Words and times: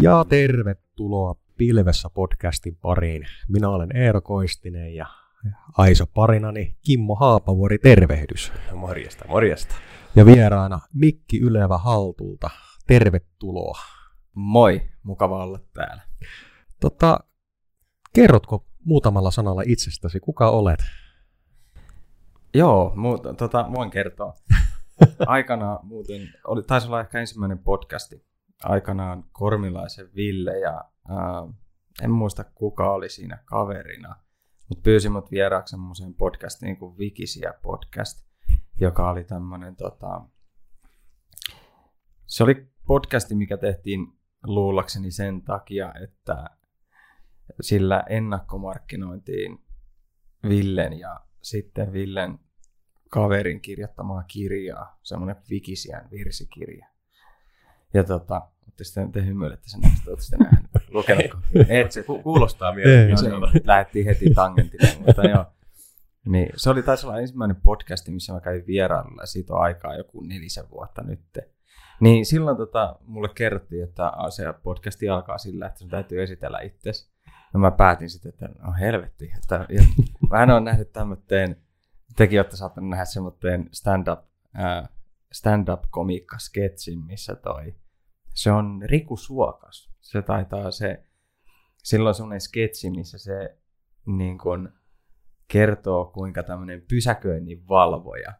Ja 0.00 0.24
tervetuloa 0.28 1.34
Pilvessä 1.56 2.10
podcastin 2.10 2.76
pariin. 2.76 3.22
Minä 3.48 3.68
olen 3.68 3.96
Eero 3.96 4.20
Koistinen 4.20 4.94
ja 4.94 5.06
Aiso 5.78 6.06
parinani 6.06 6.76
Kimmo 6.86 7.14
Haapavuori, 7.14 7.78
tervehdys. 7.78 8.52
Morjesta, 8.74 9.24
morjesta. 9.28 9.74
Ja 10.16 10.26
vieraana 10.26 10.80
Mikki 10.94 11.40
Ylevä 11.40 11.78
Haltulta, 11.78 12.50
tervetuloa. 12.86 13.78
Moi, 14.34 14.80
mukava 15.02 15.44
olla 15.44 15.58
täällä. 15.74 16.02
Tota, 16.80 17.18
kerrotko 18.12 18.66
muutamalla 18.84 19.30
sanalla 19.30 19.62
itsestäsi, 19.66 20.20
kuka 20.20 20.50
olet? 20.50 20.80
Joo, 22.54 22.94
mu- 22.96 23.34
tota, 23.36 23.66
voin 23.72 23.90
kertoa. 23.90 24.34
Aikana 25.26 25.78
muuten, 25.82 26.20
oli, 26.46 26.62
taisi 26.62 26.86
olla 26.86 27.00
ehkä 27.00 27.20
ensimmäinen 27.20 27.58
podcasti, 27.58 28.26
aikanaan 28.64 29.24
Kormilaisen 29.32 30.14
Ville 30.14 30.58
ja 30.58 30.84
ää, 31.08 31.48
en 32.02 32.10
muista 32.10 32.44
kuka 32.44 32.92
oli 32.92 33.08
siinä 33.08 33.38
kaverina, 33.44 34.16
mutta 34.68 34.82
pyysi 34.82 35.08
mut 35.08 35.30
vieraaksi 35.30 35.70
semmoiseen 35.70 36.14
podcastiin 36.14 36.76
kuin 36.76 36.98
Vikisiä 36.98 37.54
podcast, 37.62 38.26
joka 38.80 39.10
oli 39.10 39.24
tämmöinen 39.24 39.76
tota, 39.76 40.20
se 42.26 42.44
oli 42.44 42.68
podcasti, 42.86 43.34
mikä 43.34 43.56
tehtiin 43.56 44.06
luullakseni 44.46 45.10
sen 45.10 45.42
takia, 45.42 45.92
että 46.02 46.50
sillä 47.60 48.04
ennakkomarkkinointiin 48.08 49.64
Villen 50.48 50.98
ja 50.98 51.20
sitten 51.42 51.92
Villen 51.92 52.38
kaverin 53.14 53.60
kirjoittamaa 53.60 54.22
kirjaa, 54.22 54.98
semmoinen 55.02 55.36
Vikisiän 55.50 56.08
virsikirja. 56.10 56.86
Ja 57.94 58.04
tota, 58.04 58.42
olette 58.62 58.84
sitten 58.84 59.12
te 59.12 59.26
hymyilette 59.26 59.68
sen, 59.68 59.80
että 59.84 60.10
olette 60.10 60.24
sitten 60.24 60.38
nähnyt, 60.38 60.70
lukenut. 60.94 61.24
Et 61.68 61.92
se 61.92 62.02
ku- 62.02 62.22
kuulostaa 62.22 62.74
mielenkiintoiselta. 62.74 63.50
niin, 63.52 63.62
lähdettiin 63.66 64.06
heti 64.06 64.30
tangentille, 64.34 64.88
mutta 65.06 65.22
joo. 65.24 65.44
Niin, 66.26 66.48
se 66.56 66.70
oli 66.70 66.82
taisi 66.82 67.06
olla 67.06 67.20
ensimmäinen 67.20 67.56
podcasti, 67.56 68.10
missä 68.10 68.32
mä 68.32 68.40
kävin 68.40 68.66
vierailulla 68.66 69.22
ja 69.22 69.26
siitä 69.26 69.54
on 69.54 69.62
aikaa 69.62 69.96
joku 69.96 70.20
nelisen 70.20 70.70
vuotta 70.70 71.02
nyt. 71.02 71.38
Niin 72.00 72.26
silloin 72.26 72.56
tota, 72.56 72.98
mulle 73.06 73.28
kerrottiin, 73.34 73.84
että 73.84 74.12
se 74.30 74.44
podcasti 74.62 75.08
alkaa 75.08 75.38
sillä, 75.38 75.66
että 75.66 75.78
sun 75.78 75.88
täytyy 75.88 76.22
esitellä 76.22 76.60
itsesi. 76.60 77.10
Ja 77.52 77.58
mä 77.58 77.70
päätin 77.70 78.10
sitten, 78.10 78.28
että 78.28 78.48
no 78.62 78.72
helvetti. 78.80 79.32
Että, 79.36 79.66
ja, 79.68 79.82
mä 80.30 80.42
en 80.42 80.50
ole 80.50 80.60
nähnyt 80.60 80.92
tämmöteen, 80.92 81.56
tekin 82.16 82.38
olette 82.38 82.56
saattaneet 82.56 82.90
nähdä 82.90 83.04
semmoinen 83.04 83.68
stand-up, 83.72 84.24
äh, 84.58 84.88
stand-up 85.32 85.82
komiikka 85.90 86.38
sketsin, 86.38 87.04
missä 87.06 87.34
toi, 87.34 87.74
se 88.34 88.52
on 88.52 88.82
Riku 88.84 89.16
Suokas. 89.16 89.90
Se 90.00 90.22
taitaa 90.22 90.70
se, 90.70 91.04
silloin 91.82 92.14
semmoinen 92.14 92.40
sketsi, 92.40 92.90
missä 92.90 93.18
se 93.18 93.58
niin 94.06 94.38
kun, 94.38 94.72
kertoo, 95.48 96.04
kuinka 96.04 96.42
tämmöinen 96.42 96.82
pysäköinnin 96.88 97.68
valvoja 97.68 98.32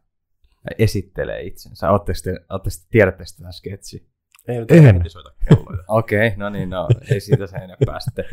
esittelee 0.79 1.41
itsensä. 1.41 1.89
Oletteko 1.89 2.19
te, 2.23 2.31
ootteko 2.49 2.75
te 2.81 2.87
tiedätte 2.89 3.25
sitä 3.25 3.51
sketsi? 3.51 4.09
Ei 4.47 4.59
nyt 4.59 4.71
En. 4.71 4.95
heti 4.95 5.09
soita 5.09 5.31
kelloja. 5.49 5.83
Okei, 5.87 6.27
okay, 6.27 6.37
no 6.37 6.49
niin, 6.49 6.69
no, 6.69 6.87
ei 7.11 7.19
siitä 7.19 7.47
sen 7.47 7.63
enempää 7.63 7.99
sitten. 7.99 8.25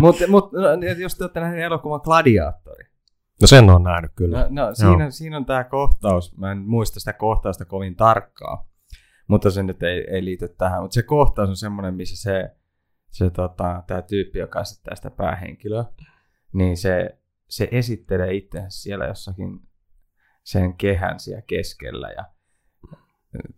Mutta 0.00 0.26
mut, 0.28 0.52
no, 0.52 0.60
jos 0.98 1.14
te 1.14 1.24
olette 1.24 1.40
nähneet 1.40 1.64
elokuvan 1.64 2.00
Gladiatori, 2.04 2.84
No 3.40 3.46
sen 3.46 3.70
on 3.70 3.82
nähnyt 3.82 4.12
kyllä. 4.14 4.46
no, 4.50 4.50
no 4.50 4.74
siinä, 4.74 5.10
siinä 5.10 5.36
on 5.36 5.46
tämä 5.46 5.64
kohtaus, 5.64 6.36
mä 6.36 6.52
en 6.52 6.58
muista 6.58 7.00
sitä 7.00 7.12
kohtausta 7.12 7.64
kovin 7.64 7.96
tarkkaa, 7.96 8.68
mutta 9.28 9.50
se 9.50 9.62
nyt 9.62 9.82
ei, 9.82 10.04
ei 10.10 10.24
liity 10.24 10.48
tähän, 10.48 10.82
mutta 10.82 10.94
se 10.94 11.02
kohtaus 11.02 11.48
on 11.48 11.56
semmoinen, 11.56 11.94
missä 11.94 12.22
se, 12.22 12.56
se 13.10 13.30
tota, 13.30 13.82
tämä 13.86 14.02
tyyppi, 14.02 14.38
joka 14.38 14.60
esittää 14.60 14.94
sitä 14.94 15.10
päähenkilöä, 15.10 15.84
niin 16.52 16.76
se, 16.76 17.18
se 17.48 17.68
esittelee 17.72 18.34
itsensä 18.34 18.82
siellä 18.82 19.06
jossakin 19.06 19.60
sen 20.42 20.74
kehän 20.74 21.20
siellä 21.20 21.42
keskellä. 21.42 22.10
Ja 22.10 22.24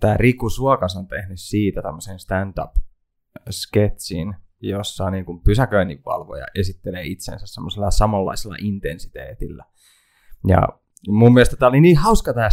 tämä 0.01 0.17
Riku 0.17 0.51
Suokas 0.51 0.97
on 0.97 1.09
tehnyt 1.09 1.41
siitä 1.41 1.83
tämmöisen 1.83 2.19
stand-up-sketsin, 2.19 4.35
jossa 4.61 5.11
niin 5.11 5.25
kuin 5.25 5.41
pysäköinninvalvoja 5.41 6.47
esittelee 6.55 7.03
itsensä 7.05 7.47
semmoisella 7.47 7.91
samanlaisella 7.91 8.57
intensiteetillä. 8.61 9.65
Ja 10.49 10.63
mun 11.09 11.35
mielestä 11.35 11.57
tämä 11.57 11.69
oli 11.69 11.81
niin 11.81 11.97
hauska 11.97 12.35
tämä, 12.35 12.49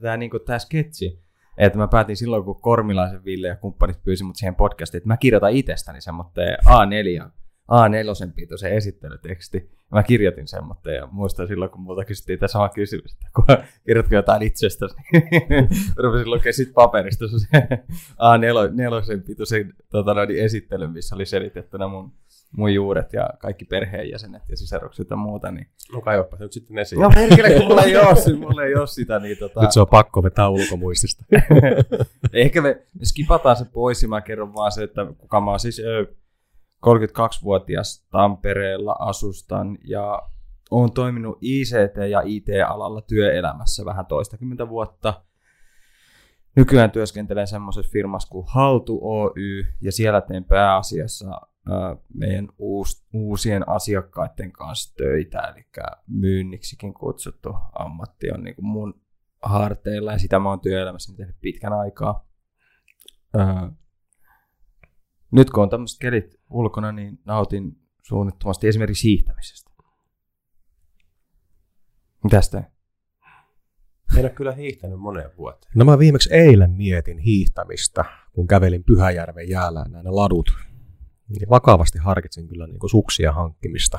tämä, 0.00 0.16
niin 0.16 0.30
kuin 0.30 0.42
tämä 0.46 0.58
sketsi, 0.58 1.22
että 1.58 1.78
mä 1.78 1.88
päätin 1.88 2.16
silloin, 2.16 2.44
kun 2.44 2.60
Kormilaisen 2.60 3.24
Ville 3.24 3.48
ja 3.48 3.56
kumppanit 3.56 4.02
pyysi 4.02 4.24
mut 4.24 4.36
siihen 4.36 4.54
podcastiin, 4.54 4.98
että 4.98 5.08
mä 5.08 5.16
kirjoitan 5.16 5.52
itsestäni 5.52 6.00
semmoitteen 6.00 6.58
A4, 6.66 7.30
A4 7.72 8.32
pituisen 8.36 8.72
esittelyteksti. 8.72 9.70
Mä 9.92 10.02
kirjoitin 10.02 10.48
semmoitteen 10.48 10.96
ja 10.96 11.08
muistan 11.12 11.46
silloin, 11.46 11.70
kun 11.70 11.80
multa 11.80 12.04
kysyttiin 12.04 12.38
tämä 12.38 12.48
sama 12.48 12.68
kysymys, 12.68 13.12
että 13.12 13.26
kun 13.34 13.44
kirjoitko 13.86 14.14
jotain 14.14 14.42
itsestäsi, 14.42 14.96
niin 15.12 15.68
rupesin 16.02 16.30
lukea 16.30 16.52
sit 16.52 16.72
paperista 16.74 17.24
se 17.28 17.58
A4 18.12 19.22
pituisen 19.26 19.74
tota, 19.90 20.14
noin, 20.14 20.30
esittelyn, 20.30 20.90
missä 20.90 21.14
oli 21.14 21.26
selitettynä 21.26 21.88
mun, 21.88 22.12
mun 22.56 22.74
juuret 22.74 23.12
ja 23.12 23.30
kaikki 23.38 23.64
perheenjäsenet 23.64 24.42
ja 24.48 24.56
sisarukset 24.56 25.10
ja 25.10 25.16
muuta. 25.16 25.50
Niin... 25.50 25.68
No 25.92 26.00
kaivopa 26.00 26.36
se 26.36 26.44
nyt 26.44 26.52
sitten 26.52 26.78
esiin. 26.78 27.00
No 27.00 27.10
perkele, 27.14 27.50
kun 27.50 27.66
mulla 27.66 27.82
ei 27.82 27.96
ole, 27.96 28.36
mulla 28.38 28.64
ei 28.64 28.74
ole 28.74 28.86
sitä, 28.86 29.18
niin 29.18 29.38
tota... 29.38 29.62
Nyt 29.62 29.72
se 29.72 29.80
on 29.80 29.88
pakko 29.90 30.22
vetää 30.22 30.48
ulkomuistista. 30.48 31.24
Ehkä 32.32 32.62
me, 32.62 32.82
me 32.98 33.04
skipataan 33.04 33.56
se 33.56 33.64
pois 33.64 34.02
ja 34.02 34.08
mä 34.08 34.20
kerron 34.20 34.54
vaan 34.54 34.72
se, 34.72 34.82
että 34.82 35.06
kuka 35.18 35.40
mä 35.40 35.50
oon 35.50 35.60
siis 35.60 35.78
ö, 35.78 36.06
32-vuotias 36.86 38.06
Tampereella 38.10 38.96
asustan 38.98 39.78
ja 39.84 40.22
oon 40.70 40.92
toiminut 40.92 41.38
ICT- 41.42 42.06
ja 42.10 42.22
IT-alalla 42.24 43.00
työelämässä 43.00 43.84
vähän 43.84 44.06
toistakymmentä 44.06 44.68
vuotta. 44.68 45.22
Nykyään 46.56 46.90
työskentelen 46.90 47.46
semmoisessa 47.46 47.92
firmassa 47.92 48.28
kuin 48.28 48.46
Haltu 48.48 48.98
Oy 49.02 49.64
ja 49.80 49.92
siellä 49.92 50.20
teen 50.20 50.44
pääasiassa 50.44 51.40
meidän 52.14 52.48
uus, 52.58 53.06
uusien 53.12 53.68
asiakkaiden 53.68 54.52
kanssa 54.52 54.94
töitä, 54.94 55.40
eli 55.40 55.66
myynniksikin 56.06 56.94
kutsuttu 56.94 57.54
ammatti 57.78 58.30
on 58.30 58.44
niin 58.44 58.56
kuin 58.56 58.66
mun 58.66 59.00
harteilla 59.42 60.12
ja 60.12 60.18
sitä 60.18 60.38
mä 60.38 60.48
oon 60.48 60.60
työelämässä 60.60 61.16
tehnyt 61.16 61.36
pitkän 61.40 61.72
aikaa. 61.72 62.28
Nyt 65.30 65.50
kun 65.50 65.62
on 65.62 65.70
tämmöiset 65.70 66.00
kelit 66.00 66.35
ulkona, 66.50 66.92
niin 66.92 67.18
nautin 67.24 67.78
suunnittomasti 68.02 68.68
esimerkiksi 68.68 69.08
hiihtämisestä. 69.08 69.70
Mitäs 72.24 72.50
te? 72.50 72.64
En 74.16 74.24
ole 74.24 74.30
kyllä 74.30 74.52
hiihtänyt 74.52 74.98
moneen 74.98 75.30
vuoteen. 75.38 75.72
No 75.74 75.84
mä 75.84 75.98
viimeksi 75.98 76.34
eilen 76.34 76.70
mietin 76.70 77.18
hiihtämistä, 77.18 78.04
kun 78.32 78.46
kävelin 78.46 78.84
Pyhäjärven 78.84 79.48
jäällä 79.48 79.84
näin 79.88 80.16
ladut. 80.16 80.50
Niin 81.28 81.48
vakavasti 81.48 81.98
harkitsin 81.98 82.48
kyllä 82.48 82.66
niin 82.66 82.90
suksia 82.90 83.32
hankkimista. 83.32 83.98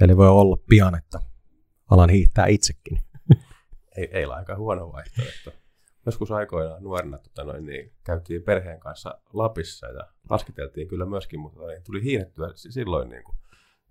Eli 0.00 0.16
voi 0.16 0.28
olla 0.28 0.56
pian, 0.68 0.94
että 0.94 1.18
alan 1.90 2.10
hiihtää 2.10 2.46
itsekin. 2.46 3.00
Ei, 3.96 4.08
ei 4.12 4.24
ole 4.24 4.34
aika 4.34 4.56
huono 4.56 4.92
vaihtoehto. 4.92 5.59
Joskus 6.06 6.30
aikoinaan 6.30 6.82
nuorena 6.82 7.18
tota 7.18 7.44
noin, 7.44 7.66
niin 7.66 7.92
käytiin 8.04 8.42
perheen 8.42 8.80
kanssa 8.80 9.20
Lapissa 9.32 9.86
ja 9.86 10.04
laskiteltiin 10.30 10.88
kyllä 10.88 11.06
myöskin, 11.06 11.40
mutta 11.40 11.66
niin, 11.66 11.82
tuli 11.82 12.02
hiihdettyä 12.02 12.50
si- 12.54 12.72
silloin, 12.72 13.08
niin 13.08 13.24
kuin, 13.24 13.36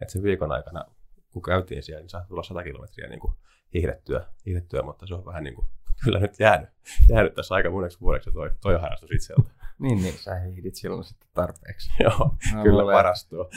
että 0.01 0.11
sen 0.11 0.23
viikon 0.23 0.51
aikana, 0.51 0.85
kun 1.31 1.41
käytiin 1.41 1.83
siellä, 1.83 2.01
niin 2.01 2.09
saa 2.09 2.25
tulla 2.25 2.43
100 2.43 2.63
kilometriä 2.63 3.07
niin 3.07 3.19
kuin, 3.19 3.33
hiihdettyä, 3.73 4.25
hiihdettyä, 4.45 4.81
mutta 4.81 5.07
se 5.07 5.15
on 5.15 5.25
vähän 5.25 5.43
niin 5.43 5.55
kuin, 5.55 5.67
kyllä 6.03 6.19
nyt 6.19 6.39
jäänyt, 6.39 6.69
jäänyt 7.09 7.33
tässä 7.33 7.55
aika 7.55 7.69
moneksi 7.69 7.99
vuodeksi 8.01 8.31
toi, 8.31 8.51
toi 8.61 8.79
harrastus 8.81 9.11
itseltä. 9.11 9.49
Niin, 9.79 10.01
niin, 10.01 10.13
sä 10.13 10.35
hiihdit 10.35 10.75
silloin 10.75 11.03
sitten 11.03 11.29
tarpeeksi. 11.33 11.91
Joo, 12.03 12.35
Mä 12.55 12.63
kyllä 12.63 12.81
luulen, 12.81 12.95
varastuu. 12.95 13.49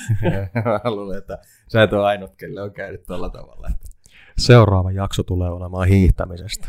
Mä 0.85 0.91
luulen, 0.91 1.19
että 1.19 1.39
sä 1.69 1.83
et 1.83 1.93
ole 1.93 2.07
ainut, 2.07 2.37
kelle 2.37 2.63
on 2.63 2.73
käynyt 2.73 3.07
tuolla 3.07 3.31
tavalla. 3.31 3.69
Että... 3.75 3.89
Seuraava 4.43 4.91
jakso 4.91 5.23
tulee 5.23 5.51
olemaan 5.51 5.89
hiihtämisestä. 5.89 6.69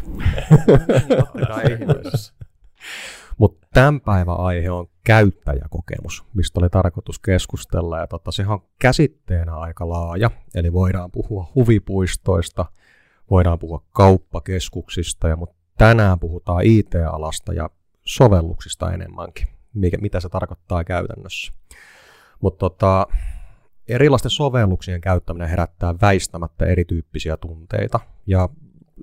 Mutta 3.37 3.67
tämän 3.73 4.01
päivän 4.01 4.39
aihe 4.39 4.71
on 4.71 4.87
käyttäjäkokemus, 5.03 6.25
mistä 6.33 6.59
oli 6.59 6.69
tarkoitus 6.69 7.19
keskustella. 7.19 7.99
Ja 7.99 8.07
tota, 8.07 8.31
sehän 8.31 8.53
on 8.53 8.63
käsitteenä 8.79 9.55
aika 9.55 9.89
laaja, 9.89 10.31
eli 10.55 10.73
voidaan 10.73 11.11
puhua 11.11 11.51
huvipuistoista, 11.55 12.65
voidaan 13.29 13.59
puhua 13.59 13.83
kauppakeskuksista, 13.91 15.27
ja, 15.27 15.35
mutta 15.35 15.55
tänään 15.77 16.19
puhutaan 16.19 16.63
IT-alasta 16.63 17.53
ja 17.53 17.69
sovelluksista 18.05 18.91
enemmänkin, 18.91 19.47
mikä, 19.73 19.97
mitä 19.97 20.19
se 20.19 20.29
tarkoittaa 20.29 20.83
käytännössä. 20.83 21.53
Mutta 22.41 22.59
tota, 22.59 23.07
erilaisten 23.87 24.31
sovelluksien 24.31 25.01
käyttäminen 25.01 25.49
herättää 25.49 25.95
väistämättä 26.01 26.65
erityyppisiä 26.65 27.37
tunteita, 27.37 27.99
ja 28.25 28.49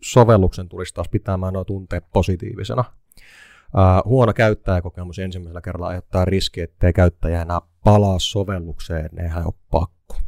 sovelluksen 0.02 0.68
tulisi 0.68 0.94
taas 0.94 1.08
pitämään 1.08 1.52
nuo 1.52 1.64
tunteet 1.64 2.04
positiivisena. 2.12 2.84
Uh, 3.74 4.10
huono 4.10 4.32
käyttäjäkokemus 4.32 5.18
ensimmäisellä 5.18 5.60
kerralla 5.60 5.88
aiheuttaa 5.88 6.24
riski, 6.24 6.60
ettei 6.60 6.92
käyttäjä 6.92 7.42
enää 7.42 7.60
palaa 7.84 8.18
sovellukseen, 8.18 9.18
eihän 9.18 9.46
ole 9.46 9.54
pakko. 9.70 10.18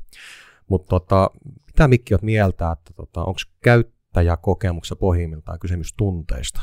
Mutta 0.68 0.88
tota, 0.88 1.30
mitä 1.66 1.88
Mikki 1.88 2.14
olet 2.14 2.22
mieltä, 2.22 2.72
että 2.72 2.92
tota, 2.92 3.24
onko 3.24 3.40
käyttäjäkokemuksessa 3.64 4.96
pohjimmiltaan 4.96 5.58
kysymys 5.58 5.94
tunteista? 5.96 6.60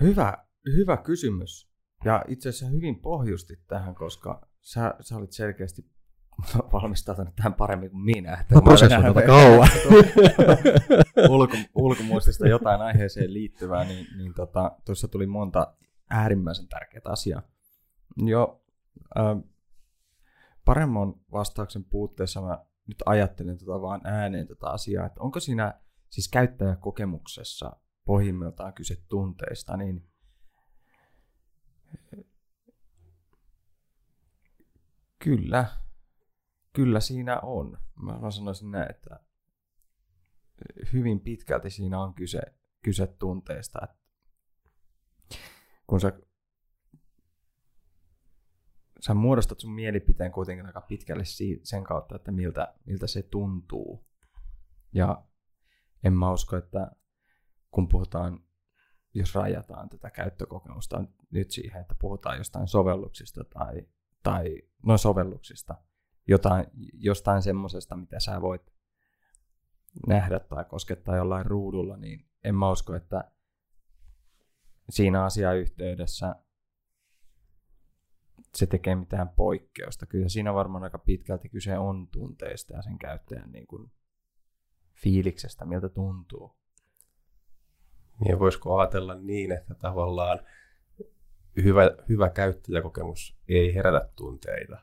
Hyvä, 0.00 0.38
hyvä 0.76 0.96
kysymys. 0.96 1.72
Ja 2.04 2.24
itse 2.28 2.48
asiassa 2.48 2.74
hyvin 2.74 3.00
pohjustit 3.00 3.60
tähän, 3.66 3.94
koska 3.94 4.46
sä, 4.62 4.94
sä 5.00 5.16
olit 5.16 5.32
selkeästi 5.32 5.86
valmistautunut 6.72 7.36
tähän 7.36 7.54
paremmin 7.54 7.90
kuin 7.90 8.02
minä. 8.02 8.36
Että 8.40 8.54
mä 8.54 8.62
prosessoin 8.62 9.14
tätä 9.14 9.26
kauan. 9.26 9.68
ulko, 11.30 11.56
ulkomuistista 11.74 12.48
jotain 12.48 12.80
aiheeseen 12.80 13.34
liittyvää, 13.34 13.84
niin, 13.84 14.06
niin 14.16 14.34
tota, 14.34 14.76
tuossa 14.84 15.08
tuli 15.08 15.26
monta 15.26 15.74
äärimmäisen 16.10 16.68
tärkeää 16.68 17.02
asiaa. 17.04 17.42
Jo 18.16 18.64
äh, 19.18 19.36
paremman 20.64 21.14
vastauksen 21.32 21.84
puutteessa 21.84 22.40
mä 22.40 22.64
nyt 22.86 23.02
ajattelin 23.06 23.58
tota 23.58 23.82
vaan 23.82 24.00
ääneen 24.04 24.48
tätä 24.48 24.66
asiaa, 24.66 25.06
että 25.06 25.20
onko 25.20 25.40
siinä 25.40 25.80
siis 26.10 26.28
käyttäjäkokemuksessa 26.28 27.76
pohjimmiltaan 28.04 28.72
kyse 28.72 28.96
tunteista, 29.08 29.76
niin 29.76 30.12
kyllä, 35.22 35.66
kyllä 36.72 37.00
siinä 37.00 37.40
on. 37.40 37.78
Mä 38.20 38.30
sanoisin 38.30 38.70
näin, 38.70 38.90
että 38.90 39.20
hyvin 40.92 41.20
pitkälti 41.20 41.70
siinä 41.70 42.00
on 42.00 42.14
kyse, 42.14 42.40
kyse 42.84 43.06
tunteista. 43.06 43.78
Että 43.82 43.96
kun 45.86 46.00
sä, 46.00 46.12
sä 49.00 49.14
muodostat 49.14 49.60
sun 49.60 49.72
mielipiteen 49.72 50.32
kuitenkin 50.32 50.66
aika 50.66 50.80
pitkälle 50.80 51.24
sen 51.62 51.84
kautta, 51.84 52.16
että 52.16 52.32
miltä, 52.32 52.74
miltä 52.86 53.06
se 53.06 53.22
tuntuu. 53.22 54.06
Ja 54.94 55.24
en 56.04 56.12
mä 56.12 56.32
usko, 56.32 56.56
että 56.56 56.90
kun 57.70 57.88
puhutaan, 57.88 58.44
jos 59.14 59.34
rajataan 59.34 59.88
tätä 59.88 60.10
käyttökokemusta 60.10 61.04
nyt 61.30 61.50
siihen, 61.50 61.80
että 61.80 61.94
puhutaan 62.00 62.38
jostain 62.38 62.68
sovelluksista 62.68 63.44
tai, 63.44 63.86
tai 64.22 64.62
no 64.86 64.98
sovelluksista, 64.98 65.74
jotain, 66.28 66.66
jostain 66.92 67.42
semmoisesta, 67.42 67.96
mitä 67.96 68.20
sä 68.20 68.40
voit 68.40 68.72
nähdä 70.06 70.38
tai 70.40 70.64
koskettaa 70.64 71.16
jollain 71.16 71.46
ruudulla, 71.46 71.96
niin 71.96 72.26
en 72.44 72.54
mä 72.54 72.70
usko, 72.70 72.94
että 72.94 73.30
siinä 74.90 75.24
asiayhteydessä 75.24 76.36
se 78.54 78.66
tekee 78.66 78.94
mitään 78.94 79.28
poikkeusta. 79.28 80.06
Kyllä 80.06 80.28
siinä 80.28 80.54
varmaan 80.54 80.84
aika 80.84 80.98
pitkälti 80.98 81.48
kyse 81.48 81.78
on 81.78 82.08
tunteista 82.08 82.72
ja 82.72 82.82
sen 82.82 82.98
käyttäjän 82.98 83.52
niin 83.52 83.66
kuin 83.66 83.92
fiiliksestä, 84.94 85.64
miltä 85.64 85.88
tuntuu. 85.88 86.56
Niin 88.24 88.38
voisiko 88.38 88.78
ajatella 88.78 89.14
niin, 89.14 89.52
että 89.52 89.74
tavallaan 89.74 90.38
hyvä, 91.56 91.90
hyvä 92.08 92.28
käyttäjäkokemus 92.28 93.36
ei 93.48 93.74
herätä 93.74 94.08
tunteita. 94.16 94.78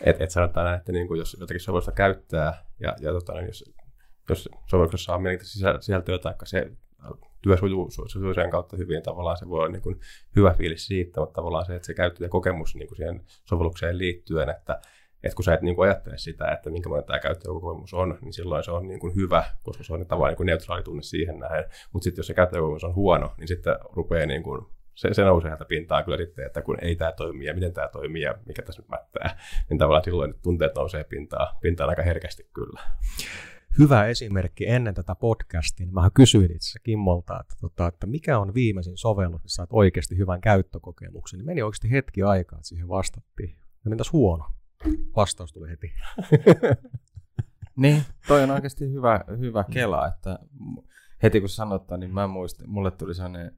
Et, 0.00 0.20
et 0.20 0.30
sanotaan 0.30 0.66
näin, 0.66 0.78
että 0.78 0.92
niin 0.92 1.08
kuin 1.08 1.18
jos 1.18 1.36
jotakin 1.40 1.60
sovellusta 1.60 1.92
käyttää 1.92 2.64
ja, 2.80 2.96
ja 3.00 3.12
tota, 3.12 3.32
niin 3.32 3.46
jos, 3.46 3.74
jos 4.28 4.48
sovelluksessa 4.66 5.14
on 5.14 5.22
mielenkiintoista 5.22 5.80
sisältöä 5.80 6.18
tai 6.18 6.34
se 6.44 6.72
työ 7.42 7.56
sujuu, 7.56 7.90
sujuu 7.90 8.34
sen 8.34 8.50
kautta 8.50 8.76
hyvin, 8.76 9.02
tavallaan 9.02 9.36
se 9.36 9.48
voi 9.48 9.58
olla 9.58 9.68
niin 9.68 9.82
kuin 9.82 10.00
hyvä 10.36 10.54
fiilis 10.54 10.86
siitä, 10.86 11.20
mutta 11.20 11.34
tavallaan 11.34 11.66
se, 11.66 11.74
että 11.74 11.86
se 11.86 11.94
käyttäjäkokemus 11.94 12.74
niin 12.74 12.88
kuin 12.88 12.96
siihen 12.96 13.22
sovellukseen 13.44 13.98
liittyen, 13.98 14.48
että 14.48 14.80
että 15.24 15.36
kun 15.36 15.44
sä 15.44 15.54
et 15.54 15.62
niin 15.62 15.76
kuin 15.76 15.88
ajattele 15.88 16.18
sitä, 16.18 16.52
että 16.52 16.70
minkälainen 16.70 17.06
tämä 17.06 17.18
käyttäjäkokemus 17.18 17.94
on, 17.94 18.18
niin 18.20 18.32
silloin 18.32 18.64
se 18.64 18.70
on 18.70 18.88
niin 18.88 19.00
kuin 19.00 19.14
hyvä, 19.14 19.44
koska 19.62 19.84
se 19.84 19.92
on 19.92 20.06
tavallaan 20.06 20.30
niin 20.30 20.36
kuin 20.36 20.46
neutraali 20.46 20.82
tunne 20.82 21.02
siihen 21.02 21.38
nähden. 21.38 21.64
Mutta 21.92 22.04
sitten 22.04 22.18
jos 22.18 22.26
se 22.26 22.34
käyttäjäkokemus 22.34 22.84
on 22.84 22.94
huono, 22.94 23.34
niin 23.38 23.48
sitten 23.48 23.76
rupeaa 23.92 24.26
niin 24.26 24.42
kuin, 24.42 24.66
se, 24.96 25.14
se 25.14 25.24
nousee 25.24 25.50
sieltä 25.50 25.64
pintaan 25.64 26.04
kyllä 26.04 26.16
sitten, 26.16 26.46
että 26.46 26.62
kun 26.62 26.78
ei 26.80 26.96
tämä 26.96 27.12
toimi 27.12 27.44
ja 27.44 27.54
miten 27.54 27.72
tämä 27.72 27.88
toimii 27.88 28.22
ja 28.22 28.34
mikä 28.46 28.62
tässä 28.62 28.82
nyt 28.82 28.88
mättää, 28.88 29.38
niin 29.70 29.78
tavallaan 29.78 30.04
silloin 30.04 30.34
tunteet 30.42 30.74
nousee 30.74 31.04
pintaan, 31.04 31.56
pintaan 31.60 31.90
aika 31.90 32.02
herkästi 32.02 32.50
kyllä. 32.54 32.80
Hyvä 33.78 34.06
esimerkki 34.06 34.68
ennen 34.68 34.94
tätä 34.94 35.14
podcastia. 35.14 35.86
Mä 35.90 36.10
kysyin 36.14 36.56
itse 36.56 36.78
Kimmolta, 36.82 37.40
että, 37.40 37.54
tota, 37.60 37.86
että 37.86 38.06
mikä 38.06 38.38
on 38.38 38.54
viimeisin 38.54 38.96
sovellus, 38.96 39.42
jossa 39.42 39.56
saat 39.56 39.68
oikeasti 39.72 40.16
hyvän 40.16 40.40
käyttökokemuksen. 40.40 41.38
Niin 41.38 41.46
meni 41.46 41.62
oikeasti 41.62 41.90
hetki 41.90 42.22
aikaa, 42.22 42.58
että 42.58 42.68
siihen 42.68 42.88
vastattiin. 42.88 43.56
Ja 43.84 43.90
mitäs 43.90 44.12
huono? 44.12 44.44
Vastaus 45.16 45.52
tuli 45.52 45.70
heti. 45.70 45.92
niin, 47.82 48.02
toi 48.28 48.42
on 48.42 48.50
oikeasti 48.50 48.92
hyvä, 48.92 49.24
hyvä 49.38 49.64
kela, 49.72 50.06
että 50.06 50.38
heti 51.22 51.40
kun 51.40 51.48
sanottaa, 51.48 51.98
niin 51.98 52.14
mä 52.14 52.26
muistin, 52.26 52.70
mulle 52.70 52.90
tuli 52.90 53.14
sellainen 53.14 53.52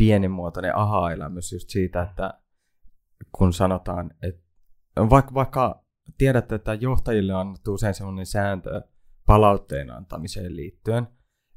pienimuotoinen 0.00 0.76
aha-elämys 0.76 1.52
just 1.52 1.68
siitä, 1.70 2.02
että 2.02 2.34
kun 3.32 3.52
sanotaan, 3.52 4.10
että 4.22 4.42
vaikka, 5.10 5.34
vaikka 5.34 5.84
tiedätte, 6.18 6.54
että 6.54 6.74
johtajille 6.74 7.34
on 7.34 7.40
annettu 7.40 7.74
usein 7.74 7.94
sellainen 7.94 8.26
sääntö 8.26 8.82
palautteen 9.26 9.90
antamiseen 9.90 10.56
liittyen, 10.56 11.08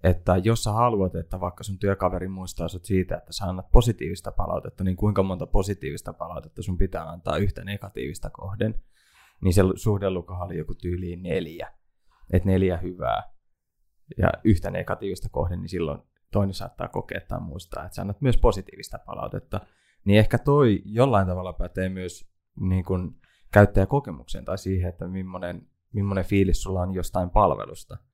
että 0.03 0.37
jos 0.37 0.63
sä 0.63 0.71
haluat, 0.71 1.15
että 1.15 1.39
vaikka 1.39 1.63
sun 1.63 1.79
työkaveri 1.79 2.27
muistaa 2.27 2.67
sut 2.67 2.85
siitä, 2.85 3.17
että 3.17 3.33
sä 3.33 3.45
annat 3.45 3.71
positiivista 3.71 4.31
palautetta, 4.31 4.83
niin 4.83 4.97
kuinka 4.97 5.23
monta 5.23 5.47
positiivista 5.47 6.13
palautetta 6.13 6.61
sun 6.61 6.77
pitää 6.77 7.09
antaa 7.09 7.37
yhtä 7.37 7.63
negatiivista 7.63 8.29
kohden, 8.29 8.83
niin 9.41 9.53
se 9.53 9.61
suhdelukahan 9.75 10.45
oli 10.45 10.57
joku 10.57 10.75
tyyliin 10.75 11.23
neljä. 11.23 11.73
Että 12.33 12.49
neljä 12.49 12.77
hyvää 12.77 13.33
ja 14.17 14.29
yhtä 14.43 14.71
negatiivista 14.71 15.29
kohden, 15.31 15.59
niin 15.59 15.69
silloin 15.69 16.01
toinen 16.33 16.53
saattaa 16.53 16.87
kokea 16.87 17.21
tai 17.27 17.41
muistaa, 17.41 17.85
että 17.85 17.95
sä 17.95 18.01
annat 18.01 18.21
myös 18.21 18.37
positiivista 18.37 18.99
palautetta. 19.05 19.61
Niin 20.05 20.19
ehkä 20.19 20.37
toi 20.37 20.81
jollain 20.85 21.27
tavalla 21.27 21.53
pätee 21.53 21.89
myös 21.89 22.33
niin 22.59 22.85
kun 22.85 23.15
käyttäjäkokemukseen 23.51 24.45
tai 24.45 24.57
siihen, 24.57 24.89
että 24.89 25.07
millainen, 25.07 25.67
millainen 25.93 26.25
fiilis 26.25 26.63
sulla 26.63 26.81
on 26.81 26.93
jostain 26.93 27.29
palvelusta– 27.29 27.97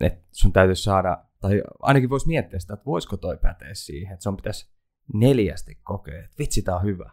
että 0.00 0.28
sun 0.32 0.52
täytyisi 0.52 0.82
saada, 0.82 1.24
tai 1.40 1.62
ainakin 1.82 2.10
voisi 2.10 2.26
miettiä 2.26 2.58
sitä, 2.58 2.74
että 2.74 2.86
voisiko 2.86 3.16
toi 3.16 3.36
päteä 3.36 3.74
siihen, 3.74 4.12
että 4.12 4.22
sun 4.22 4.36
pitäisi 4.36 4.70
neljästi 5.14 5.78
kokea, 5.82 6.24
että 6.24 6.38
vitsi, 6.38 6.62
tää 6.62 6.76
on 6.76 6.82
hyvä. 6.82 7.10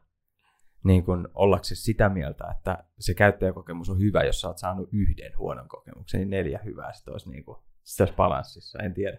Niin 0.83 1.05
kun 1.05 1.29
ollaksesi 1.33 1.83
sitä 1.83 2.09
mieltä, 2.09 2.43
että 2.57 2.83
se 2.99 3.13
käyttäjäkokemus 3.13 3.89
on 3.89 3.99
hyvä, 3.99 4.23
jos 4.23 4.41
sä 4.41 4.47
oot 4.47 4.57
saanut 4.57 4.89
yhden 4.91 5.37
huonon 5.37 5.67
kokemuksen, 5.67 6.19
niin 6.19 6.29
neljä 6.29 6.59
hyvää 6.65 6.93
sitten 6.93 7.11
olisi, 7.11 7.29
niin 7.29 7.45
kuin, 7.45 7.57
sit 7.83 8.01
olisi 8.01 8.15
balanssissa, 8.15 8.79
en 8.79 8.93
tiedä. 8.93 9.17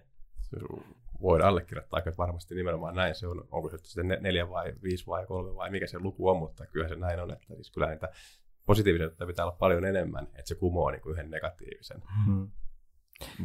Voin 1.23 1.45
allekirjoittaa, 1.45 1.99
että 1.99 2.17
varmasti 2.19 2.55
nimenomaan 2.55 2.95
näin 2.95 3.15
se 3.15 3.27
on, 3.27 3.49
onko 3.51 3.71
se 3.71 3.79
sitten 3.83 4.19
neljä 4.21 4.49
vai 4.49 4.73
viisi 4.83 5.07
vai 5.07 5.27
kolme 5.27 5.55
vai 5.55 5.71
mikä 5.71 5.87
se 5.87 5.99
luku 5.99 6.29
on, 6.29 6.37
mutta 6.37 6.67
kyllä 6.67 6.89
se 6.89 6.97
näin 6.97 7.21
on, 7.21 7.31
että 7.31 7.55
siis 7.55 7.71
kyllä 7.71 7.91
niitä 7.91 8.09
positiivisia 8.67 9.27
pitää 9.27 9.45
olla 9.45 9.57
paljon 9.59 9.85
enemmän, 9.85 10.25
että 10.25 10.49
se 10.49 10.55
kumoo 10.55 10.91
niin 10.91 11.01
kuin 11.01 11.13
yhden 11.13 11.31
negatiivisen. 11.31 12.03
Hmm 12.27 12.49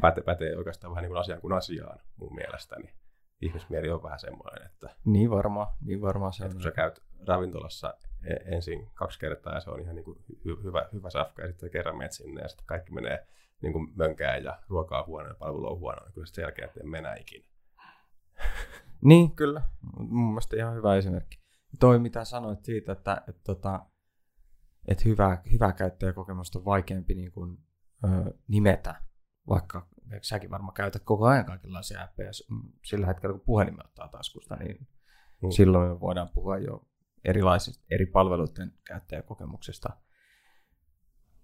päte, 0.01 0.21
pätee 0.21 0.57
oikeastaan 0.57 0.91
vähän 0.91 1.03
niin 1.03 1.09
kuin 1.09 1.19
asiaan 1.19 1.41
kuin 1.41 1.53
asiaan 1.53 1.99
mun 2.15 2.35
mielestäni. 2.35 2.93
Ihmismieli 3.41 3.89
on 3.89 4.03
vähän 4.03 4.19
semmoinen, 4.19 4.65
että... 4.65 4.89
Niin 5.05 5.29
varmaan, 5.29 5.67
niin 5.85 6.01
varmaan 6.01 6.33
se 6.33 6.43
on. 6.43 6.51
Kun 6.51 6.61
sä 6.61 6.71
käyt 6.71 7.03
ravintolassa 7.27 7.93
e- 8.23 8.55
ensin 8.55 8.89
kaksi 8.93 9.19
kertaa 9.19 9.53
ja 9.53 9.59
se 9.59 9.69
on 9.69 9.79
ihan 9.79 9.95
niin 9.95 10.05
kuin 10.05 10.17
hy- 10.29 10.63
hyvä, 10.63 10.89
hyvä 10.93 11.09
safka 11.09 11.41
ja 11.41 11.47
sitten 11.47 11.71
kerran 11.71 11.97
menet 11.97 12.11
sinne 12.11 12.41
ja 12.41 12.47
sitten 12.47 12.65
kaikki 12.65 12.93
menee 12.93 13.27
niin 13.61 13.73
kuin 13.73 13.91
mönkään 13.95 14.43
ja 14.43 14.59
ruokaa 14.69 15.05
huono 15.05 15.27
ja 15.27 15.35
palvelu 15.35 15.71
on 15.71 15.79
huono, 15.79 16.03
niin 16.03 16.13
kyllä 16.13 16.27
sen 16.27 16.41
jälkeen 16.41 16.69
en 16.81 16.89
mennä 16.89 17.15
ikinä. 17.15 17.45
niin, 19.09 19.35
kyllä. 19.35 19.61
Mun 19.99 20.27
mielestä 20.27 20.57
ihan 20.57 20.75
hyvä 20.75 20.95
esimerkki. 20.95 21.39
Toi 21.79 21.99
mitä 21.99 22.25
sanoit 22.25 22.65
siitä, 22.65 22.91
että, 22.91 23.13
että, 23.13 23.31
että, 23.31 23.43
tota, 23.43 23.85
että 24.87 25.03
hyvää, 25.05 25.41
hyvää 25.51 25.73
käyttäjäkokemusta 25.73 26.59
on 26.59 26.65
vaikeampi 26.65 27.13
niin 27.13 27.31
kuin, 27.31 27.57
ö, 28.03 28.33
nimetä 28.47 28.95
vaikka 29.49 29.87
säkin 30.21 30.49
varmaan 30.51 30.73
käytät 30.73 31.03
koko 31.03 31.25
ajan 31.25 31.45
kaikenlaisia 31.45 32.03
appeja 32.03 32.31
sillä 32.85 33.07
hetkellä, 33.07 33.33
kun 33.33 33.45
puhelimen 33.45 33.85
ottaa 33.85 34.07
taskusta, 34.07 34.55
niin 34.55 34.87
mm. 35.41 35.49
silloin 35.49 35.89
me 35.89 35.99
voidaan 35.99 36.29
puhua 36.33 36.57
jo 36.57 36.87
erilaisista 37.25 37.83
eri 37.91 38.05
palveluiden 38.05 38.73
käyttäjäkokemuksesta 38.83 39.89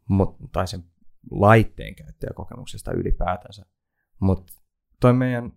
mut, 0.10 0.38
tai 0.52 0.68
sen 0.68 0.84
laitteen 1.32 1.96
käyttäjäkokemuksesta 1.96 2.92
ylipäätänsä. 2.92 3.66
Mutta 4.20 4.54
toi 5.00 5.14
meidän 5.14 5.52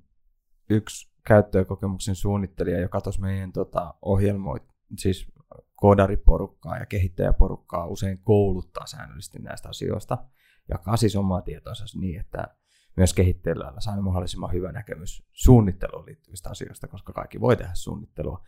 yksi 0.71 1.08
käyttäjäkokemuksen 1.27 2.15
suunnittelija, 2.15 2.81
joka 2.81 3.01
tuossa 3.01 3.23
meidän 3.23 3.53
tota, 3.53 3.95
ohjelmoit, 4.03 4.63
siis 4.99 5.33
koodariporukkaa 5.75 6.79
ja 6.79 6.87
kehittäjäporukkaa 6.87 7.87
usein 7.87 8.19
kouluttaa 8.19 8.87
säännöllisesti 8.87 9.39
näistä 9.39 9.69
asioista– 9.69 10.19
jakaa 10.69 10.97
siis 10.97 11.17
omaa 11.17 11.43
tietonsa 11.43 11.85
niin, 11.99 12.21
että 12.21 12.57
myös 12.97 13.15
kehittelyllä 13.15 13.73
saada 13.79 14.03
mahdollisimman 14.03 14.53
hyvä 14.53 14.73
näkemys 14.73 15.27
suunnitteluun 15.33 16.07
liittyvistä 16.07 16.51
asioista, 16.51 16.89
koska 16.89 17.13
kaikki 17.13 17.41
voi 17.41 17.57
tehdä 17.57 17.73
suunnittelua, 17.75 18.45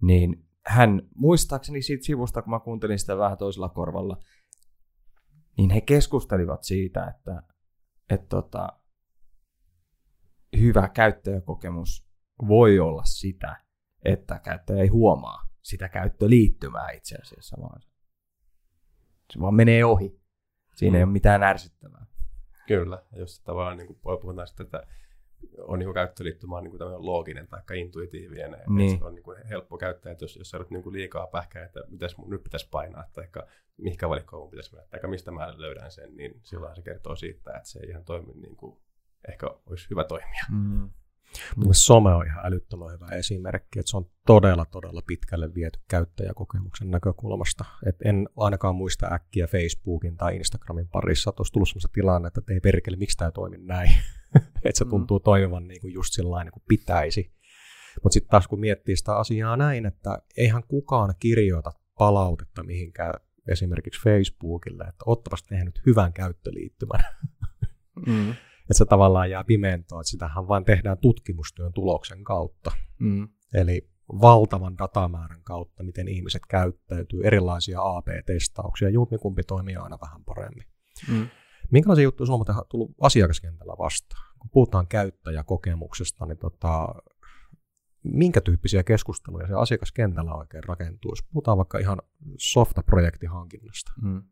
niin 0.00 0.48
hän 0.66 1.02
muistaakseni 1.14 1.82
siitä 1.82 2.04
sivusta, 2.04 2.42
kun 2.42 2.50
mä 2.50 2.60
kuuntelin 2.60 2.98
sitä 2.98 3.16
vähän 3.16 3.38
toisella 3.38 3.68
korvalla, 3.68 4.20
niin 5.56 5.70
he 5.70 5.80
keskustelivat 5.80 6.64
siitä, 6.64 7.06
että, 7.06 7.42
että 8.10 8.26
tota, 8.26 8.68
hyvä 10.60 10.88
käyttäjäkokemus 10.88 12.07
voi 12.48 12.78
olla 12.78 13.02
sitä, 13.04 13.56
että 14.04 14.40
käyttäjä 14.44 14.82
ei 14.82 14.88
huomaa 14.88 15.48
sitä 15.62 15.88
käyttöliittymää 15.88 16.90
itse 16.90 17.16
asiassa, 17.16 17.56
vaan 17.60 17.82
se 19.32 19.40
vaan 19.40 19.54
menee 19.54 19.84
ohi. 19.84 20.20
Siinä 20.74 20.92
mm. 20.92 20.96
ei 20.96 21.02
ole 21.02 21.12
mitään 21.12 21.42
ärsyttävää. 21.42 22.06
Kyllä, 22.66 23.02
jos 23.12 23.40
tavallaan 23.40 23.76
niin 23.76 23.86
kuin 23.86 23.98
puhutaan 24.20 24.46
sitten, 24.46 24.64
että 24.64 24.86
on 25.58 25.78
niin 25.78 25.94
käyttöliittymä 25.94 26.56
on 26.56 26.64
niin 26.64 26.78
kuin 26.78 27.06
looginen 27.06 27.48
tai 27.48 27.80
intuitiivinen, 27.80 28.54
että 28.54 28.70
niin. 28.70 28.98
se 28.98 29.04
on 29.04 29.14
niin 29.14 29.22
kuin 29.22 29.46
helppo 29.46 29.78
käyttää, 29.78 30.12
että 30.12 30.24
jos, 30.24 30.36
jos 30.36 30.50
sä 30.50 30.58
niin 30.70 30.82
kuin 30.82 30.92
liikaa 30.92 31.26
pähkää, 31.26 31.64
että 31.64 31.80
mitäs 31.88 32.16
mun 32.16 32.30
nyt 32.30 32.42
pitäisi 32.42 32.68
painaa, 32.70 33.04
tai 33.12 33.28
mihinkä 33.76 34.08
valikkoon 34.08 34.42
mun 34.42 34.50
pitäisi 34.50 34.74
mennä, 34.74 34.88
tai 34.88 35.10
mistä 35.10 35.30
mä 35.30 35.54
löydän 35.56 35.90
sen, 35.90 36.16
niin 36.16 36.40
silloin 36.42 36.76
se 36.76 36.82
kertoo 36.82 37.16
siitä, 37.16 37.56
että 37.56 37.68
se 37.68 37.80
ei 37.80 37.88
ihan 37.88 38.04
toimi 38.04 38.32
niin 38.32 38.56
kuin 38.56 38.78
ehkä 39.28 39.46
olisi 39.66 39.90
hyvä 39.90 40.04
toimia. 40.04 40.44
Mm. 40.50 40.90
Mutta 41.56 41.74
some 41.74 42.14
on 42.14 42.26
ihan 42.26 42.46
älyttömän 42.46 42.92
hyvä 42.92 43.06
esimerkki, 43.06 43.78
että 43.78 43.90
se 43.90 43.96
on 43.96 44.10
todella, 44.26 44.64
todella 44.64 45.02
pitkälle 45.06 45.54
viety 45.54 45.80
käyttäjäkokemuksen 45.88 46.90
näkökulmasta. 46.90 47.64
Et 47.86 47.96
en 48.04 48.28
ainakaan 48.36 48.74
muista 48.74 49.08
äkkiä 49.12 49.46
Facebookin 49.46 50.16
tai 50.16 50.36
Instagramin 50.36 50.88
parissa, 50.88 51.30
että 51.30 51.40
olisi 51.40 51.52
tullut 51.52 51.68
sellaista 51.68 51.88
tilannetta, 51.92 52.40
että 52.40 52.52
ei 52.52 52.60
perkele, 52.60 52.96
miksi 52.96 53.16
tämä 53.16 53.30
toimi 53.30 53.58
näin. 53.58 53.90
että 54.64 54.78
se 54.78 54.84
mm. 54.84 54.90
tuntuu 54.90 55.20
toimivan 55.20 55.68
niin 55.68 55.80
kuin 55.80 55.94
just 55.94 56.12
sellainen 56.12 56.52
kuin 56.52 56.62
pitäisi. 56.68 57.32
Mutta 58.02 58.14
sitten 58.14 58.30
taas 58.30 58.48
kun 58.48 58.60
miettii 58.60 58.96
sitä 58.96 59.16
asiaa 59.16 59.56
näin, 59.56 59.86
että 59.86 60.22
eihän 60.36 60.62
kukaan 60.68 61.14
kirjoita 61.20 61.72
palautetta 61.98 62.62
mihinkään 62.62 63.14
esimerkiksi 63.48 64.00
Facebookille, 64.02 64.84
että 64.84 65.04
ottapas 65.06 65.42
tehnyt 65.42 65.80
hyvän 65.86 66.12
käyttöliittymän. 66.12 67.00
Mm 68.06 68.34
että 68.70 68.78
se 68.78 68.84
tavallaan 68.84 69.30
jää 69.30 69.44
pimentoon, 69.44 70.00
että 70.00 70.10
sitähän 70.10 70.48
vain 70.48 70.64
tehdään 70.64 70.98
tutkimustyön 70.98 71.72
tuloksen 71.72 72.24
kautta. 72.24 72.70
Mm. 72.98 73.28
Eli 73.54 73.90
valtavan 74.08 74.78
datamäärän 74.78 75.42
kautta, 75.42 75.82
miten 75.82 76.08
ihmiset 76.08 76.42
käyttäytyy, 76.48 77.20
erilaisia 77.24 77.80
AB-testauksia, 77.82 78.88
jumpikumpi 78.88 79.42
toimii 79.42 79.76
aina 79.76 79.98
vähän 80.00 80.24
paremmin. 80.24 80.64
Mm. 81.08 81.28
Minkälaisia 81.70 82.02
juttuja 82.02 82.26
sinulla 82.26 82.54
on 82.58 82.64
tullut 82.68 82.90
asiakaskentällä 83.00 83.74
vastaan? 83.78 84.34
Kun 84.38 84.50
puhutaan 84.50 84.86
käyttäjäkokemuksesta, 84.86 86.26
niin 86.26 86.38
tota, 86.38 86.94
minkä 88.02 88.40
tyyppisiä 88.40 88.82
keskusteluja 88.82 89.46
se 89.46 89.54
asiakaskentällä 89.54 90.34
oikein 90.34 90.64
rakentuu? 90.64 91.10
Jos 91.12 91.22
puhutaan 91.32 91.58
vaikka 91.58 91.78
ihan 91.78 92.02
softa-projektihankinnasta. 92.38 93.92
Mm. 94.02 94.22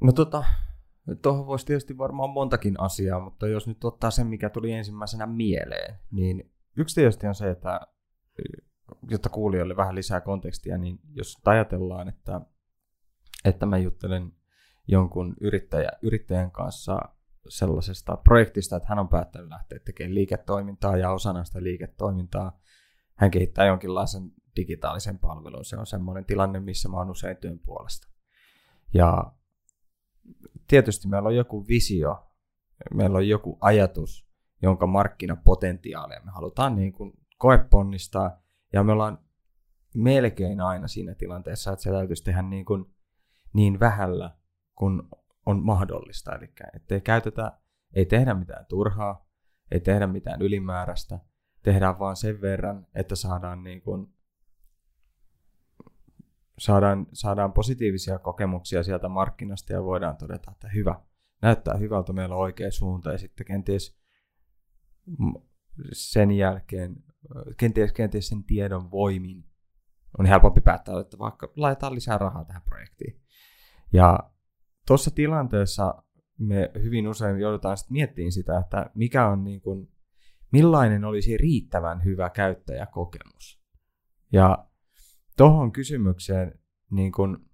No 0.00 0.12
tota, 0.12 0.44
Tuohon 1.22 1.46
voisi 1.46 1.66
tietysti 1.66 1.98
varmaan 1.98 2.30
montakin 2.30 2.80
asiaa, 2.80 3.20
mutta 3.20 3.48
jos 3.48 3.66
nyt 3.66 3.84
ottaa 3.84 4.10
sen, 4.10 4.26
mikä 4.26 4.50
tuli 4.50 4.72
ensimmäisenä 4.72 5.26
mieleen, 5.26 5.98
niin 6.10 6.52
yksi 6.76 6.94
tietysti 6.94 7.26
on 7.26 7.34
se, 7.34 7.50
että 7.50 7.80
jotta 9.10 9.28
kuulijoille 9.28 9.76
vähän 9.76 9.94
lisää 9.94 10.20
kontekstia, 10.20 10.78
niin 10.78 11.00
jos 11.12 11.38
ajatellaan, 11.44 12.08
että, 12.08 12.40
että 13.44 13.66
mä 13.66 13.78
juttelen 13.78 14.32
jonkun 14.88 15.36
yrittäjä, 15.40 15.90
yrittäjän 16.02 16.50
kanssa 16.50 16.98
sellaisesta 17.48 18.16
projektista, 18.16 18.76
että 18.76 18.88
hän 18.88 18.98
on 18.98 19.08
päättänyt 19.08 19.48
lähteä 19.48 19.78
tekemään 19.78 20.14
liiketoimintaa 20.14 20.96
ja 20.96 21.10
osana 21.10 21.44
sitä 21.44 21.62
liiketoimintaa 21.62 22.60
hän 23.14 23.30
kehittää 23.30 23.66
jonkinlaisen 23.66 24.32
digitaalisen 24.56 25.18
palvelun. 25.18 25.64
Se 25.64 25.76
on 25.76 25.86
semmoinen 25.86 26.24
tilanne, 26.24 26.60
missä 26.60 26.88
mä 26.88 26.96
oon 26.96 27.10
usein 27.10 27.36
työn 27.36 27.58
puolesta. 27.58 28.08
Ja 28.94 29.32
tietysti 30.68 31.08
meillä 31.08 31.26
on 31.26 31.36
joku 31.36 31.68
visio, 31.68 32.32
meillä 32.94 33.18
on 33.18 33.28
joku 33.28 33.58
ajatus, 33.60 34.28
jonka 34.62 34.86
markkinapotentiaalia 34.86 36.20
me 36.24 36.30
halutaan 36.30 36.76
niin 36.76 36.92
kuin 36.92 37.12
koeponnistaa, 37.38 38.42
ja 38.72 38.84
me 38.84 38.92
ollaan 38.92 39.18
melkein 39.94 40.60
aina 40.60 40.88
siinä 40.88 41.14
tilanteessa, 41.14 41.72
että 41.72 41.82
se 41.82 41.90
täytyisi 41.90 42.24
tehdä 42.24 42.42
niin, 42.42 42.64
kuin, 42.64 42.84
niin 43.52 43.80
vähällä 43.80 44.36
kuin 44.74 45.02
on 45.46 45.64
mahdollista. 45.64 46.34
Eli 46.34 46.52
ettei 46.76 47.00
käytetä, 47.00 47.58
ei 47.94 48.06
tehdä 48.06 48.34
mitään 48.34 48.66
turhaa, 48.66 49.28
ei 49.70 49.80
tehdä 49.80 50.06
mitään 50.06 50.42
ylimääräistä, 50.42 51.18
tehdään 51.62 51.98
vaan 51.98 52.16
sen 52.16 52.40
verran, 52.40 52.86
että 52.94 53.16
saadaan 53.16 53.64
niin 53.64 53.82
kuin 53.82 54.14
saadaan, 56.58 57.06
saadaan 57.12 57.52
positiivisia 57.52 58.18
kokemuksia 58.18 58.82
sieltä 58.82 59.08
markkinasta 59.08 59.72
ja 59.72 59.84
voidaan 59.84 60.16
todeta, 60.16 60.50
että 60.50 60.68
hyvä, 60.68 61.00
näyttää 61.42 61.76
hyvältä, 61.76 62.12
meillä 62.12 62.34
on 62.34 62.40
oikea 62.40 62.70
suunta 62.70 63.12
ja 63.12 63.18
sitten 63.18 63.46
kenties 63.46 63.98
sen 65.92 66.30
jälkeen, 66.30 66.96
kenties, 67.56 67.92
kenties 67.92 68.28
sen 68.28 68.44
tiedon 68.44 68.90
voimin 68.90 69.44
on 70.18 70.26
helpompi 70.26 70.60
päättää, 70.60 71.00
että 71.00 71.18
vaikka 71.18 71.52
laitetaan 71.56 71.94
lisää 71.94 72.18
rahaa 72.18 72.44
tähän 72.44 72.62
projektiin. 72.62 73.20
Ja 73.92 74.18
tuossa 74.86 75.10
tilanteessa 75.10 76.02
me 76.38 76.70
hyvin 76.82 77.08
usein 77.08 77.40
joudutaan 77.40 77.76
sitten 77.76 77.92
miettimään 77.92 78.32
sitä, 78.32 78.58
että 78.58 78.90
mikä 78.94 79.28
on 79.28 79.44
niin 79.44 79.60
kuin, 79.60 79.92
millainen 80.52 81.04
olisi 81.04 81.36
riittävän 81.36 82.04
hyvä 82.04 82.30
käyttäjäkokemus. 82.30 83.62
Ja 84.32 84.67
tuohon 85.38 85.72
kysymykseen 85.72 86.60
niin 86.90 87.12
kun, 87.12 87.48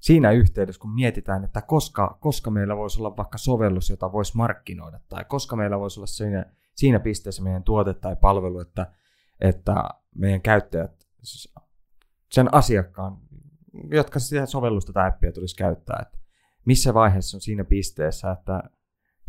siinä 0.00 0.30
yhteydessä, 0.30 0.80
kun 0.80 0.94
mietitään, 0.94 1.44
että 1.44 1.62
koska, 1.62 2.18
koska 2.20 2.50
meillä 2.50 2.76
voisi 2.76 3.00
olla 3.00 3.16
vaikka 3.16 3.38
sovellus, 3.38 3.90
jota 3.90 4.12
voisi 4.12 4.36
markkinoida, 4.36 5.00
tai 5.08 5.24
koska 5.24 5.56
meillä 5.56 5.78
voisi 5.78 6.00
olla 6.00 6.06
siinä, 6.06 6.44
siinä 6.74 7.00
pisteessä 7.00 7.42
meidän 7.42 7.64
tuote 7.64 7.94
tai 7.94 8.16
palvelu, 8.16 8.60
että, 8.60 8.92
että 9.40 9.74
meidän 10.14 10.42
käyttäjät, 10.42 11.06
siis 11.22 11.54
sen 12.32 12.54
asiakkaan, 12.54 13.18
jotka 13.90 14.18
sitä 14.18 14.46
sovellusta 14.46 14.92
tai 14.92 15.08
appia 15.08 15.32
tulisi 15.32 15.56
käyttää, 15.56 15.98
että 16.02 16.18
missä 16.64 16.94
vaiheessa 16.94 17.36
on 17.36 17.40
siinä 17.40 17.64
pisteessä, 17.64 18.30
että 18.30 18.62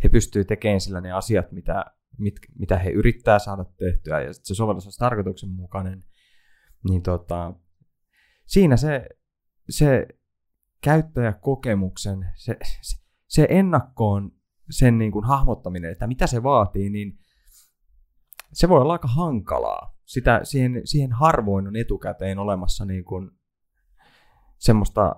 he 0.04 0.10
pystyvät 0.10 0.48
tekemään 0.48 0.82
sillä 0.82 1.02
ne 1.02 1.12
asiat, 1.12 1.52
mitä 1.52 1.86
mit, 2.22 2.36
mitä 2.60 2.78
he 2.78 2.90
yrittää 2.90 3.40
saada 3.40 3.66
tehtyä, 3.66 4.22
ja 4.22 4.34
se 4.34 4.56
sovellus 4.56 4.86
olisi 4.86 5.00
tarkoituksenmukainen, 5.00 6.04
niin 6.90 7.02
tota, 7.04 7.54
siinä 8.46 8.78
se, 8.78 9.10
se 9.70 10.08
käyttäjäkokemuksen, 10.84 12.26
se, 12.36 12.58
se, 12.82 12.98
se 13.28 13.48
ennakkoon 13.50 14.32
sen 14.70 14.98
niin 14.98 15.12
kuin 15.12 15.26
hahmottaminen, 15.26 15.92
että 15.92 16.08
mitä 16.08 16.28
se 16.28 16.44
vaatii, 16.44 16.90
niin 16.90 17.20
se 18.54 18.70
voi 18.70 18.82
olla 18.82 18.94
aika 18.94 19.08
hankalaa. 19.08 19.98
Sitä, 20.06 20.40
siihen, 20.44 20.82
siihen 20.86 21.12
harvoin 21.12 21.68
on 21.68 21.76
etukäteen 21.76 22.40
olemassa 22.40 22.86
niin 22.86 23.06
kuin 23.06 23.32
semmoista, 24.58 25.16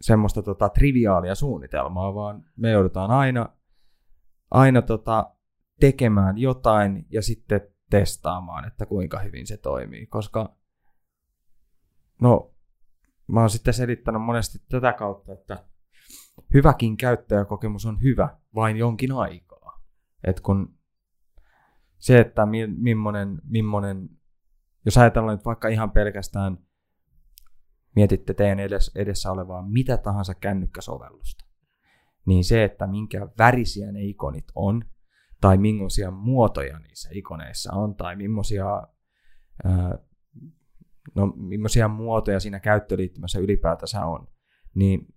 semmoista 0.00 0.42
tota, 0.42 0.68
triviaalia 0.68 1.34
suunnitelmaa, 1.34 2.14
vaan 2.14 2.44
me 2.56 2.70
joudutaan 2.70 3.10
aina, 3.10 3.48
aina 4.50 4.82
tota, 4.82 5.34
tekemään 5.82 6.38
jotain 6.38 7.06
ja 7.10 7.22
sitten 7.22 7.60
testaamaan, 7.90 8.66
että 8.66 8.86
kuinka 8.86 9.18
hyvin 9.18 9.46
se 9.46 9.56
toimii, 9.56 10.06
koska 10.06 10.56
no, 12.20 12.54
mä 13.26 13.40
oon 13.40 13.50
sitten 13.50 13.74
selittänyt 13.74 14.22
monesti 14.22 14.58
tätä 14.68 14.92
kautta, 14.92 15.32
että 15.32 15.64
hyväkin 16.54 16.96
käyttäjäkokemus 16.96 17.86
on 17.86 18.02
hyvä 18.02 18.36
vain 18.54 18.76
jonkin 18.76 19.12
aikaa. 19.12 19.82
Et 20.24 20.40
kun 20.40 20.78
se, 21.98 22.20
että 22.20 22.46
mi, 22.46 22.66
millainen, 22.66 23.40
millainen, 23.44 24.08
jos 24.84 24.98
ajatellaan 24.98 25.36
nyt 25.36 25.44
vaikka 25.44 25.68
ihan 25.68 25.90
pelkästään 25.90 26.58
mietitte 27.96 28.34
teidän 28.34 28.60
edessä, 28.60 28.92
edessä 28.94 29.32
olevaa 29.32 29.68
mitä 29.68 29.96
tahansa 29.96 30.34
kännykkäsovellusta, 30.34 31.44
niin 32.26 32.44
se, 32.44 32.64
että 32.64 32.86
minkä 32.86 33.28
värisiä 33.38 33.92
ne 33.92 34.02
ikonit 34.02 34.44
on, 34.54 34.91
tai 35.42 35.58
millaisia 35.58 36.10
muotoja 36.10 36.78
niissä 36.78 37.08
ikoneissa 37.12 37.72
on, 37.72 37.94
tai 37.94 38.16
millaisia, 38.16 38.82
ää, 39.64 39.98
no, 41.14 41.26
millaisia 41.36 41.88
muotoja 41.88 42.40
siinä 42.40 42.60
käyttöliittymässä 42.60 43.38
ylipäätänsä 43.38 44.06
on, 44.06 44.28
niin 44.74 45.14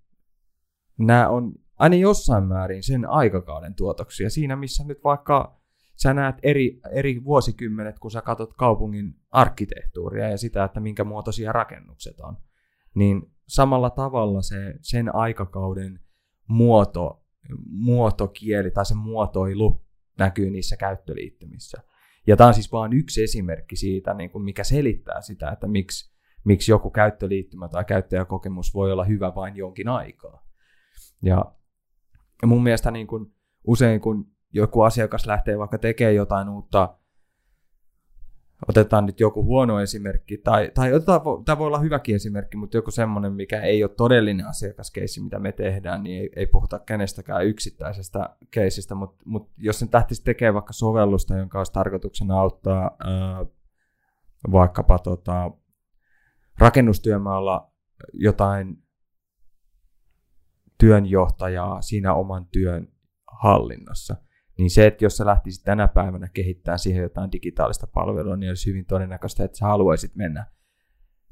nämä 0.98 1.30
on 1.30 1.54
aina 1.80 1.96
jossain 1.96 2.44
määrin 2.44 2.84
sen 2.84 3.10
aikakauden 3.10 3.76
tuotoksia. 3.76 4.30
Siinä, 4.30 4.56
missä 4.56 4.84
nyt 4.84 5.04
vaikka 5.04 5.62
sä 5.96 6.14
näet 6.14 6.36
eri, 6.44 6.80
eri 6.92 7.24
vuosikymmenet, 7.24 8.00
kun 8.00 8.12
sä 8.12 8.22
katsot 8.22 8.54
kaupungin 8.54 9.16
arkkitehtuuria 9.32 10.30
ja 10.30 10.38
sitä, 10.38 10.64
että 10.64 10.80
minkä 10.80 11.04
muotoisia 11.04 11.52
rakennukset 11.52 12.20
on, 12.20 12.38
niin 12.96 13.22
samalla 13.48 13.90
tavalla 13.90 14.42
se, 14.42 14.74
sen 14.82 15.16
aikakauden 15.16 16.00
muoto, 16.48 17.24
muotokieli 17.66 18.72
tai 18.72 18.86
se 18.86 18.96
muotoilu 18.96 19.85
näkyy 20.18 20.50
niissä 20.50 20.78
käyttöliittymissä. 20.78 21.82
Ja 22.28 22.38
tämä 22.38 22.48
on 22.48 22.54
siis 22.54 22.72
vain 22.72 22.94
yksi 22.94 23.24
esimerkki 23.24 23.76
siitä, 23.76 24.14
niin 24.14 24.30
kuin 24.30 24.44
mikä 24.44 24.64
selittää 24.64 25.22
sitä, 25.22 25.50
että 25.50 25.68
miksi, 25.68 26.16
miksi 26.44 26.72
joku 26.72 26.92
käyttöliittymä 26.92 27.68
tai 27.68 27.86
käyttäjäkokemus 27.86 28.74
voi 28.74 28.92
olla 28.92 29.04
hyvä 29.04 29.36
vain 29.36 29.56
jonkin 29.56 29.88
aikaa. 29.88 30.48
Ja 31.22 31.46
mun 32.46 32.64
mielestä 32.64 32.92
niin 32.92 33.08
kuin 33.08 33.34
usein, 33.68 34.02
kun 34.02 34.32
joku 34.54 34.82
asiakas 34.82 35.26
lähtee 35.26 35.58
vaikka 35.58 35.78
tekemään 35.78 36.16
jotain 36.16 36.50
uutta 36.50 36.98
otetaan 38.70 39.06
nyt 39.06 39.20
joku 39.20 39.44
huono 39.44 39.80
esimerkki, 39.80 40.38
tai, 40.38 40.72
tai 40.74 40.94
otetaan, 40.94 41.22
tämä 41.46 41.58
voi 41.58 41.68
olla 41.68 41.80
hyväkin 41.80 42.16
esimerkki, 42.16 42.58
mutta 42.58 42.78
joku 42.78 42.92
semmoinen, 42.92 43.34
mikä 43.34 43.62
ei 43.62 43.84
ole 43.84 43.92
todellinen 43.98 44.48
asiakaskeissi, 44.48 45.22
mitä 45.22 45.40
me 45.40 45.52
tehdään, 45.52 46.04
niin 46.04 46.22
ei, 46.22 46.30
ei 46.36 46.46
puhuta 46.46 46.80
kenestäkään 46.80 47.46
yksittäisestä 47.46 48.30
keisistä, 48.52 48.96
mutta, 48.96 49.24
mutta 49.26 49.54
jos 49.58 49.80
sen 49.80 49.90
lähtisi 49.94 50.24
tekemään 50.24 50.54
vaikka 50.54 50.74
sovellusta, 50.74 51.38
jonka 51.38 51.58
olisi 51.58 51.74
tarkoituksena 51.74 52.40
auttaa 52.40 52.92
ää, 53.00 53.46
vaikkapa 54.52 55.00
tota, 55.00 55.52
rakennustyömaalla 56.60 57.72
jotain 58.14 58.84
työnjohtajaa 60.78 61.82
siinä 61.82 62.14
oman 62.14 62.48
työn 62.52 62.88
hallinnassa, 63.42 64.16
niin 64.58 64.70
se, 64.70 64.88
että 64.88 65.06
jos 65.06 65.18
sä 65.18 65.26
lähtisit 65.26 65.64
tänä 65.64 65.88
päivänä 65.88 66.30
kehittämään 66.34 66.80
siihen 66.80 67.04
jotain 67.04 67.32
digitaalista 67.32 67.88
palvelua, 67.88 68.36
niin 68.36 68.50
olisi 68.50 68.70
hyvin 68.70 68.86
todennäköistä, 68.86 69.44
että 69.44 69.58
sä 69.58 69.66
haluaisit 69.66 70.16
mennä 70.16 70.46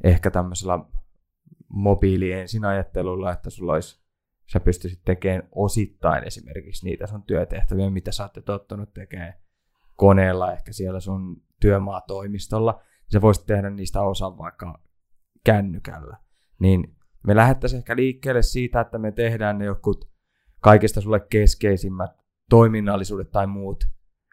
ehkä 0.03 0.31
tämmöisellä 0.31 0.79
mobiili 1.67 2.31
ensin 2.31 2.65
ajattelulla, 2.65 3.31
että 3.31 3.49
sulla 3.49 3.73
olisi, 3.73 4.03
sä 4.51 4.59
pystyisit 4.59 5.01
tekemään 5.05 5.49
osittain 5.51 6.23
esimerkiksi 6.23 6.85
niitä 6.85 7.07
sun 7.07 7.23
työtehtäviä, 7.23 7.89
mitä 7.89 8.11
sä 8.11 8.23
oot 8.23 8.45
tottunut 8.45 8.93
tekemään 8.93 9.33
koneella, 9.95 10.53
ehkä 10.53 10.73
siellä 10.73 10.99
sun 10.99 11.43
työmaatoimistolla, 11.59 12.81
sä 13.13 13.21
voisit 13.21 13.45
tehdä 13.45 13.69
niistä 13.69 14.01
osan 14.01 14.37
vaikka 14.37 14.81
kännykällä. 15.43 16.17
Niin 16.59 16.95
me 17.27 17.35
lähettäisiin 17.35 17.77
ehkä 17.77 17.95
liikkeelle 17.95 18.41
siitä, 18.41 18.81
että 18.81 18.97
me 18.97 19.11
tehdään 19.11 19.57
ne 19.57 19.65
jokut 19.65 20.11
kaikista 20.59 21.01
sulle 21.01 21.19
keskeisimmät 21.19 22.22
toiminnallisuudet 22.53 23.31
tai 23.31 23.47
muut 23.47 23.83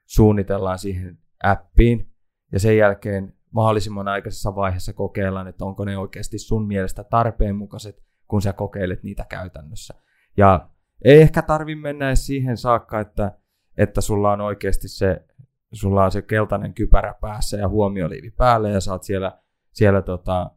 suunnitellaan 0.07 0.79
siihen 0.79 1.19
appiin 1.43 2.13
ja 2.53 2.61
sen 2.61 2.77
jälkeen 2.77 3.35
mahdollisimman 3.51 4.09
aikaisessa 4.09 4.55
vaiheessa 4.55 4.93
kokeillaan, 4.93 5.49
että 5.49 5.65
onko 5.65 5.85
ne 5.85 5.99
oikeasti 5.99 6.39
sun 6.39 6.67
mielestä 6.67 7.05
tarpeenmukaiset, 7.05 8.03
kun 8.29 8.43
sä 8.43 8.53
kokeilet 8.53 9.03
niitä 9.03 9.27
käytännössä. 9.29 9.95
Ja 10.37 10.69
ei 11.05 11.21
ehkä 11.21 11.43
tarvi 11.43 11.75
mennä 11.75 12.09
edes 12.09 12.27
siihen 12.27 12.57
saakka, 12.57 13.01
että, 13.01 13.33
että 13.77 14.01
sulla 14.01 14.33
on 14.33 14.41
oikeasti 14.41 14.89
se, 14.89 15.25
sulla 15.73 16.05
on 16.05 16.13
se 16.13 16.23
keltainen 16.23 16.75
kypärä 16.75 17.15
päässä 17.21 17.57
ja 17.57 17.69
huomioliivi 17.69 18.31
päälle 18.31 18.71
ja 18.71 18.79
oot 18.91 19.03
siellä, 19.03 19.39
siellä 19.73 20.03
tota, 20.03 20.51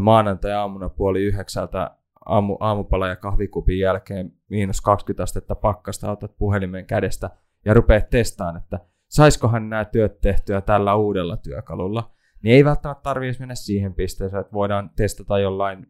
maanantai-aamuna 0.00 0.88
puoli 0.88 1.22
yhdeksältä 1.22 1.90
aamu, 2.26 2.56
aamupala 2.60 3.08
ja 3.08 3.16
kahvikupin 3.16 3.78
jälkeen 3.78 4.32
miinus 4.50 4.80
20 4.80 5.22
astetta 5.22 5.54
pakkasta, 5.54 6.10
otat 6.10 6.36
puhelimen 6.38 6.86
kädestä 6.86 7.30
ja 7.64 7.74
rupeat 7.74 8.10
testaamaan, 8.10 8.62
että 8.62 8.78
saiskohan 9.08 9.70
nämä 9.70 9.84
työt 9.84 10.20
tehtyä 10.20 10.60
tällä 10.60 10.94
uudella 10.94 11.36
työkalulla, 11.36 12.14
niin 12.42 12.54
ei 12.54 12.64
välttämättä 12.64 13.02
tarvitse 13.02 13.40
mennä 13.40 13.54
siihen 13.54 13.94
pisteeseen, 13.94 14.40
että 14.40 14.52
voidaan 14.52 14.90
testata 14.96 15.38
jollain 15.38 15.86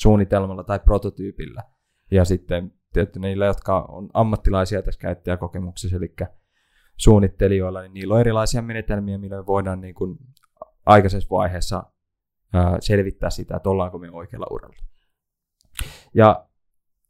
suunnitelmalla 0.00 0.64
tai 0.64 0.78
prototyypillä. 0.78 1.62
Ja 2.10 2.24
sitten 2.24 2.72
tietysti 2.92 3.20
niillä, 3.20 3.46
jotka 3.46 3.80
on 3.88 4.10
ammattilaisia 4.14 4.82
tässä 4.82 5.00
käyttäjäkokemuksessa, 5.00 5.96
eli 5.96 6.14
suunnittelijoilla, 6.96 7.82
niin 7.82 7.94
niillä 7.94 8.14
on 8.14 8.20
erilaisia 8.20 8.62
menetelmiä, 8.62 9.18
millä 9.18 9.46
voidaan 9.46 9.80
niin 9.80 9.94
kuin 9.94 10.18
aikaisessa 10.86 11.28
vaiheessa 11.30 11.82
selvittää 12.80 13.30
sitä, 13.30 13.56
että 13.56 13.70
ollaanko 13.70 13.98
me 13.98 14.10
oikealla 14.10 14.46
uralla. 14.50 14.76
Ja 16.14 16.46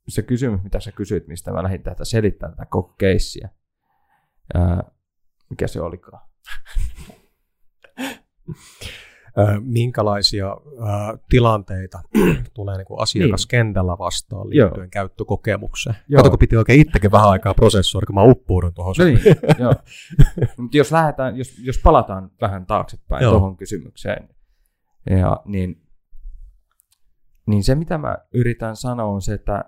se 0.09 0.23
kysymys, 0.23 0.63
mitä 0.63 0.81
sä 0.81 0.93
kysyit, 0.93 1.27
mistä 1.27 1.53
mä 1.53 1.63
lähdin 1.63 1.83
tätä 1.83 2.05
selittämään 2.05 2.57
tätä 2.57 2.67
koko 2.71 2.95
keissiä, 2.99 3.49
mikä 5.51 5.67
se 5.67 5.81
olikaan? 5.81 6.27
minkälaisia 9.61 10.57
tilanteita 11.29 12.01
tulee 12.55 12.77
niin 12.77 12.87
kuin 12.87 13.01
asiakaskentällä 13.01 13.99
vastaan 13.99 14.51
liittyen 14.51 14.85
Joo. 14.85 14.89
käyttökokemukseen. 14.91 15.97
Joo. 16.09 16.19
Kato, 16.19 16.31
kun 16.31 16.39
piti 16.39 16.57
oikein 16.57 16.81
itsekin 16.81 17.13
vähän 17.13 17.29
aikaa 17.29 17.55
prosessoida, 17.55 18.07
kun 18.07 18.15
mä 18.15 18.23
uppuudun 18.23 18.75
tuohon. 18.75 18.95
No 18.99 19.05
niin, 19.05 19.21
joo. 19.63 19.75
Mutta 20.57 20.77
jos, 20.77 20.93
lähdetään, 20.93 21.37
jos, 21.37 21.59
jos 21.59 21.79
palataan 21.85 22.31
vähän 22.41 22.67
taaksepäin 22.67 23.25
tuohon 23.25 23.57
kysymykseen, 23.57 24.29
ja, 25.11 25.41
niin 25.45 25.86
niin 27.47 27.65
se, 27.65 27.75
mitä 27.75 27.99
mä 27.99 28.19
yritän 28.35 28.77
sanoa, 28.77 29.07
on 29.07 29.23
se, 29.23 29.35
että 29.35 29.65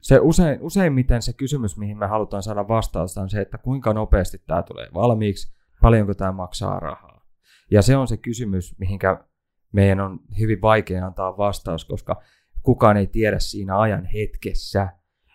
se 0.00 0.18
usein, 0.18 0.62
useimmiten 0.62 1.22
se 1.22 1.32
kysymys, 1.32 1.76
mihin 1.76 1.98
me 1.98 2.06
halutaan 2.06 2.42
saada 2.42 2.68
vastausta, 2.68 3.20
on 3.20 3.30
se, 3.30 3.40
että 3.40 3.58
kuinka 3.58 3.94
nopeasti 3.94 4.42
tämä 4.46 4.62
tulee 4.62 4.88
valmiiksi, 4.94 5.54
paljonko 5.82 6.14
tämä 6.14 6.32
maksaa 6.32 6.80
rahaa. 6.80 7.26
Ja 7.70 7.82
se 7.82 7.96
on 7.96 8.08
se 8.08 8.16
kysymys, 8.16 8.78
mihinkä 8.78 9.24
meidän 9.72 10.00
on 10.00 10.20
hyvin 10.38 10.62
vaikea 10.62 11.06
antaa 11.06 11.36
vastaus, 11.36 11.84
koska 11.84 12.22
kukaan 12.62 12.96
ei 12.96 13.06
tiedä 13.06 13.38
siinä 13.38 13.78
ajan 13.78 14.04
hetkessä, 14.04 14.88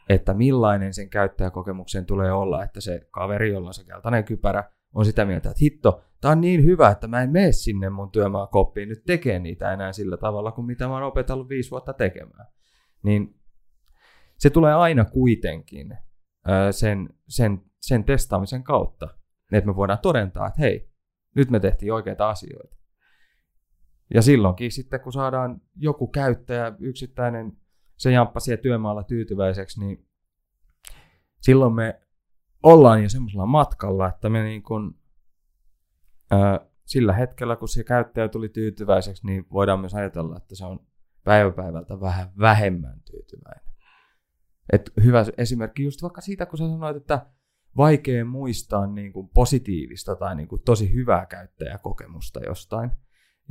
että 0.10 0.34
millainen 0.34 0.94
sen 0.94 1.10
käyttäjäkokemuksen 1.10 2.06
tulee 2.06 2.32
olla, 2.32 2.64
että 2.64 2.82
se 2.82 3.08
kaveri, 3.12 3.54
jolla 3.54 3.68
on 3.68 3.74
se 3.74 3.84
keltainen 3.84 4.24
kypärä, 4.24 4.64
on 4.94 5.06
sitä 5.06 5.26
mieltä, 5.26 5.50
että 5.50 5.60
hitto, 5.62 6.04
tämä 6.26 6.32
on 6.34 6.42
niin 6.42 6.64
hyvä, 6.64 6.90
että 6.90 7.08
mä 7.08 7.22
en 7.22 7.32
mene 7.32 7.52
sinne 7.52 7.90
mun 7.90 8.12
työmaakoppiin 8.12 8.90
nyt 8.90 9.04
tekemään 9.06 9.44
niitä 9.44 9.74
enää 9.74 9.94
sillä 9.94 10.18
tavalla 10.18 10.52
kuin 10.52 10.66
mitä 10.66 10.88
mä 10.88 10.94
oon 10.94 11.04
opetellut 11.04 11.50
viisi 11.50 11.72
vuotta 11.72 11.94
tekemään. 11.94 12.48
Niin 13.04 13.40
se 14.38 14.50
tulee 14.50 14.74
aina 14.74 15.06
kuitenkin 15.06 15.98
sen, 16.72 17.10
sen, 17.28 17.62
sen 17.82 18.04
testaamisen 18.04 18.64
kautta, 18.64 19.08
että 19.52 19.68
me 19.68 19.76
voidaan 19.76 20.00
todentaa, 20.00 20.48
että 20.48 20.62
hei, 20.62 20.90
nyt 21.36 21.50
me 21.50 21.60
tehtiin 21.60 21.94
oikeita 21.94 22.30
asioita. 22.30 22.78
Ja 24.14 24.22
silloinkin 24.22 24.72
sitten, 24.72 25.00
kun 25.00 25.14
saadaan 25.14 25.62
joku 25.76 26.08
käyttäjä, 26.08 26.74
yksittäinen, 26.80 27.58
se 27.98 28.12
jamppa 28.12 28.40
siellä 28.40 28.62
työmaalla 28.62 29.04
tyytyväiseksi, 29.04 29.80
niin 29.80 30.08
silloin 31.42 31.74
me 31.74 32.02
ollaan 32.64 33.04
jo 33.04 33.10
semmoisella 33.10 33.46
matkalla, 33.46 34.08
että 34.08 34.30
me 34.30 34.44
niin 34.44 34.64
kuin, 34.64 34.96
sillä 36.86 37.14
hetkellä, 37.14 37.56
kun 37.56 37.68
se 37.68 37.84
käyttäjä 37.84 38.30
tuli 38.30 38.50
tyytyväiseksi, 38.50 39.26
niin 39.26 39.46
voidaan 39.52 39.80
myös 39.80 39.94
ajatella, 39.94 40.38
että 40.38 40.56
se 40.56 40.66
on 40.66 40.80
päiväpäivältä 41.24 42.00
vähän 42.00 42.32
vähemmän 42.40 43.02
tyytyväinen. 43.12 43.76
Et 44.74 44.92
hyvä 45.04 45.26
esimerkki 45.38 45.84
just 45.84 46.02
vaikka 46.04 46.22
siitä, 46.22 46.46
kun 46.46 46.58
sä 46.58 46.68
sanoit, 46.68 46.98
että 46.98 47.26
vaikea 47.78 48.26
muistaa 48.26 48.88
niin 48.88 49.14
kuin 49.14 49.30
positiivista 49.30 50.16
tai 50.16 50.36
niin 50.36 50.48
kuin 50.48 50.62
tosi 50.62 50.94
hyvää 50.94 51.26
käyttäjäkokemusta 51.26 52.40
jostain. 52.40 52.92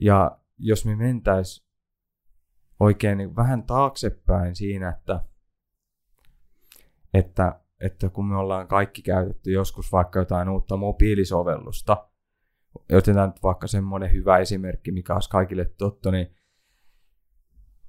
Ja 0.02 0.38
jos 0.58 0.86
me 0.86 0.96
mentäis 0.96 1.68
oikein 2.80 3.18
niin 3.18 3.36
vähän 3.36 3.62
taaksepäin 3.62 4.56
siinä, 4.56 4.88
että, 4.88 5.24
että 7.14 7.60
että 7.80 8.08
kun 8.08 8.26
me 8.26 8.36
ollaan 8.36 8.68
kaikki 8.68 9.02
käytetty 9.02 9.50
joskus 9.50 9.92
vaikka 9.92 10.18
jotain 10.18 10.48
uutta 10.48 10.76
mobiilisovellusta, 10.76 12.08
otetaan 12.92 13.28
nyt 13.28 13.42
vaikka 13.42 13.66
semmoinen 13.66 14.12
hyvä 14.12 14.38
esimerkki, 14.38 14.92
mikä 14.92 15.14
olisi 15.14 15.30
kaikille 15.30 15.64
tuttu, 15.64 16.10
niin 16.10 16.34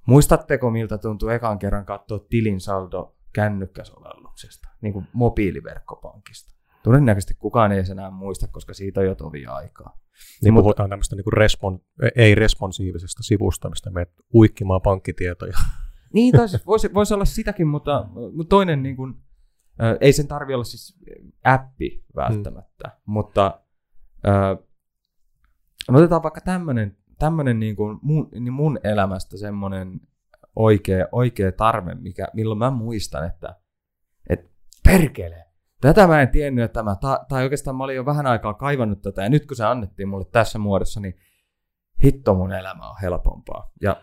muistatteko 0.06 0.70
miltä 0.70 0.98
tuntuu 0.98 1.28
ekan 1.28 1.58
kerran 1.58 1.86
katsoa 1.86 2.18
tilinsaldo 2.18 3.16
kännykkäsovelluksesta, 3.32 4.68
niin 4.80 4.92
kuin 4.92 5.06
mobiiliverkkopankista? 5.12 6.56
Todennäköisesti 6.82 7.34
kukaan 7.34 7.72
ei 7.72 7.82
enää 7.90 8.10
muista, 8.10 8.48
koska 8.48 8.74
siitä 8.74 9.00
on 9.00 9.06
jo 9.06 9.14
tovi 9.14 9.46
aikaa. 9.46 10.00
Niin 10.42 10.54
mutta, 10.54 10.62
puhutaan 10.62 10.90
tämmöistä 10.90 11.16
niin 11.16 11.32
respon, 11.32 11.80
ei-responsiivisesta 12.16 13.22
sivusta, 13.22 13.70
mistä 13.70 13.90
menet 13.90 14.12
uikkimaan 14.34 14.80
pankkitietoja. 14.82 15.58
Niin, 16.12 16.36
tai 16.36 16.48
siis 16.58 16.66
voisi, 16.66 16.94
voisi 16.94 17.14
olla 17.14 17.24
sitäkin, 17.24 17.66
mutta, 17.66 18.06
mutta 18.12 18.48
toinen 18.48 18.82
niin 18.82 18.96
kuin, 18.96 19.14
ei 20.00 20.12
sen 20.12 20.28
tarvi 20.28 20.54
olla 20.54 20.64
siis 20.64 20.98
appi 21.44 22.04
välttämättä, 22.16 22.88
hmm. 22.88 23.12
mutta 23.12 23.60
no 25.90 25.98
otetaan 25.98 26.22
vaikka 26.22 26.40
tämmöinen 26.40 26.96
tämmönen 27.18 27.60
niin 27.60 27.76
kuin 27.76 27.98
mun, 28.02 28.28
niin 28.32 28.52
mun 28.52 28.78
elämästä 28.84 29.36
semmoinen 29.36 30.00
oikea, 30.56 31.08
oikea 31.12 31.52
tarve, 31.52 31.94
mikä, 31.94 32.28
milloin 32.34 32.58
mä 32.58 32.70
muistan, 32.70 33.26
että, 33.26 33.56
että 34.28 34.50
perkele, 34.84 35.44
tätä 35.80 36.06
mä 36.06 36.22
en 36.22 36.28
tiennyt, 36.28 36.64
että 36.64 36.82
mä, 36.82 36.96
ta, 37.00 37.24
tai 37.28 37.42
oikeastaan 37.42 37.76
mä 37.76 37.84
olin 37.84 37.96
jo 37.96 38.06
vähän 38.06 38.26
aikaa 38.26 38.54
kaivannut 38.54 39.02
tätä, 39.02 39.22
ja 39.22 39.28
nyt 39.28 39.46
kun 39.46 39.56
se 39.56 39.64
annettiin 39.64 40.08
mulle 40.08 40.26
tässä 40.32 40.58
muodossa, 40.58 41.00
niin 41.00 41.18
hitto 42.04 42.34
mun 42.34 42.52
elämä 42.52 42.90
on 42.90 42.96
helpompaa. 43.02 43.72
Ja 43.82 44.02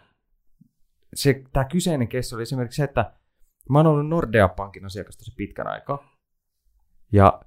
se, 1.13 1.43
tämä 1.53 1.65
kyseinen 1.65 2.07
kessi 2.07 2.35
oli 2.35 2.41
esimerkiksi 2.41 2.77
se, 2.77 2.83
että 2.83 3.13
mä 3.69 3.79
oon 3.79 3.87
ollut 3.87 4.09
Nordea 4.09 4.47
Pankin 4.47 4.85
asiakas 4.85 5.17
tosi 5.17 5.33
pitkän 5.37 5.67
aikaa. 5.67 6.09
Ja 7.11 7.41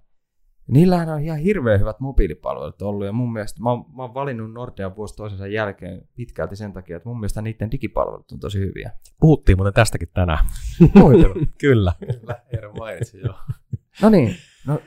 niillähän 0.69 1.09
on 1.09 1.21
ihan 1.21 1.39
hirveän 1.39 1.81
hyvät 1.81 2.01
mobiilipalvelut 2.01 2.83
ollut, 2.83 3.07
ja 3.07 3.13
mun 3.13 3.33
mielestä 3.33 3.63
mä 3.63 3.71
oon, 3.71 3.85
mä 3.97 4.03
oon 4.03 4.15
valinnut 4.15 4.53
Nordea 4.53 4.97
vuosi 4.97 5.17
toisensa 5.17 5.47
jälkeen 5.47 6.09
pitkälti 6.15 6.57
sen 6.57 6.73
takia, 6.73 6.97
että 6.97 7.09
mun 7.09 7.21
mielestä 7.21 7.43
niiden 7.43 7.71
digipalvelut 7.71 8.33
on 8.33 8.41
tosi 8.41 8.59
hyviä. 8.59 8.91
Puhuttiin 9.21 9.59
muuten 9.59 9.75
tästäkin 9.75 10.09
tänään. 10.15 10.47
Kyllä. 11.61 11.93
Kyllä, 12.21 12.37
Eero 12.53 12.73
mainitsi 12.73 13.21
jo. 13.21 13.35
No 14.03 14.09
niin, 14.09 14.35
no, 14.67 14.81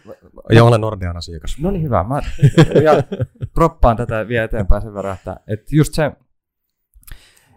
Ja 0.52 0.64
olen 0.64 0.82
Nordean 0.82 1.18
asiakas. 1.18 1.58
no 1.62 1.72
niin 1.72 1.84
hyvä. 1.84 2.04
Mä 2.04 2.22
ja 2.84 3.04
proppaan 3.54 3.98
tätä 3.98 4.28
vielä 4.28 4.46
eteenpäin 4.46 4.82
sen 4.82 4.94
verran, 4.94 5.16
että, 5.16 5.40
että 5.48 5.76
just 5.76 5.94
se, 5.94 6.12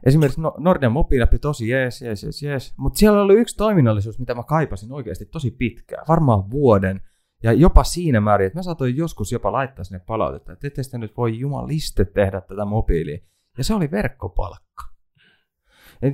esimerkiksi 0.06 0.40
No- 0.40 0.54
Nordean 0.58 0.92
mobiiliappi 0.92 1.38
tosi 1.38 1.68
jees, 1.68 2.02
jees, 2.02 2.22
jees, 2.22 2.42
jees, 2.42 2.74
mutta 2.76 2.98
siellä 2.98 3.22
oli 3.22 3.34
yksi 3.34 3.56
toiminnallisuus, 3.56 4.18
mitä 4.18 4.34
mä 4.34 4.42
kaipasin 4.42 4.92
oikeasti 4.92 5.24
tosi 5.26 5.50
pitkään, 5.50 6.04
varmaan 6.08 6.50
vuoden, 6.50 7.00
ja 7.42 7.52
jopa 7.52 7.84
siinä 7.84 8.20
määrin, 8.20 8.46
että 8.46 8.58
mä 8.58 8.62
saatoin 8.62 8.96
joskus 8.96 9.32
jopa 9.32 9.52
laittaa 9.52 9.84
sinne 9.84 10.00
palautetta, 10.06 10.52
että 10.52 10.66
ette 10.66 10.82
sitä 10.82 10.98
nyt 10.98 11.16
voi 11.16 11.38
jumaliste 11.38 12.04
tehdä 12.04 12.40
tätä 12.40 12.64
mobiilia. 12.64 13.18
Ja 13.58 13.64
se 13.64 13.74
oli 13.74 13.90
verkkopalkka. 13.90 14.84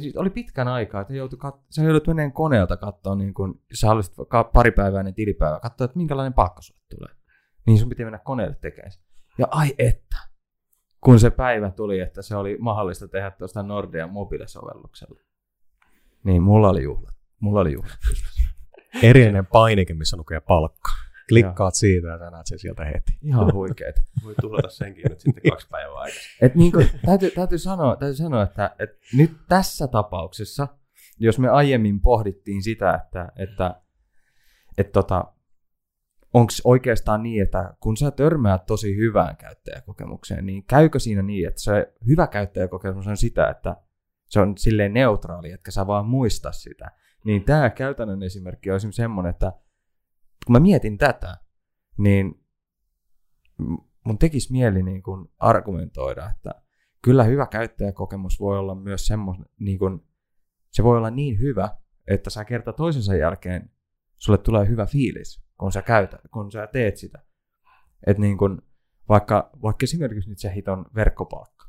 Sit 0.01 0.17
oli 0.17 0.31
pitkän 0.31 0.69
aikaa, 0.69 1.01
että 1.01 1.15
joutui 1.15 1.39
kat- 1.39 1.65
sä 1.71 1.83
joudut 1.83 2.07
meneen 2.07 2.33
koneelta 2.33 2.77
katsoa, 2.77 3.15
niin 3.15 3.35
kun 3.35 3.61
sä 3.75 3.87
haluaisit 3.87 4.15
ka- 4.29 4.45
paripäiväinen 4.45 5.15
tilipäivä, 5.15 5.61
katsoa, 5.61 5.85
että 5.85 5.97
minkälainen 5.97 6.35
palkka 6.35 6.63
sulle 6.63 6.81
tulee. 6.97 7.15
Niin 7.67 7.79
sun 7.79 7.89
piti 7.89 8.05
mennä 8.05 8.19
koneelle 8.19 8.57
tekemään. 8.61 8.93
Ja 9.39 9.49
ai 9.51 9.75
että, 9.79 10.17
kun 11.01 11.21
se 11.21 11.31
päivä 11.31 11.71
tuli, 11.71 12.01
että 12.01 12.23
se 12.23 12.37
oli 12.37 12.57
mahdollista 12.61 13.09
tehdä 13.09 13.31
tuosta 13.31 13.63
Nordean 13.63 14.11
mobiilisovelluksella. 14.11 15.21
Niin 16.25 16.43
mulla 16.43 16.69
oli 16.69 16.83
juhlat. 16.83 17.15
Mulla 17.41 17.61
oli 17.61 17.73
juhlat. 17.73 17.99
Erillinen 19.03 19.47
painike, 19.47 19.95
missä 19.95 20.17
lukee 20.17 20.41
palkka. 20.41 20.91
Klikkaat 21.29 21.75
siitä 21.75 22.09
ja 22.09 22.19
sä 22.19 22.31
näet 22.31 22.47
sen 22.47 22.59
sieltä 22.59 22.85
heti. 22.85 23.19
Ihan 23.23 23.53
huikeeta. 23.53 24.03
Voi 24.25 24.35
tuhlata 24.41 24.71
senkin 24.71 25.05
nyt 25.09 25.21
sitten 25.21 25.51
kaksi 25.51 25.69
päivää 25.71 25.95
aikaisemmin. 25.95 26.37
Et 26.41 26.55
niin 26.55 26.73
kuin, 26.73 26.91
täytyy, 27.07 27.31
täytyy, 27.31 27.59
sanoa, 27.59 27.97
täytyy 27.97 28.17
sanoa, 28.17 28.43
että, 28.43 28.75
että 28.79 28.97
nyt 29.17 29.31
tässä 29.49 29.89
tapauksessa, 29.89 30.69
jos 31.19 31.39
me 31.39 31.49
aiemmin 31.49 32.01
pohdittiin 32.01 32.63
sitä, 32.63 32.95
että, 32.95 33.33
että, 33.37 33.81
että 34.79 34.93
tota, 34.93 35.25
onko 36.35 36.53
oikeastaan 36.65 37.23
niin, 37.23 37.43
että 37.43 37.75
kun 37.81 37.97
sä 37.97 38.11
törmäät 38.11 38.67
tosi 38.67 38.97
hyvään 38.97 39.37
käyttäjäkokemukseen, 39.37 40.47
niin 40.47 40.65
käykö 40.65 40.99
siinä 40.99 41.23
niin, 41.23 41.49
että 41.49 41.61
se 41.61 41.93
hyvä 42.07 42.27
käyttäjäkokemus 42.27 43.07
on 43.07 43.17
sitä, 43.17 43.49
että 43.49 43.77
se 44.27 44.41
on 44.41 44.59
silleen 44.59 44.95
neutraali, 44.95 45.53
että 45.53 45.71
sä 45.71 45.87
vaan 45.87 46.07
muista 46.07 46.53
sitä. 46.53 46.91
Niin 47.25 47.45
tämä 47.45 47.71
käytännön 47.71 48.23
esimerkki 48.23 48.71
on 48.71 48.77
esimerkiksi 48.77 49.03
semmoinen, 49.03 49.31
että 49.31 49.53
kun 50.49 50.53
mä 50.53 50.61
mietin 50.61 50.99
tätä, 50.99 51.37
niin 51.99 52.45
mun 54.05 54.19
tekisi 54.19 54.53
mieli 54.53 54.83
niin 54.83 55.03
kuin 55.03 55.29
argumentoida, 55.39 56.31
että 56.37 56.51
kyllä 57.03 57.25
hyvä 57.25 57.47
käyttäjäkokemus 57.47 58.41
voi 58.41 58.59
olla 58.59 58.75
myös 58.75 59.07
semmoinen, 59.07 59.47
niin 59.61 59.79
kuin, 59.79 60.01
se 60.71 60.85
voi 60.85 60.97
olla 60.97 61.11
niin 61.11 61.41
hyvä, 61.41 61.69
että 62.07 62.31
sä 62.31 62.45
kerta 62.45 62.73
toisensa 62.73 63.15
jälkeen 63.15 63.71
sulle 64.17 64.39
tulee 64.39 64.69
hyvä 64.69 64.87
fiilis, 64.87 65.45
kun 65.59 65.73
sä, 65.73 65.83
käytät, 65.83 66.21
kun 66.31 66.53
sä 66.53 66.69
teet 66.73 66.97
sitä. 66.97 67.19
Että 68.07 68.21
niin 68.21 68.39
kuin, 68.39 68.63
vaikka, 69.09 69.51
vaikka 69.63 69.85
esimerkiksi 69.85 70.31
nyt 70.31 70.39
se 70.39 70.55
hiton 70.55 70.87
verkkopalkka, 70.95 71.67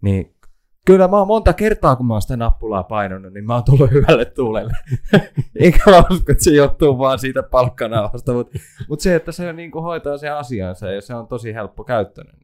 niin 0.00 0.36
kyllä 0.88 1.08
mä 1.08 1.16
oon 1.16 1.26
monta 1.26 1.52
kertaa, 1.52 1.96
kun 1.96 2.06
mä 2.06 2.14
oon 2.14 2.22
sitä 2.22 2.36
nappulaa 2.36 2.82
painanut, 2.82 3.32
niin 3.32 3.46
mä 3.46 3.54
oon 3.54 3.64
tullut 3.64 3.90
hyvälle 3.90 4.24
tuulelle. 4.24 4.72
Eikä 5.60 5.90
mä 5.90 5.98
usko, 6.10 6.32
että 6.32 6.44
se 6.44 6.50
johtuu 6.50 6.98
vaan 6.98 7.18
siitä 7.18 7.42
palkkanauhasta, 7.42 8.32
mutta 8.32 8.58
mut 8.88 9.00
se, 9.00 9.14
että 9.14 9.32
se 9.32 9.52
niin 9.52 9.70
kuin 9.70 9.82
hoitaa 9.82 10.18
se 10.18 10.28
asiansa 10.28 10.90
ja 10.90 11.00
se 11.00 11.14
on 11.14 11.28
tosi 11.28 11.54
helppo 11.54 11.84
käyttöinen, 11.84 12.34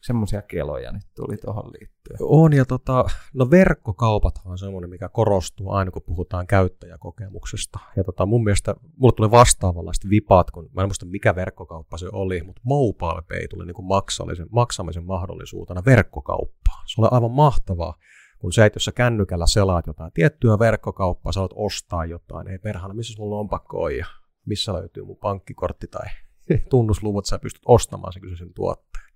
semmosia 0.00 0.42
keloja 0.42 0.92
nyt 0.92 1.02
tuli 1.16 1.36
tuohon 1.36 1.72
liittyen. 1.72 2.18
On, 2.20 2.52
ja 2.52 2.64
tota, 2.64 3.04
no 3.34 3.50
verkkokaupat 3.50 4.34
on 4.44 4.58
semmoinen, 4.58 4.90
mikä 4.90 5.08
korostuu 5.08 5.70
aina, 5.70 5.90
kun 5.90 6.02
puhutaan 6.02 6.46
käyttäjäkokemuksesta. 6.46 7.78
Ja 7.96 8.04
tota, 8.04 8.26
mun 8.26 8.44
mielestä 8.44 8.74
mulle 8.96 9.14
tuli 9.16 9.30
vastaavanlaiset 9.30 10.10
vipat, 10.10 10.50
kun 10.50 10.70
mä 10.72 10.82
en 10.82 10.88
muista 10.88 11.06
mikä 11.06 11.34
verkkokauppa 11.34 11.98
se 11.98 12.08
oli, 12.12 12.42
mutta 12.42 12.62
MobilePay 12.64 13.48
tuli 13.50 13.66
niin 13.66 13.74
kuin 13.74 13.86
maksamisen, 13.86 14.46
maksamisen 14.50 15.04
mahdollisuutena 15.04 15.82
verkkokauppaan. 15.86 16.84
Se 16.86 17.00
oli 17.00 17.08
aivan 17.10 17.30
mahtavaa, 17.30 17.94
kun 18.38 18.52
sä 18.52 18.66
et, 18.66 18.74
jos 18.74 18.84
sä 18.84 18.92
kännykällä 18.92 19.46
selaat 19.46 19.86
jotain 19.86 20.12
tiettyä 20.14 20.58
verkkokauppaa, 20.58 21.32
sä 21.32 21.40
haluat 21.40 21.52
ostaa 21.54 22.04
jotain, 22.04 22.48
ei 22.48 22.58
perhana, 22.58 22.94
missä 22.94 23.12
sulla 23.12 23.36
on 23.36 23.48
ja 23.96 24.06
missä 24.46 24.72
löytyy 24.72 25.04
mun 25.04 25.16
pankkikortti 25.16 25.86
tai 25.86 26.06
tunnusluvut, 26.70 27.26
sä 27.26 27.38
pystyt 27.38 27.62
ostamaan 27.66 28.12
sen 28.12 28.22
kyseisen 28.22 28.54
tuotteen. 28.54 29.11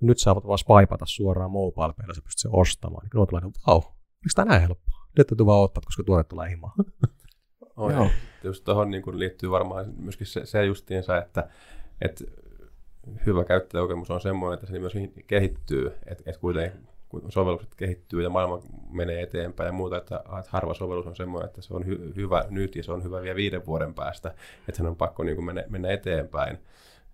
Nyt 0.00 0.18
sä 0.18 0.34
voit 0.34 0.46
vaan 0.46 0.58
spaipata 0.58 1.04
suoraan 1.06 1.50
MobilePaylla, 1.50 2.14
sä 2.14 2.22
pystyt 2.22 2.38
sen 2.40 2.54
ostamaan. 2.54 3.02
Niin 3.02 3.10
kyllä 3.10 3.26
tulee, 3.26 3.42
vau, 3.66 3.82
miksi 4.24 4.36
tämä 4.36 4.48
näin 4.48 4.62
helppoa? 4.62 5.06
Nyt 5.18 5.26
täytyy 5.26 5.46
vaan 5.46 5.62
ottaa, 5.62 5.82
koska 5.84 6.02
tuote 6.02 6.24
tulee 6.24 6.50
himaan. 6.50 6.72
On. 7.76 7.92
Joo. 7.92 8.10
Just 8.44 8.64
tuohon 8.64 8.90
niin 8.90 9.18
liittyy 9.18 9.50
varmaan 9.50 9.86
myöskin 9.96 10.26
se, 10.26 10.46
se 10.46 10.64
justiinsa, 10.64 11.18
että, 11.18 11.48
että 12.00 12.24
hyvä 13.26 13.44
käyttäjäkokemus 13.44 14.10
on 14.10 14.20
semmoinen, 14.20 14.54
että 14.54 14.66
se 14.66 14.78
myöskin 14.78 15.12
kehittyy, 15.26 15.86
että, 15.86 16.22
että 16.26 16.40
kuitenkin 16.40 16.88
kun 17.08 17.32
sovellukset 17.32 17.74
kehittyy 17.74 18.22
ja 18.22 18.30
maailma 18.30 18.62
menee 18.90 19.22
eteenpäin 19.22 19.66
ja 19.66 19.72
muuta, 19.72 19.96
että, 19.96 20.16
että 20.38 20.50
harva 20.50 20.74
sovellus 20.74 21.06
on 21.06 21.16
semmoinen, 21.16 21.48
että 21.48 21.62
se 21.62 21.74
on 21.74 21.86
hy, 21.86 22.12
hyvä 22.16 22.44
nyt 22.50 22.76
ja 22.76 22.82
se 22.82 22.92
on 22.92 23.04
hyvä 23.04 23.22
vielä 23.22 23.36
viiden 23.36 23.66
vuoden 23.66 23.94
päästä, 23.94 24.28
että 24.68 24.76
sen 24.76 24.86
on 24.86 24.96
pakko 24.96 25.22
niin 25.22 25.36
kuin 25.36 25.44
mennä, 25.46 25.64
mennä 25.68 25.90
eteenpäin. 25.90 26.58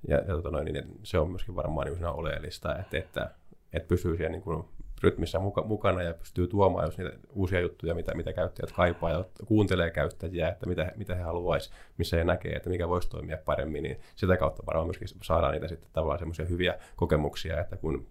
Ja, 0.08 0.16
ja 0.16 0.34
tota 0.34 0.50
noin, 0.50 0.64
niin 0.64 0.84
se 1.02 1.18
on 1.18 1.30
myöskin 1.30 1.56
varmaan 1.56 1.86
niin 1.86 2.06
oleellista, 2.06 2.76
että, 2.78 2.98
että, 2.98 3.30
että 3.72 3.88
pysyy 3.88 4.16
siellä 4.16 4.32
niin 4.32 4.42
kuin 4.42 4.64
rytmissä 5.02 5.38
muka, 5.38 5.62
mukana 5.62 6.02
ja 6.02 6.14
pystyy 6.14 6.48
tuomaan 6.48 6.84
jos 6.84 6.98
niitä 6.98 7.12
uusia 7.32 7.60
juttuja, 7.60 7.94
mitä, 7.94 8.14
mitä 8.14 8.32
käyttäjät 8.32 8.72
kaipaa 8.72 9.10
ja 9.10 9.24
kuuntelee 9.46 9.90
käyttäjiä, 9.90 10.48
että 10.48 10.66
mitä, 10.66 10.92
mitä 10.96 11.14
he 11.14 11.22
haluaisivat, 11.22 11.78
missä 11.98 12.16
he 12.16 12.24
näkee, 12.24 12.52
että 12.52 12.70
mikä 12.70 12.88
voisi 12.88 13.10
toimia 13.10 13.38
paremmin, 13.44 13.82
niin 13.82 14.00
sitä 14.16 14.36
kautta 14.36 14.66
varmaan 14.66 14.86
myöskin 14.86 15.08
saadaan 15.22 15.52
niitä 15.52 15.68
sitten 15.68 15.90
tavallaan 15.92 16.18
semmoisia 16.18 16.46
hyviä 16.46 16.78
kokemuksia, 16.96 17.60
että 17.60 17.76
kun 17.76 18.06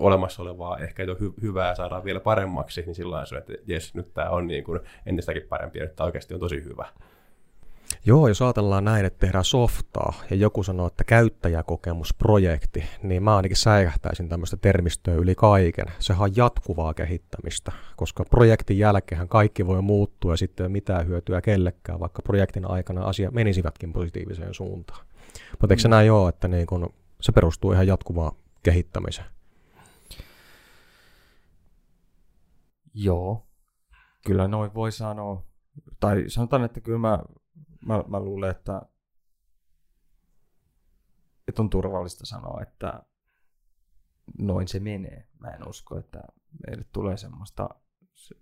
olemassa 0.00 0.42
olevaa 0.42 0.78
ehkä 0.78 1.02
ole 1.02 1.14
hy- 1.14 1.42
hyvää 1.42 1.74
saadaan 1.74 2.04
vielä 2.04 2.20
paremmaksi, 2.20 2.82
niin 2.82 2.94
silloin 2.94 3.26
se 3.26 3.36
että 3.36 3.52
jes, 3.66 3.94
nyt 3.94 4.14
tämä 4.14 4.30
on 4.30 4.46
niin 4.46 4.64
kuin 4.64 4.80
entistäkin 5.06 5.48
parempi 5.48 5.78
ja 5.78 5.84
nyt 5.84 5.96
tämä 5.96 6.04
oikeasti 6.06 6.34
on 6.34 6.40
tosi 6.40 6.64
hyvä. 6.64 6.88
Joo, 8.04 8.28
jos 8.28 8.42
ajatellaan 8.42 8.84
näin, 8.84 9.04
että 9.04 9.18
tehdään 9.18 9.44
softaa 9.44 10.14
ja 10.30 10.36
joku 10.36 10.62
sanoo, 10.62 10.86
että 10.86 11.04
käyttäjäkokemusprojekti, 11.04 12.84
niin 13.02 13.22
mä 13.22 13.36
ainakin 13.36 13.56
säikähtäisin 13.56 14.28
tämmöistä 14.28 14.56
termistöä 14.56 15.14
yli 15.14 15.34
kaiken. 15.34 15.86
Sehän 15.98 16.22
on 16.22 16.36
jatkuvaa 16.36 16.94
kehittämistä, 16.94 17.72
koska 17.96 18.24
projektin 18.24 18.78
jälkeen 18.78 19.28
kaikki 19.28 19.66
voi 19.66 19.82
muuttua 19.82 20.32
ja 20.32 20.36
sitten 20.36 20.64
ei 20.64 20.66
ole 20.66 20.72
mitään 20.72 21.06
hyötyä 21.06 21.40
kellekään, 21.40 22.00
vaikka 22.00 22.22
projektin 22.22 22.70
aikana 22.70 23.04
asia 23.04 23.30
menisivätkin 23.30 23.92
positiiviseen 23.92 24.54
suuntaan. 24.54 25.06
Mutta 25.60 25.74
eikö 25.74 25.82
se 25.82 25.88
näin 25.88 26.12
ole, 26.12 26.28
että 26.28 26.48
niin 26.48 26.66
kun 26.66 26.94
se 27.20 27.32
perustuu 27.32 27.72
ihan 27.72 27.86
jatkuvaan 27.86 28.32
kehittämiseen? 28.62 29.26
Joo, 32.94 33.46
kyllä 34.26 34.48
noin 34.48 34.74
voi 34.74 34.92
sanoa. 34.92 35.42
Tai 36.00 36.24
sanotaan, 36.26 36.64
että 36.64 36.80
kyllä 36.80 36.98
mä, 36.98 37.18
mä, 37.86 38.04
mä 38.08 38.20
luulen, 38.20 38.50
että, 38.50 38.82
että 41.48 41.62
on 41.62 41.70
turvallista 41.70 42.26
sanoa, 42.26 42.62
että 42.62 43.02
noin 44.38 44.68
se 44.68 44.80
menee. 44.80 45.28
Mä 45.38 45.48
en 45.48 45.68
usko, 45.68 45.98
että 45.98 46.22
meille 46.66 46.84
tulee 46.92 47.16
semmoista, 47.16 47.68
se, 48.14 48.34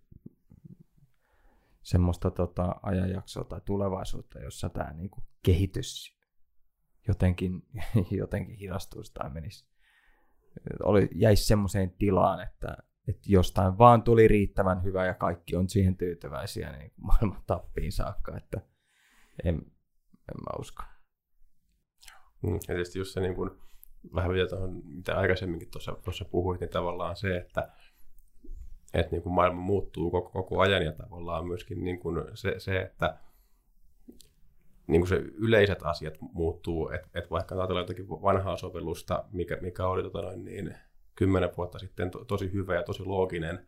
semmoista 1.83 2.31
tota, 2.31 2.77
ajanjaksoa 2.83 3.45
tai 3.45 3.61
tulevaisuutta, 3.65 4.39
jossa 4.39 4.69
tämä 4.69 4.93
niinku 4.93 5.23
kehitys 5.43 6.21
jotenkin, 7.09 7.63
jotenkin 8.11 8.57
hidastuisi 8.57 9.15
tai 9.15 9.31
menisi. 9.31 9.71
Oli, 10.83 11.09
jäisi 11.15 11.45
semmoiseen 11.45 11.91
tilaan, 11.91 12.41
että, 12.41 12.77
että 13.09 13.23
jostain 13.27 13.79
vaan 13.79 14.03
tuli 14.03 14.29
riittävän 14.29 14.83
hyvä 14.83 15.07
ja 15.07 15.15
kaikki 15.15 15.57
on 15.57 15.69
siihen 15.69 15.97
tyytyväisiä 15.97 16.73
niin 16.73 16.93
maailman 16.97 17.43
tappiin 17.47 17.93
saakka, 17.93 18.37
että 18.37 18.61
en, 19.45 19.55
en 19.55 20.41
mä 20.45 20.59
usko. 20.59 20.83
Mm. 22.43 22.55
Ja 22.55 22.59
tietysti 22.67 22.99
just 22.99 23.13
se 23.13 23.21
niin 23.21 23.35
kuin, 23.35 23.51
vähän 24.15 24.33
vielä 24.33 24.49
tuohon, 24.49 24.83
mitä 24.85 25.17
aikaisemminkin 25.17 25.71
tuossa, 25.71 25.97
tuossa 26.05 26.25
puhuit, 26.25 26.61
niin 26.61 26.71
tavallaan 26.71 27.17
se, 27.17 27.37
että 27.37 27.73
että 28.95 29.13
niin 29.13 29.23
kuin 29.23 29.33
maailma 29.33 29.61
muuttuu 29.61 30.11
koko, 30.11 30.31
koko 30.31 30.61
ajan 30.61 30.85
ja 30.85 30.93
tavallaan 30.93 31.47
myöskin 31.47 31.85
niin 31.85 31.99
kuin 31.99 32.25
se, 32.35 32.55
se, 32.59 32.81
että 32.81 33.19
niin 34.87 35.01
kuin 35.01 35.09
se 35.09 35.17
yleiset 35.17 35.83
asiat 35.83 36.15
muuttuu, 36.21 36.89
että 36.89 37.09
et 37.15 37.31
vaikka 37.31 37.55
ajatellaan 37.55 37.83
jotakin 37.83 38.09
vanhaa 38.09 38.57
sovellusta, 38.57 39.25
mikä, 39.33 39.59
mikä 39.61 39.87
oli 39.87 40.03
tota 40.03 40.23
noin, 40.23 40.45
niin 40.45 40.75
kymmenen 41.15 41.51
vuotta 41.57 41.79
sitten 41.79 42.11
to, 42.11 42.25
tosi 42.25 42.53
hyvä 42.53 42.75
ja 42.75 42.83
tosi 42.83 43.05
looginen, 43.05 43.67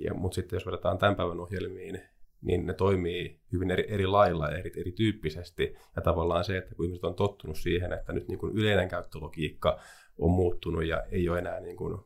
ja, 0.00 0.14
mutta 0.14 0.34
sitten 0.34 0.56
jos 0.56 0.66
verrataan 0.66 0.98
tämän 0.98 1.16
päivän 1.16 1.40
ohjelmiin, 1.40 2.02
niin 2.44 2.66
ne 2.66 2.74
toimii 2.74 3.40
hyvin 3.52 3.70
eri, 3.70 3.84
eri 3.88 4.06
lailla 4.06 4.50
ja 4.50 4.58
eri, 4.58 4.72
erityyppisesti. 4.76 5.76
Ja 5.96 6.02
tavallaan 6.02 6.44
se, 6.44 6.56
että 6.56 6.74
kun 6.74 6.84
ihmiset 6.84 7.04
on 7.04 7.14
tottunut 7.14 7.58
siihen, 7.58 7.92
että 7.92 8.12
nyt 8.12 8.28
niin 8.28 8.38
kuin 8.38 8.52
yleinen 8.56 8.88
käyttölogiikka 8.88 9.78
on 10.18 10.30
muuttunut 10.30 10.84
ja 10.84 11.02
ei 11.10 11.28
ole 11.28 11.38
enää 11.38 11.60
niin 11.60 11.76
kuin, 11.76 11.98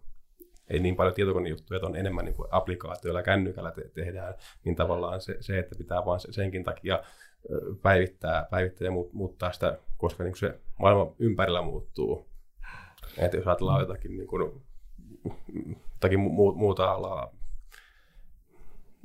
ei 0.71 0.81
niin 0.81 0.97
paljon 0.97 1.15
tietokonejuttuja, 1.15 1.77
että 1.77 1.87
on 1.87 1.97
enemmän 1.97 2.25
niin 2.25 2.35
kuin 2.35 2.49
applikaatioilla 2.51 3.23
kännykällä 3.23 3.71
te- 3.71 3.91
tehdään, 3.95 4.35
niin 4.65 4.77
tavallaan 4.77 5.21
se, 5.21 5.37
se, 5.41 5.59
että 5.59 5.75
pitää 5.79 6.05
vaan 6.05 6.21
senkin 6.21 6.65
takia 6.65 7.03
päivittää, 7.83 8.47
päivittää 8.51 8.85
ja 8.85 8.93
muuttaa 9.13 9.53
sitä, 9.53 9.79
koska 9.97 10.25
niin 10.25 10.37
se 10.37 10.61
maailma 10.79 11.15
ympärillä 11.19 11.63
muuttuu. 11.63 12.29
Että 13.19 13.37
jos 13.37 13.47
ajatellaan 13.47 13.81
jotakin, 13.81 14.17
niin 14.17 14.27
kuin, 14.27 14.63
jotakin 15.95 16.21
muuta 16.55 16.93
alaa, 16.93 17.38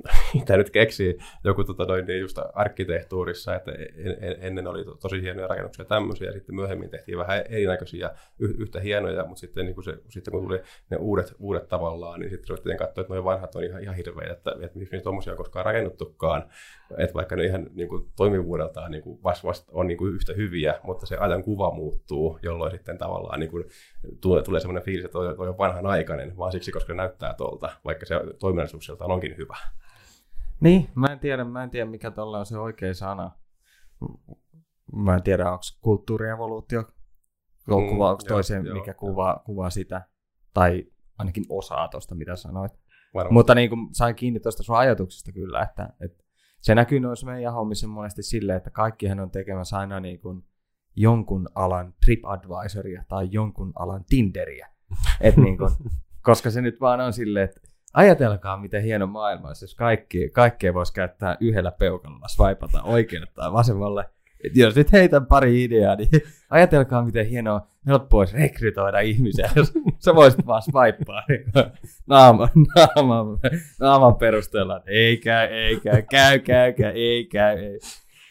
mitä 0.34 0.56
nyt 0.56 0.70
keksii, 0.70 1.18
joku 1.44 1.64
tota, 1.64 1.84
noin, 1.84 2.06
niin 2.06 2.20
just 2.20 2.38
arkkitehtuurissa, 2.54 3.54
että 3.54 3.72
en, 3.72 4.16
en, 4.20 4.36
ennen 4.40 4.66
oli 4.66 4.84
to, 4.84 4.94
tosi 4.94 5.22
hienoja 5.22 5.46
rakennuksia 5.46 5.84
tämmöisiä, 5.84 6.26
ja 6.26 6.32
sitten 6.32 6.54
myöhemmin 6.54 6.90
tehtiin 6.90 7.18
vähän 7.18 7.44
erinäköisiä 7.48 8.10
yhtä 8.38 8.80
hienoja, 8.80 9.24
mutta 9.24 9.40
sitten, 9.40 9.66
niin 9.66 9.74
kun 9.74 9.84
se, 9.84 9.98
sitten 10.08 10.32
kun 10.32 10.42
tuli 10.42 10.62
ne 10.90 10.96
uudet, 10.96 11.34
uudet 11.38 11.68
tavallaan, 11.68 12.20
niin 12.20 12.30
sitten 12.30 12.48
ruvettiin 12.48 12.76
katsoa, 12.76 13.02
että 13.02 13.14
nuo 13.14 13.24
vanhat 13.24 13.54
on 13.54 13.64
ihan, 13.64 13.82
ihan 13.82 13.96
hirveitä, 13.96 14.32
että, 14.32 14.56
että 14.62 14.78
miksi 14.78 14.94
niitä 14.94 15.04
tuommoisia 15.04 15.32
on 15.32 15.36
koskaan 15.36 15.64
rakennuttukaan, 15.64 16.44
että 16.98 17.14
vaikka 17.14 17.36
ne 17.36 17.44
ihan 17.44 17.66
niin 17.74 17.88
kuin, 17.88 18.10
toimivuudeltaan 18.16 18.90
niin 18.90 19.02
kuin, 19.02 19.22
vast, 19.22 19.44
vast, 19.44 19.68
on 19.72 19.86
niin 19.86 19.98
kuin, 19.98 20.14
yhtä 20.14 20.32
hyviä, 20.32 20.74
mutta 20.82 21.06
se 21.06 21.16
ajan 21.16 21.42
kuva 21.42 21.70
muuttuu, 21.70 22.38
jolloin 22.42 22.70
sitten 22.70 22.98
tavallaan 22.98 23.40
niin 23.40 23.50
kuin, 23.50 23.64
tulee, 24.20 24.42
tulee 24.42 24.60
sellainen 24.60 24.82
fiilis, 24.82 25.04
että 25.04 25.12
toi, 25.12 25.48
on 25.48 25.58
vanhanaikainen, 25.58 26.36
vaan 26.36 26.52
siksi, 26.52 26.72
koska 26.72 26.94
näyttää 26.94 27.34
tuolta, 27.34 27.70
vaikka 27.84 28.06
se 28.06 28.14
toiminnallisuuksiltaan 28.38 29.10
onkin 29.10 29.36
hyvä. 29.36 29.56
Niin, 30.60 30.90
mä 30.94 31.06
en 31.06 31.18
tiedä, 31.18 31.44
mä 31.44 31.62
en 31.62 31.70
tiedä 31.70 31.90
mikä 31.90 32.10
tuolla 32.10 32.38
on 32.38 32.46
se 32.46 32.58
oikea 32.58 32.94
sana. 32.94 33.30
Mä 34.96 35.14
en 35.14 35.22
tiedä, 35.22 35.50
onko 35.52 35.62
kulttuurievoluutio, 35.80 36.82
mm, 36.82 37.88
kuva, 37.88 38.10
onko 38.10 38.22
toiseen, 38.28 38.66
joo, 38.66 38.74
mikä 38.74 38.90
joo. 38.90 38.98
Kuvaa, 38.98 39.42
kuvaa 39.46 39.70
sitä, 39.70 40.08
tai 40.54 40.84
ainakin 41.18 41.44
osaa 41.48 41.88
tuosta, 41.88 42.14
mitä 42.14 42.36
sanoit. 42.36 42.72
Varmasti. 43.14 43.32
Mutta 43.32 43.54
niin 43.54 43.70
kuin 43.70 43.88
sain 43.92 44.14
kiinni 44.14 44.40
tuosta 44.40 44.62
sun 44.62 44.76
ajatuksesta 44.76 45.32
kyllä, 45.32 45.62
että, 45.62 45.88
että 46.00 46.24
se 46.60 46.74
näkyy 46.74 47.00
noissa 47.00 47.26
meidän 47.26 47.52
hommissa 47.52 47.88
monesti 47.88 48.22
silleen, 48.22 48.56
että 48.56 48.70
kaikkihan 48.70 49.20
on 49.20 49.30
tekemässä 49.30 49.78
aina 49.78 50.00
niin 50.00 50.20
kuin 50.20 50.44
jonkun 50.96 51.48
alan 51.54 51.94
TripAdvisoria 52.04 53.04
tai 53.08 53.28
jonkun 53.30 53.72
alan 53.74 54.04
Tinderiä. 54.04 54.68
Et 55.20 55.36
niin 55.36 55.58
kuin, 55.58 55.70
koska 56.28 56.50
se 56.50 56.60
nyt 56.60 56.80
vaan 56.80 57.00
on 57.00 57.12
silleen, 57.12 57.44
että 57.44 57.60
Ajatelkaa, 57.94 58.56
miten 58.56 58.82
hieno 58.82 59.06
maailma 59.06 59.48
olisi, 59.48 59.64
jos 59.64 59.74
kaikki, 59.74 60.30
kaikkea 60.30 60.74
voisi 60.74 60.92
käyttää 60.92 61.36
yhdellä 61.40 61.70
peukalolla, 61.70 62.28
swipata 62.28 62.82
oikealle 62.82 63.26
tai 63.34 63.52
vasemmalle. 63.52 64.04
Et 64.44 64.56
jos 64.56 64.76
nyt 64.76 64.92
heitän 64.92 65.26
pari 65.26 65.64
ideaa, 65.64 65.96
niin 65.96 66.08
ajatelkaa, 66.50 67.04
miten 67.04 67.26
hienoa 67.26 67.66
helppo 67.86 68.18
olisi 68.18 68.36
rekrytoida 68.36 69.00
ihmisiä, 69.00 69.50
jos 69.56 69.72
sä 69.98 70.14
voisit 70.14 70.46
vaan 70.46 70.62
swipaa 70.62 71.22
niin 71.28 71.44
naaman, 72.06 72.48
naaman, 72.76 73.38
naaman 73.80 74.16
perusteella, 74.16 74.76
että 74.76 74.90
ei 74.90 75.16
käy, 75.16 75.46
ei 75.46 75.80
käy, 75.80 76.02
käy, 76.02 76.38
käy, 76.38 76.72
käy, 76.72 76.92
ei 76.94 77.24
käy, 77.24 77.58
ei. 77.58 77.78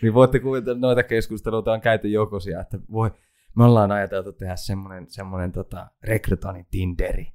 Niin 0.02 0.14
voitte 0.14 0.40
kuvitella, 0.40 0.80
noita 0.80 1.04
keskusteluita 1.04 1.74
on 1.74 1.82
käyty 1.82 2.08
jokosia, 2.08 2.62
että 2.62 2.78
voi, 2.92 3.12
me 3.56 3.64
ollaan 3.64 3.92
ajateltu 3.92 4.34
tehdä 4.34 4.56
semmoinen, 4.56 5.06
semmoinen 5.10 5.52
tota, 5.52 5.88
rekrytoinnin 6.04 6.66
Tinderi. 6.72 7.28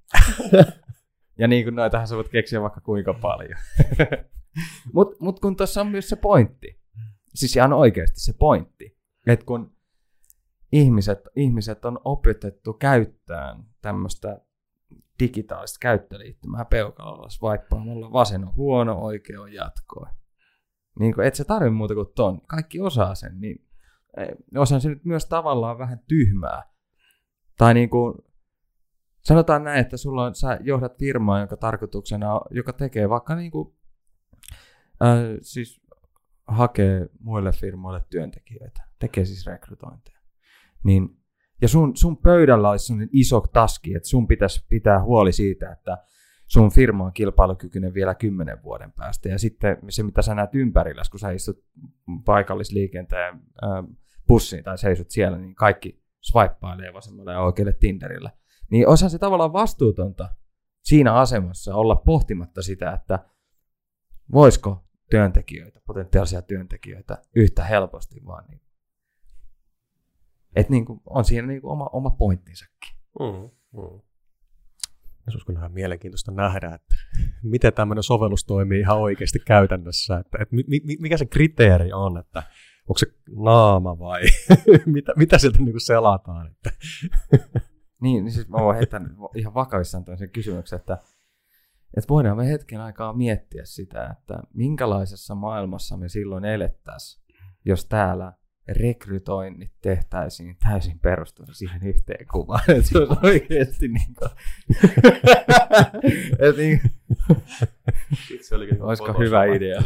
Ja 1.38 1.48
niin 1.48 1.64
kuin 1.64 1.74
noitahan 1.74 2.08
sä 2.08 2.16
voit 2.16 2.28
keksiä 2.28 2.62
vaikka 2.62 2.80
kuinka 2.80 3.14
paljon. 3.14 3.58
Mutta 4.94 5.16
mut 5.20 5.40
kun 5.40 5.56
tuossa 5.56 5.80
on 5.80 5.88
myös 5.88 6.08
se 6.08 6.16
pointti, 6.16 6.80
siis 7.34 7.56
ihan 7.56 7.72
oikeasti 7.72 8.20
se 8.20 8.32
pointti, 8.32 8.98
että 9.26 9.46
kun 9.46 9.76
ihmiset, 10.72 11.18
ihmiset 11.36 11.84
on 11.84 12.00
opetettu 12.04 12.72
käyttämään 12.72 13.64
tämmöistä 13.82 14.40
digitaalista 15.20 15.78
käyttöliittymää 15.80 16.64
peukalolla 16.64 17.28
swipeaamalla 17.28 18.12
vasen 18.12 18.44
on 18.44 18.54
huono, 18.54 19.00
oikea 19.00 19.40
on 19.40 19.52
jatkoa. 19.52 20.10
Niin 20.98 21.14
kuin, 21.14 21.26
et 21.26 21.34
se 21.34 21.44
tarvitse 21.44 21.70
muuta 21.70 21.94
kuin 21.94 22.08
ton. 22.14 22.40
Kaikki 22.46 22.80
osaa 22.80 23.14
sen, 23.14 23.40
niin 23.40 23.66
osan 24.56 24.80
se 24.80 24.88
nyt 24.88 25.04
myös 25.04 25.26
tavallaan 25.26 25.78
vähän 25.78 26.00
tyhmää. 26.08 26.62
Tai 27.58 27.74
niin 27.74 27.90
kuin, 27.90 28.14
Sanotaan 29.28 29.64
näin, 29.64 29.80
että 29.80 29.96
sulla 29.96 30.24
on, 30.24 30.34
sä 30.34 30.58
johdat 30.60 30.98
firmaa, 30.98 31.38
jonka 31.38 31.56
tarkoituksena, 31.56 32.40
joka 32.50 32.72
tekee 32.72 33.08
vaikka 33.08 33.34
niin 33.34 33.50
kuin, 33.50 33.74
äh, 35.02 35.18
siis 35.40 35.80
hakee 36.46 37.06
muille 37.20 37.52
firmoille 37.52 38.00
työntekijöitä, 38.10 38.82
tekee 38.98 39.24
siis 39.24 39.46
rekrytointeja. 39.46 40.18
Niin, 40.84 41.08
ja 41.62 41.68
sun, 41.68 41.96
sun 41.96 42.16
pöydällä 42.16 42.70
olisi 42.70 42.86
sellainen 42.86 43.08
iso 43.12 43.40
taski, 43.40 43.94
että 43.94 44.08
sun 44.08 44.28
pitäisi 44.28 44.66
pitää 44.68 45.02
huoli 45.02 45.32
siitä, 45.32 45.72
että 45.72 45.98
sun 46.46 46.70
firma 46.70 47.04
on 47.04 47.12
kilpailukykyinen 47.12 47.94
vielä 47.94 48.14
kymmenen 48.14 48.62
vuoden 48.62 48.92
päästä. 48.92 49.28
Ja 49.28 49.38
sitten 49.38 49.76
se, 49.88 50.02
mitä 50.02 50.22
sä 50.22 50.34
näet 50.34 50.54
ympärillä, 50.54 51.02
kun 51.10 51.20
sä 51.20 51.30
istut 51.30 51.64
paikallisliikenteen 52.24 53.34
äh, 53.34 53.84
bussiin 54.28 54.64
tai 54.64 54.78
seisot 54.78 55.10
siellä, 55.10 55.38
niin 55.38 55.54
kaikki 55.54 56.02
swipeailee 56.20 56.92
vasemmalle 56.92 57.32
ja 57.32 57.40
oikealle 57.40 57.72
Tinderillä. 57.72 58.30
Niin 58.70 58.88
osa 58.88 59.08
se 59.08 59.18
tavallaan 59.18 59.52
vastuutonta 59.52 60.28
siinä 60.82 61.14
asemassa 61.14 61.74
olla 61.74 61.96
pohtimatta 61.96 62.62
sitä, 62.62 62.92
että 62.92 63.18
voisiko 64.32 64.84
työntekijöitä, 65.10 65.80
potentiaalisia 65.86 66.42
työntekijöitä 66.42 67.18
yhtä 67.36 67.64
helposti 67.64 68.20
vaan 68.26 68.44
niin. 68.48 68.60
Että 70.56 70.70
niin 70.70 70.84
kuin, 70.84 71.00
on 71.06 71.24
siinä 71.24 71.46
niin 71.46 71.60
kuin 71.60 71.72
oma, 71.72 71.86
oma 71.92 72.10
pointtinsakin. 72.10 72.96
Mm, 73.20 73.50
mm. 73.80 74.00
Joskus 75.26 75.56
on 75.56 75.72
mielenkiintoista 75.72 76.32
nähdä, 76.32 76.74
että 76.74 76.94
miten 77.42 77.72
tämmöinen 77.72 78.02
sovellus 78.02 78.44
toimii 78.44 78.80
ihan 78.80 78.98
oikeasti 78.98 79.38
käytännössä. 79.38 80.18
Että, 80.18 80.38
että 80.40 80.56
mikä 80.98 81.16
se 81.16 81.26
kriteeri 81.26 81.92
on, 81.92 82.18
että 82.18 82.42
onko 82.82 82.98
se 82.98 83.06
naama 83.36 83.98
vai 83.98 84.22
mitä, 84.86 85.12
mitä 85.16 85.38
sieltä 85.38 85.58
niin 85.58 85.72
kuin 85.72 85.80
selataan. 85.80 86.50
Että 86.50 86.70
niin, 88.00 88.24
niin 88.24 88.32
siis 88.32 88.48
mä 88.48 88.58
voin 88.58 88.76
heittää 88.76 89.00
ihan 89.34 89.54
vakavissaan 89.54 90.04
sen 90.18 90.30
kysymyksen, 90.30 90.76
että, 90.76 90.98
että 91.96 92.08
voidaan 92.08 92.36
me 92.36 92.48
hetken 92.48 92.80
aikaa 92.80 93.12
miettiä 93.12 93.62
sitä, 93.64 94.16
että 94.18 94.42
minkälaisessa 94.54 95.34
maailmassa 95.34 95.96
me 95.96 96.08
silloin 96.08 96.44
elettäisiin, 96.44 97.24
jos 97.64 97.84
täällä 97.84 98.32
rekrytoinnit 98.68 99.72
tehtäisiin 99.82 100.56
täysin 100.68 100.98
perustuen 100.98 101.54
siihen 101.54 101.82
yhteen 101.86 102.26
kuvaan. 102.32 102.60
Että 102.68 102.82
se 102.88 102.98
olisi 102.98 103.14
oikeasti 103.22 103.88
niin 103.88 104.14
kuin... 104.18 104.30
niin... 106.56 106.80
Olisiko 108.80 109.12
hyvä 109.12 109.44
idea? 109.44 109.82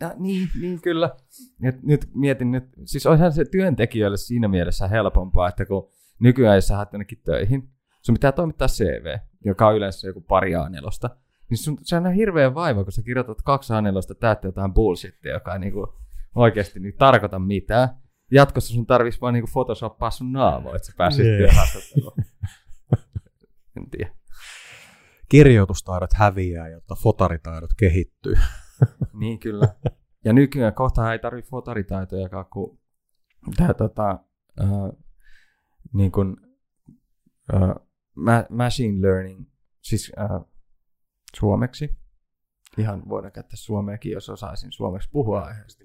ja, 0.00 0.14
niin, 0.18 0.48
niin 0.60 0.80
kyllä. 0.80 1.16
Nyt, 1.58 1.82
nyt 1.82 2.08
mietin, 2.14 2.50
nyt, 2.50 2.64
siis 2.84 3.06
olisihan 3.06 3.32
se 3.32 3.44
työntekijöille 3.44 4.16
siinä 4.16 4.48
mielessä 4.48 4.88
helpompaa, 4.88 5.48
että 5.48 5.66
kun 5.66 5.90
nykyään 6.24 6.56
jos 6.56 6.66
sä 6.66 6.76
haet 6.76 6.92
jonnekin 6.92 7.20
töihin, 7.24 7.70
sun 8.02 8.14
pitää 8.14 8.32
toimittaa 8.32 8.68
CV, 8.68 9.18
joka 9.44 9.68
on 9.68 9.76
yleensä 9.76 10.06
joku 10.06 10.20
pari 10.20 10.52
A4. 10.52 11.10
Niin 11.50 11.58
sun, 11.58 11.78
se 11.82 11.96
on 11.96 12.12
hirveä 12.12 12.54
vaiva, 12.54 12.84
kun 12.84 12.92
sä 12.92 13.02
kirjoitat 13.02 13.42
kaksi 13.42 13.72
A4 13.72 14.14
täyttä 14.20 14.48
jotain 14.48 14.74
bullshittia, 14.74 15.32
joka 15.32 15.52
ei 15.52 15.58
niinku 15.58 15.94
oikeasti 16.34 16.80
niin 16.80 16.94
tarkoita 16.98 17.38
mitään. 17.38 17.88
Jatkossa 18.30 18.74
sun 18.74 18.86
tarvitsisi 18.86 19.20
vaan 19.20 19.34
niinku 19.34 19.50
photoshoppaa 19.52 20.10
sun 20.10 20.32
naamo, 20.32 20.74
että 20.74 20.86
sä 20.86 20.92
pääsit 20.96 21.26
yeah. 21.26 21.38
työhaastatteluun. 21.38 22.16
en 23.76 23.90
tiedä. 23.90 24.14
Kirjoitustaidot 25.28 26.12
häviää, 26.12 26.68
jotta 26.68 26.94
fotaritaidot 26.94 27.70
kehittyy. 27.76 28.34
niin 29.20 29.38
kyllä. 29.38 29.68
Ja 30.24 30.32
nykyään 30.32 30.74
kohta 30.74 31.12
ei 31.12 31.18
tarvitse 31.18 31.50
fotaritaitoja, 31.50 32.28
kun 32.52 32.78
tämä 33.56 33.74
tota, 33.74 34.18
niin 35.92 36.12
kuin, 36.12 36.36
uh, 37.52 37.88
ma- 38.14 38.46
machine 38.50 39.02
learning, 39.02 39.46
siis 39.80 40.12
uh, 40.18 40.48
suomeksi, 41.36 41.96
ihan 42.78 43.08
voidaan 43.08 43.32
käyttää 43.32 43.56
suomeakin, 43.56 44.12
jos 44.12 44.28
osaisin 44.28 44.72
suomeksi 44.72 45.10
puhua 45.12 45.40
aiheesta. 45.40 45.84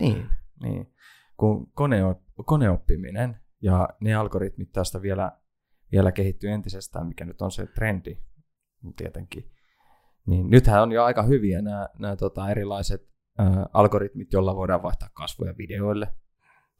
Niin, 0.00 0.28
niin. 0.62 0.94
Kun 1.36 1.66
koneop- 1.66 2.44
koneoppiminen 2.44 3.40
ja 3.62 3.88
ne 4.00 4.14
algoritmit 4.14 4.72
tästä 4.72 5.02
vielä, 5.02 5.32
vielä 5.92 6.12
kehittyy 6.12 6.50
entisestään, 6.50 7.06
mikä 7.06 7.24
nyt 7.24 7.42
on 7.42 7.50
se 7.50 7.66
trendi 7.66 8.22
tietenkin, 8.96 9.52
niin 10.26 10.50
nythän 10.50 10.82
on 10.82 10.92
jo 10.92 11.04
aika 11.04 11.22
hyviä 11.22 11.62
nämä, 11.62 11.88
nämä 11.98 12.16
tota, 12.16 12.50
erilaiset 12.50 13.08
ä, 13.40 13.44
algoritmit, 13.72 14.32
joilla 14.32 14.56
voidaan 14.56 14.82
vaihtaa 14.82 15.08
kasvoja 15.14 15.54
videoille 15.58 16.14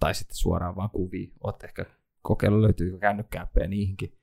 tai 0.00 0.14
sitten 0.14 0.36
suoraan 0.36 0.76
vaan 0.76 0.90
kuvia. 0.90 1.34
Olet 1.40 1.64
ehkä 1.64 1.86
kokeilla 2.22 2.62
löytyykö 2.62 2.98
kännykkääppejä 2.98 3.68
niihinkin. 3.68 4.18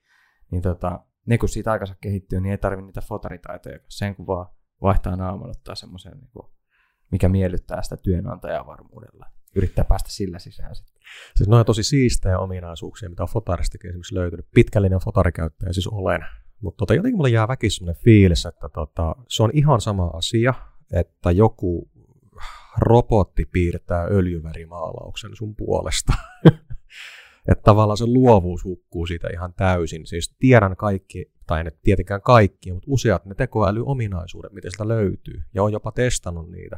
niin 0.52 0.62
tota, 0.62 1.00
ne 1.26 1.38
kun 1.38 1.50
siitä 1.50 1.72
aikansa 1.72 1.96
kehittyy, 2.02 2.42
niin 2.42 2.52
ei 2.52 2.58
tarvitse 2.58 2.86
niitä 2.86 3.02
fotaritaitoja, 3.02 3.80
sen 3.88 4.16
kun 4.16 4.28
vaan 4.28 4.48
vaihtaa 4.82 5.16
naaman, 5.16 5.50
ottaa 5.50 5.76
semmoisen, 5.76 6.18
niin 6.18 6.32
mikä 7.12 7.30
miellyttää 7.30 7.82
sitä 7.82 7.98
työnantajaa 7.98 8.68
varmuudella. 8.68 9.26
Yrittää 9.56 9.86
päästä 9.86 10.10
sillä 10.12 10.40
sisään 10.40 10.76
sitten. 10.76 11.02
Siis 11.36 11.50
noin 11.50 11.66
tosi 11.66 11.84
siistejä 11.84 12.40
ominaisuuksia, 12.40 13.10
mitä 13.10 13.24
on 13.24 13.30
fotaristakin 13.30 13.90
esimerkiksi 13.90 14.16
löytynyt. 14.16 14.48
Pitkällinen 14.54 15.00
fotarikäyttäjä 15.00 15.74
siis 15.74 15.88
olen. 15.88 16.26
Mutta 16.62 16.78
tota, 16.78 16.94
jotenkin 16.94 17.18
mulle 17.18 17.30
jää 17.30 17.48
väkisin 17.48 17.78
sellainen 17.78 18.04
fiilis, 18.04 18.46
että 18.46 18.70
tota, 18.70 19.16
se 19.28 19.44
on 19.44 19.52
ihan 19.54 19.82
sama 19.82 20.08
asia, 20.08 20.54
että 20.94 21.32
joku 21.32 21.92
robotti 22.78 23.46
piirtää 23.46 24.04
öljyvärimaalauksen 24.04 25.36
sun 25.36 25.56
puolesta. 25.56 26.14
että 27.48 27.64
tavallaan 27.64 27.98
se 27.98 28.06
luovuus 28.06 28.64
hukkuu 28.64 29.06
siitä 29.06 29.28
ihan 29.34 29.54
täysin. 29.54 30.08
Siis 30.08 30.36
tiedän 30.40 30.76
kaikki, 30.76 31.32
tai 31.48 31.60
en 31.62 31.72
tietenkään 31.82 32.22
kaikki, 32.22 32.72
mutta 32.72 32.88
useat 32.92 33.26
ne 33.26 33.36
tekoälyominaisuudet, 33.36 34.54
miten 34.54 34.72
sitä 34.72 34.88
löytyy, 34.88 35.42
ja 35.54 35.64
on 35.64 35.72
jopa 35.72 35.92
testannut 35.92 36.52
niitä. 36.52 36.78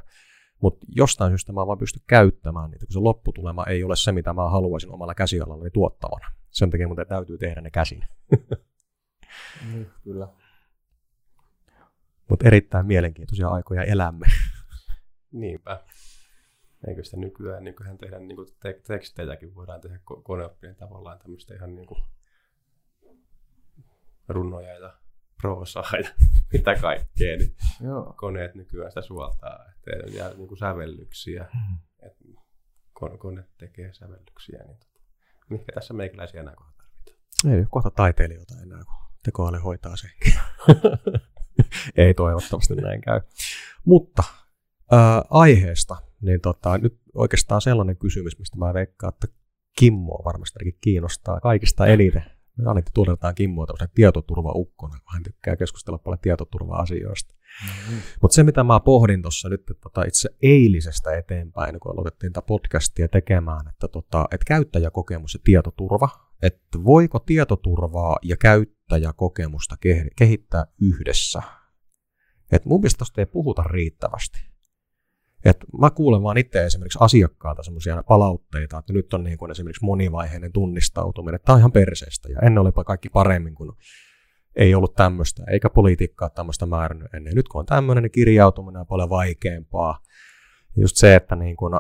Mutta 0.61 0.85
jostain 0.95 1.31
syystä 1.31 1.53
mä 1.53 1.67
vaan 1.67 1.77
pysty 1.77 1.99
käyttämään 2.07 2.71
niitä, 2.71 2.85
kun 2.85 2.93
se 2.93 2.99
lopputulema 2.99 3.65
ei 3.65 3.83
ole 3.83 3.95
se, 3.95 4.11
mitä 4.11 4.33
mä 4.33 4.49
haluaisin 4.49 4.91
omalla 4.91 5.15
käsialallani 5.15 5.69
tuottavana. 5.71 6.27
Sen 6.49 6.69
takia 6.69 6.87
mun 6.87 6.97
täytyy 7.07 7.37
tehdä 7.37 7.61
ne 7.61 7.71
käsin. 7.71 8.03
Niin, 9.71 9.87
kyllä. 10.03 10.27
Mutta 12.29 12.47
erittäin 12.47 12.85
mielenkiintoisia 12.85 13.47
aikoja 13.47 13.83
elämme. 13.83 14.25
Niinpä. 15.31 15.83
Eikö 16.87 17.03
sitä 17.03 17.17
nykyään, 17.17 17.63
nykyään 17.63 17.97
tehdä 17.97 18.19
niin 18.19 18.37
te- 18.59 18.81
tekstejäkin 18.87 19.55
voidaan 19.55 19.81
tehdä 19.81 19.97
ko- 19.97 20.21
koneoppien 20.23 20.75
tavallaan 20.75 21.19
tämmöistä 21.19 21.55
ihan 21.55 21.75
niin 21.75 21.87
kuin 21.87 22.03
runoja 24.27 24.79
ja 24.79 24.93
proosaa 25.41 25.91
ja 26.03 26.09
mitä 26.53 26.75
kaikkea, 26.75 27.37
niin 27.37 27.55
Joo. 27.81 28.13
koneet 28.17 28.55
nykyään 28.55 28.91
sitä 28.91 29.01
suoltaa, 29.01 29.65
että 29.69 30.17
jää 30.17 30.33
niin 30.33 30.47
kuin 30.47 30.57
sävellyksiä, 30.57 31.45
että 31.99 32.23
kone 33.17 33.43
tekee 33.57 33.93
sävellyksiä, 33.93 34.63
niin 34.63 34.77
tota, 34.77 34.99
mikä 35.49 35.71
tässä 35.73 35.93
meikäläisiä 35.93 36.41
enää 36.41 36.55
kohta 36.55 36.73
tarvitaan. 36.77 37.57
Ei 37.57 37.65
kohta 37.69 37.91
taiteilijoita 37.91 38.53
enää, 38.63 38.83
kun 38.85 38.95
tekoäly 39.23 39.57
hoitaa 39.57 39.95
senkin. 39.95 40.33
Ei 41.95 42.13
toivottavasti 42.13 42.75
näin 42.75 43.01
käy. 43.01 43.21
Mutta 43.85 44.23
ää, 44.91 45.23
aiheesta, 45.29 45.97
niin 46.21 46.41
tota, 46.41 46.77
nyt 46.77 46.99
oikeastaan 47.13 47.61
sellainen 47.61 47.97
kysymys, 47.97 48.39
mistä 48.39 48.57
mä 48.57 48.73
veikkaan, 48.73 49.13
että 49.13 49.27
Kimmo 49.79 50.21
varmasti 50.25 50.77
kiinnostaa 50.81 51.39
kaikista 51.39 51.85
eniten. 51.85 52.23
Me 52.57 52.69
ainakin 52.69 52.93
tunnetaan 52.93 53.35
Kimmoa 53.35 53.65
tämmöisen 53.65 53.89
tietoturvaukkona, 53.95 54.99
kun 54.99 55.13
hän 55.13 55.23
tykkää 55.23 55.55
keskustella 55.55 55.97
paljon 55.97 56.19
tietoturva-asioista. 56.19 57.35
Mm-hmm. 57.35 58.01
Mutta 58.21 58.35
se, 58.35 58.43
mitä 58.43 58.63
mä 58.63 58.79
pohdin 58.79 59.21
tuossa 59.21 59.49
nyt 59.49 59.61
että 59.61 59.73
tota, 59.81 60.03
itse 60.03 60.29
eilisestä 60.41 61.17
eteenpäin, 61.17 61.79
kun 61.79 61.91
aloitettiin 61.91 62.33
tätä 62.33 62.45
podcastia 62.45 63.07
tekemään, 63.07 63.67
että, 63.67 63.87
tota, 63.87 64.27
että 64.31 64.45
käyttäjäkokemus 64.47 65.33
ja 65.33 65.39
tietoturva, 65.43 66.09
että 66.41 66.83
voiko 66.83 67.19
tietoturvaa 67.19 68.17
ja 68.23 68.37
käyttäjäkokemusta 68.37 69.75
kehittää 70.15 70.65
yhdessä. 70.81 71.41
Et 72.51 72.65
mun 72.65 72.79
mielestä 72.79 73.05
ei 73.17 73.25
puhuta 73.25 73.63
riittävästi. 73.63 74.49
Et 75.45 75.57
mä 75.79 75.89
kuulen 75.89 76.23
vaan 76.23 76.37
itse 76.37 76.65
esimerkiksi 76.65 76.99
asiakkaalta 77.01 77.63
semmoisia 77.63 78.03
palautteita, 78.07 78.77
että 78.77 78.93
nyt 78.93 79.13
on 79.13 79.23
niin 79.23 79.37
kuin 79.37 79.51
esimerkiksi 79.51 79.85
monivaiheinen 79.85 80.51
tunnistautuminen. 80.51 81.39
Tämä 81.45 81.53
on 81.53 81.59
ihan 81.59 81.71
perseestä 81.71 82.29
ja 82.29 82.39
ennen 82.39 82.61
olipa 82.61 82.83
kaikki 82.83 83.09
paremmin, 83.09 83.55
kun 83.55 83.77
ei 84.55 84.75
ollut 84.75 84.95
tämmöistä, 84.95 85.43
eikä 85.51 85.69
politiikkaa 85.69 86.29
tämmöistä 86.29 86.65
määrännyt 86.65 87.13
ennen. 87.13 87.35
Nyt 87.35 87.47
kun 87.47 87.59
on 87.59 87.65
tämmöinen, 87.65 88.03
niin 88.03 88.11
kirjautuminen 88.11 88.79
on 88.79 88.87
paljon 88.87 89.09
vaikeampaa. 89.09 89.99
Just 90.77 90.95
se, 90.95 91.15
että 91.15 91.35
niin 91.35 91.55
kuin, 91.55 91.73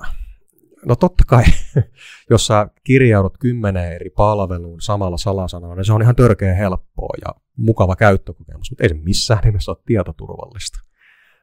no 0.85 0.95
totta 0.95 1.23
kai, 1.27 1.43
jos 2.29 2.47
sä 2.47 2.67
kirjaudut 2.83 3.37
kymmeneen 3.37 3.93
eri 3.93 4.09
palveluun 4.09 4.81
samalla 4.81 5.17
salasanalla, 5.17 5.75
niin 5.75 5.85
se 5.85 5.93
on 5.93 6.01
ihan 6.01 6.15
törkeä 6.15 6.53
helppoa 6.53 7.13
ja 7.25 7.35
mukava 7.57 7.95
käyttökokemus, 7.95 8.71
mutta 8.71 8.83
ei 8.83 8.89
se 8.89 8.95
missään 8.95 9.41
nimessä 9.43 9.71
ole 9.71 9.77
tietoturvallista. 9.85 10.88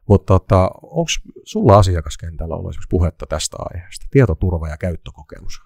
Mutta 0.08 0.38
tota, 0.38 0.70
onko 0.82 1.08
sulla 1.44 1.78
asiakaskentällä 1.78 2.54
ollut 2.54 2.70
esimerkiksi 2.70 2.88
puhetta 2.90 3.26
tästä 3.26 3.56
aiheesta, 3.60 4.06
tietoturva 4.10 4.68
ja 4.68 4.76
käyttökokemus? 4.76 5.60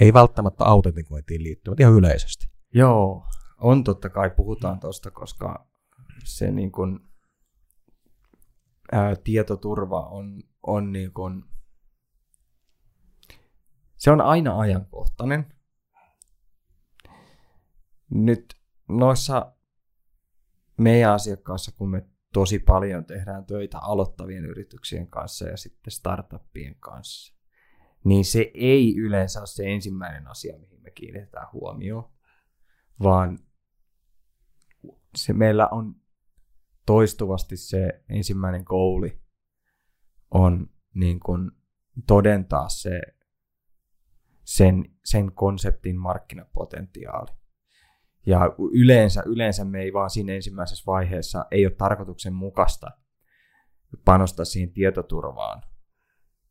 Ei 0.00 0.12
välttämättä 0.12 0.64
autentikointiin 0.64 1.42
liittyen, 1.42 1.76
ihan 1.80 1.94
yleisesti. 1.94 2.48
Joo, 2.74 3.26
on 3.60 3.84
totta 3.84 4.08
kai, 4.08 4.30
puhutaan 4.30 4.80
tuosta, 4.80 5.10
koska 5.10 5.68
se 6.24 6.50
niin 6.50 6.72
kun, 6.72 7.08
ää, 8.92 9.16
tietoturva 9.24 10.06
on, 10.06 10.42
on 10.62 10.92
niin 10.92 11.12
kun, 11.12 11.48
se 13.96 14.10
on 14.10 14.20
aina 14.20 14.58
ajankohtainen. 14.58 15.54
Nyt 18.10 18.54
noissa 18.88 19.52
meidän 20.78 21.12
asiakkaissa, 21.12 21.72
kun 21.72 21.90
me 21.90 22.06
tosi 22.32 22.58
paljon 22.58 23.04
tehdään 23.04 23.46
töitä 23.46 23.78
aloittavien 23.78 24.44
yrityksien 24.44 25.06
kanssa 25.06 25.48
ja 25.48 25.56
sitten 25.56 25.90
startuppien 25.90 26.76
kanssa, 26.80 27.34
niin 28.04 28.24
se 28.24 28.50
ei 28.54 28.96
yleensä 28.96 29.40
ole 29.40 29.46
se 29.46 29.72
ensimmäinen 29.72 30.28
asia, 30.28 30.58
mihin 30.58 30.82
me 30.82 30.90
kiinnitetään 30.90 31.46
huomioon, 31.52 32.12
vaan 33.02 33.38
se 35.16 35.32
meillä 35.32 35.68
on 35.68 35.94
toistuvasti 36.86 37.56
se 37.56 38.04
ensimmäinen 38.08 38.64
kouli 38.64 39.20
on 40.30 40.70
niin 40.94 41.20
kuin 41.20 41.50
todentaa 42.06 42.68
se, 42.68 43.00
sen, 44.44 44.84
sen 45.04 45.32
konseptin 45.32 45.96
markkinapotentiaali. 45.96 47.30
Ja 48.28 48.40
yleensä, 48.72 49.22
yleensä 49.26 49.64
me 49.64 49.80
ei 49.80 49.92
vaan 49.92 50.10
siinä 50.10 50.32
ensimmäisessä 50.32 50.84
vaiheessa 50.86 51.46
ei 51.50 51.66
ole 51.66 51.74
tarkoituksenmukaista 51.74 52.90
panostaa 54.04 54.44
siihen 54.44 54.72
tietoturvaan. 54.72 55.62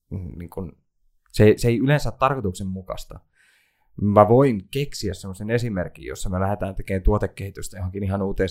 Niin 0.10 0.50
kun, 0.50 0.78
se, 1.32 1.54
se 1.58 1.68
ei 1.68 1.78
yleensä 1.78 2.10
ole 2.10 2.18
tarkoituksenmukaista. 2.20 3.20
Mä 4.02 4.28
voin 4.28 4.68
keksiä 4.72 5.14
sellaisen 5.14 5.50
esimerkin, 5.50 6.06
jossa 6.06 6.30
me 6.30 6.40
lähdetään 6.40 6.76
tekemään 6.76 7.04
tuotekehitystä 7.04 7.78
johonkin 7.78 8.04
ihan 8.04 8.22
uuteen, 8.22 8.50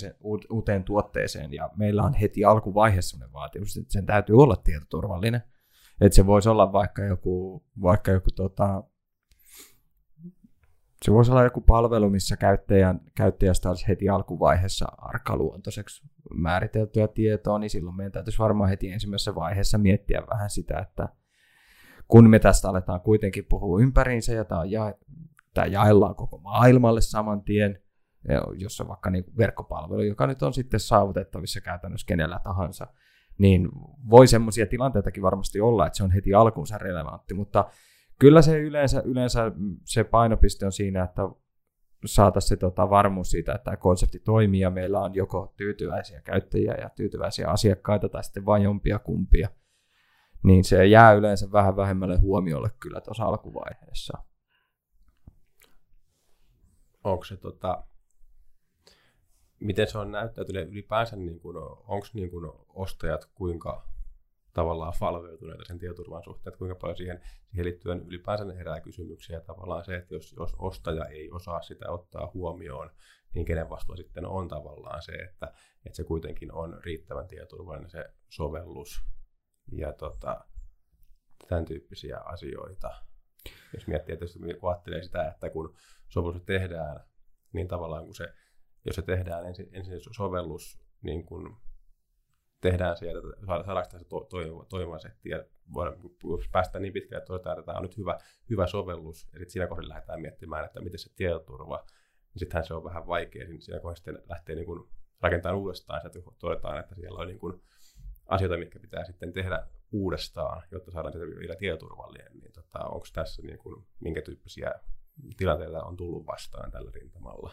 uuteen 0.50 0.84
tuotteeseen, 0.84 1.52
ja 1.52 1.70
meillä 1.76 2.02
on 2.02 2.14
heti 2.14 2.44
alkuvaiheessa 2.44 3.10
sellainen 3.10 3.32
vaatimus, 3.32 3.76
että 3.76 3.92
sen 3.92 4.06
täytyy 4.06 4.36
olla 4.36 4.56
tietoturvallinen. 4.56 5.42
Että 6.00 6.16
se 6.16 6.26
voisi 6.26 6.48
olla 6.48 6.72
vaikka 6.72 7.04
joku, 7.04 7.64
vaikka 7.82 8.10
joku 8.10 8.30
tota, 8.36 8.82
se 11.04 11.12
voisi 11.12 11.30
olla 11.30 11.44
joku 11.44 11.60
palvelu, 11.60 12.10
missä 12.10 12.36
käyttäjän, 12.36 13.00
käyttäjästä 13.14 13.68
olisi 13.68 13.88
heti 13.88 14.08
alkuvaiheessa 14.08 14.86
arkaluontoiseksi 14.98 16.08
määriteltyä 16.34 17.08
tietoa, 17.08 17.58
niin 17.58 17.70
silloin 17.70 17.96
meidän 17.96 18.12
täytyisi 18.12 18.38
varmaan 18.38 18.70
heti 18.70 18.92
ensimmäisessä 18.92 19.34
vaiheessa 19.34 19.78
miettiä 19.78 20.22
vähän 20.30 20.50
sitä, 20.50 20.78
että 20.78 21.08
kun 22.08 22.30
me 22.30 22.38
tästä 22.38 22.68
aletaan 22.68 23.00
kuitenkin 23.00 23.46
puhua 23.48 23.80
ympäriinsä 23.80 24.32
ja 24.32 24.44
tämä, 24.44 24.64
ja, 24.64 24.94
tämä 25.54 25.66
jaellaan 25.66 26.14
koko 26.14 26.38
maailmalle 26.38 27.00
saman 27.00 27.42
tien, 27.42 27.82
jos 28.54 28.80
on 28.80 28.88
vaikka 28.88 29.10
niin 29.10 29.24
verkkopalvelu, 29.38 30.02
joka 30.02 30.26
nyt 30.26 30.42
on 30.42 30.54
sitten 30.54 30.80
saavutettavissa 30.80 31.60
käytännössä 31.60 32.06
kenellä 32.06 32.40
tahansa, 32.44 32.86
niin 33.38 33.68
voi 34.10 34.26
semmoisia 34.26 34.66
tilanteitakin 34.66 35.22
varmasti 35.22 35.60
olla, 35.60 35.86
että 35.86 35.96
se 35.96 36.04
on 36.04 36.10
heti 36.10 36.34
alkuunsa 36.34 36.78
relevantti, 36.78 37.34
mutta 37.34 37.64
kyllä 38.18 38.42
se 38.42 38.58
yleensä, 38.58 39.02
yleensä 39.04 39.52
se 39.84 40.04
painopiste 40.04 40.66
on 40.66 40.72
siinä, 40.72 41.02
että 41.04 41.22
saataisiin 42.04 42.48
se 42.48 42.56
tota, 42.56 42.90
varmuus 42.90 43.30
siitä, 43.30 43.54
että 43.54 43.64
tämä 43.64 43.76
konsepti 43.76 44.18
toimii 44.18 44.60
ja 44.60 44.70
meillä 44.70 45.00
on 45.00 45.14
joko 45.14 45.54
tyytyväisiä 45.56 46.20
käyttäjiä 46.20 46.74
ja 46.74 46.90
tyytyväisiä 46.90 47.48
asiakkaita 47.48 48.08
tai 48.08 48.24
sitten 48.24 48.46
vain 48.46 48.62
jompia 48.62 48.98
kumpia. 48.98 49.48
Niin 50.42 50.64
se 50.64 50.86
jää 50.86 51.12
yleensä 51.12 51.52
vähän 51.52 51.76
vähemmälle 51.76 52.18
huomiolle 52.18 52.70
kyllä 52.80 53.00
tuossa 53.00 53.24
alkuvaiheessa. 53.24 54.18
Onko 57.04 57.24
se 57.24 57.36
tota, 57.36 57.84
miten 59.60 59.86
se 59.86 59.98
on 59.98 60.10
näyttäytynyt 60.10 60.68
ylipäänsä, 60.68 61.16
niin 61.16 61.40
onko 61.86 62.06
niin 62.14 62.30
ostajat 62.68 63.24
kuinka 63.34 63.95
tavallaan 64.56 64.92
valveutuneita 65.00 65.64
sen 65.64 65.78
tietoturvan 65.78 66.24
suhteen, 66.24 66.48
että 66.48 66.58
kuinka 66.58 66.74
paljon 66.74 66.96
siihen, 66.96 67.20
siihen 67.48 67.64
liittyen 67.64 68.02
ylipäänsä 68.06 68.44
herää 68.58 68.80
kysymyksiä. 68.80 69.40
Tavallaan 69.40 69.84
se, 69.84 69.96
että 69.96 70.14
jos, 70.14 70.34
jos 70.38 70.54
ostaja 70.58 71.04
ei 71.04 71.30
osaa 71.30 71.62
sitä 71.62 71.90
ottaa 71.90 72.30
huomioon, 72.34 72.90
niin 73.34 73.46
kenen 73.46 73.70
vastuu 73.70 73.96
sitten 73.96 74.26
on 74.26 74.48
tavallaan 74.48 75.02
se, 75.02 75.12
että, 75.12 75.52
että 75.86 75.96
se 75.96 76.04
kuitenkin 76.04 76.52
on 76.52 76.80
riittävän 76.84 77.28
tietoturvallinen 77.28 77.90
se 77.90 78.04
sovellus 78.28 79.00
ja 79.72 79.92
tota, 79.92 80.44
tämän 81.48 81.64
tyyppisiä 81.64 82.18
asioita. 82.18 82.90
Jos 83.74 83.86
miettii, 83.86 84.12
että 84.12 84.26
kun 84.60 84.70
ajattelee 84.70 85.02
sitä, 85.02 85.28
että 85.28 85.50
kun 85.50 85.76
sovellus 86.08 86.42
tehdään, 86.42 87.00
niin 87.52 87.68
tavallaan 87.68 88.04
kun 88.04 88.14
se 88.14 88.32
jos 88.86 88.96
se 88.96 89.02
tehdään 89.02 89.46
ensin, 89.46 89.68
ensin 89.72 90.00
sovellus, 90.16 90.78
niin 91.02 91.26
kun 91.26 91.56
tehdään 92.60 92.96
sieltä, 92.96 93.28
saadaanko 93.46 93.90
tässä 93.90 94.08
to, 94.08 94.20
to, 94.20 94.64
toimiva 94.68 94.98
setti 94.98 95.28
ja 95.28 95.44
voidaan 95.74 95.98
päästä 96.52 96.78
niin 96.78 96.92
pitkälle, 96.92 97.18
että 97.18 97.26
todetaan, 97.26 97.58
että 97.58 97.66
tämä 97.66 97.78
on 97.78 97.82
nyt 97.82 97.96
hyvä, 97.96 98.18
hyvä 98.50 98.66
sovellus, 98.66 99.22
ja 99.24 99.38
sitten 99.38 99.50
siinä 99.50 99.66
kohdassa 99.66 99.88
lähdetään 99.88 100.20
miettimään, 100.20 100.64
että 100.64 100.80
miten 100.80 100.98
se 100.98 101.10
tietoturva, 101.16 101.84
niin 102.34 102.38
sittenhän 102.40 102.66
se 102.66 102.74
on 102.74 102.84
vähän 102.84 103.06
vaikea, 103.06 103.48
niin 103.48 103.62
siinä 103.62 103.80
kohdassa 103.80 104.04
sitten 104.04 104.22
lähtee 104.28 104.54
niin 104.54 104.66
kuin 104.66 104.88
rakentamaan 105.20 105.60
uudestaan, 105.60 106.06
että 106.06 106.18
todetaan, 106.38 106.80
että 106.80 106.94
siellä 106.94 107.20
on 107.20 107.26
niin 107.26 107.38
kuin 107.38 107.62
asioita, 108.26 108.58
mitkä 108.58 108.80
pitää 108.80 109.04
sitten 109.04 109.32
tehdä 109.32 109.66
uudestaan, 109.92 110.62
jotta 110.70 110.90
saadaan 110.90 111.12
sitä 111.12 111.24
vielä 111.26 111.56
tietoturvallinen, 111.56 112.38
niin 112.40 112.52
tota, 112.52 112.84
onko 112.84 113.06
tässä 113.12 113.42
niin 113.42 113.58
kuin, 113.58 113.86
minkä 114.00 114.22
tyyppisiä 114.22 114.72
tilanteita 115.36 115.84
on 115.84 115.96
tullut 115.96 116.26
vastaan 116.26 116.70
tällä 116.70 116.90
rintamalla? 116.94 117.52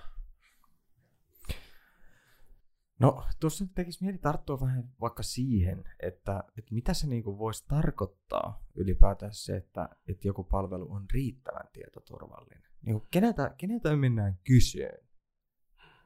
No 2.99 3.23
tuossa 3.39 3.65
tekisi 3.75 4.03
mieli 4.03 4.17
tarttua 4.17 4.59
vähän 4.59 4.89
vaikka 5.01 5.23
siihen, 5.23 5.83
että, 5.99 6.43
että 6.57 6.73
mitä 6.73 6.93
se 6.93 7.07
niin 7.07 7.25
voisi 7.25 7.65
tarkoittaa 7.67 8.63
ylipäätään 8.75 9.33
se, 9.33 9.55
että, 9.55 9.89
että 10.07 10.27
joku 10.27 10.43
palvelu 10.43 10.91
on 10.91 11.05
riittävän 11.13 11.67
tietoturvallinen. 11.73 12.63
Niin 12.81 12.99
kuin 12.99 13.07
keneltä, 13.11 13.55
keneltä 13.57 13.95
mennään 13.95 14.39
kysyyn, 14.43 14.99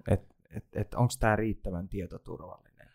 että 0.08 0.36
et, 0.50 0.66
et 0.74 0.94
onko 0.94 1.14
tämä 1.20 1.36
riittävän 1.36 1.90
tietoturvallinen? 1.90 2.88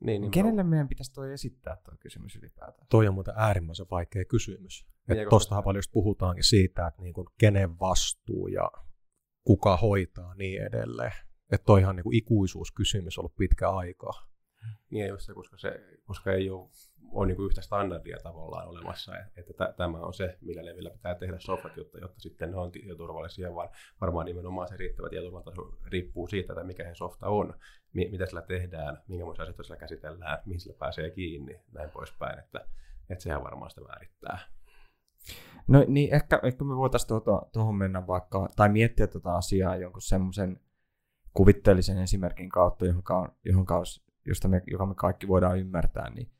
Niin, 0.00 0.20
niin 0.20 0.30
Kenelle 0.30 0.62
mä... 0.62 0.70
meidän 0.70 0.88
pitäisi 0.88 1.12
toi 1.12 1.32
esittää 1.32 1.76
tuo 1.76 1.94
kysymys 2.00 2.36
ylipäätään? 2.36 2.86
Toi 2.90 3.08
on 3.08 3.14
muuten 3.14 3.34
äärimmäisen 3.36 3.86
vaikea 3.90 4.24
kysymys. 4.24 4.86
Niin, 5.08 5.28
Tuostahan 5.28 5.64
paljon 5.64 5.82
puhutaankin 5.92 6.44
siitä, 6.44 6.86
että 6.86 7.02
niin 7.02 7.14
kuin 7.14 7.26
kenen 7.38 7.78
vastuu 7.78 8.48
ja 8.48 8.70
kuka 9.44 9.76
hoitaa 9.76 10.34
niin 10.34 10.62
edelleen. 10.62 11.12
Että 11.52 11.64
toi 11.64 11.80
ihan 11.80 11.96
niin 11.96 12.04
kuin 12.04 12.16
ikuisuuskysymys 12.16 13.18
ollut 13.18 13.36
pitkä 13.36 13.70
aikaa. 13.70 14.34
Niin 14.90 15.08
just 15.08 15.26
se, 15.26 15.34
koska, 15.34 15.58
se, 15.58 15.80
koska 16.04 16.32
ei 16.32 16.50
ole, 16.50 16.68
ole 17.10 17.26
niin 17.26 17.36
kuin 17.36 17.46
yhtä 17.46 17.60
standardia 17.60 18.16
tavallaan 18.22 18.68
olemassa, 18.68 19.12
että 19.36 19.52
t- 19.52 19.76
tämä 19.76 19.98
on 19.98 20.14
se, 20.14 20.38
millä 20.40 20.64
levillä 20.64 20.90
pitää 20.90 21.14
tehdä 21.14 21.36
softat, 21.38 21.76
jotta, 21.76 21.98
jotta 21.98 22.20
sitten 22.20 22.50
ne 22.50 22.56
on 22.56 22.72
tietoturvallisia, 22.72 23.54
vaan 23.54 23.68
varmaan 24.00 24.26
nimenomaan 24.26 24.68
se 24.68 24.76
riittävä 24.76 25.08
tietoturvataso 25.08 25.78
riippuu 25.86 26.28
siitä, 26.28 26.52
että 26.52 26.64
mikä 26.64 26.84
se 26.84 26.94
softa 26.94 27.28
on, 27.28 27.54
mi- 27.92 28.08
mitä 28.10 28.26
sillä 28.26 28.42
tehdään, 28.42 29.02
minkälaisia 29.08 29.42
asioita 29.42 29.62
sillä 29.62 29.76
käsitellään, 29.76 30.38
mihin 30.46 30.60
sillä 30.60 30.76
pääsee 30.78 31.10
kiinni, 31.10 31.60
näin 31.72 31.90
poispäin, 31.90 32.38
että, 32.38 32.66
että 33.10 33.22
sehän 33.22 33.44
varmaan 33.44 33.70
sitä 33.70 33.80
määrittää. 33.80 34.38
No 35.68 35.84
niin, 35.88 36.14
ehkä, 36.14 36.40
ehkä 36.42 36.64
me 36.64 36.76
voitaisiin 36.76 37.08
tuohon, 37.08 37.50
tuohon 37.52 37.74
mennä 37.74 38.06
vaikka, 38.06 38.48
tai 38.56 38.68
miettiä 38.68 39.06
tuota 39.06 39.36
asiaa 39.36 39.76
jonkun 39.76 40.02
semmoisen 40.02 40.60
kuvitteellisen 41.34 41.98
esimerkin 41.98 42.48
kautta, 42.48 42.86
johon, 42.86 43.02
johon 43.44 43.66
josta 44.26 44.48
me, 44.48 44.62
joka 44.66 44.86
me 44.86 44.94
kaikki 44.94 45.28
voidaan 45.28 45.58
ymmärtää, 45.58 46.10
niin 46.10 46.30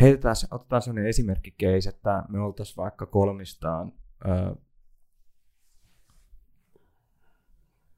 heitetään, 0.00 0.36
otetaan 0.50 0.82
sellainen 0.82 1.08
esimerkki 1.08 1.50
case, 1.50 1.88
että 1.88 2.24
me 2.28 2.40
oltaisiin 2.40 2.76
vaikka 2.76 3.06
kolmistaan, 3.06 3.92
ää, 4.24 4.54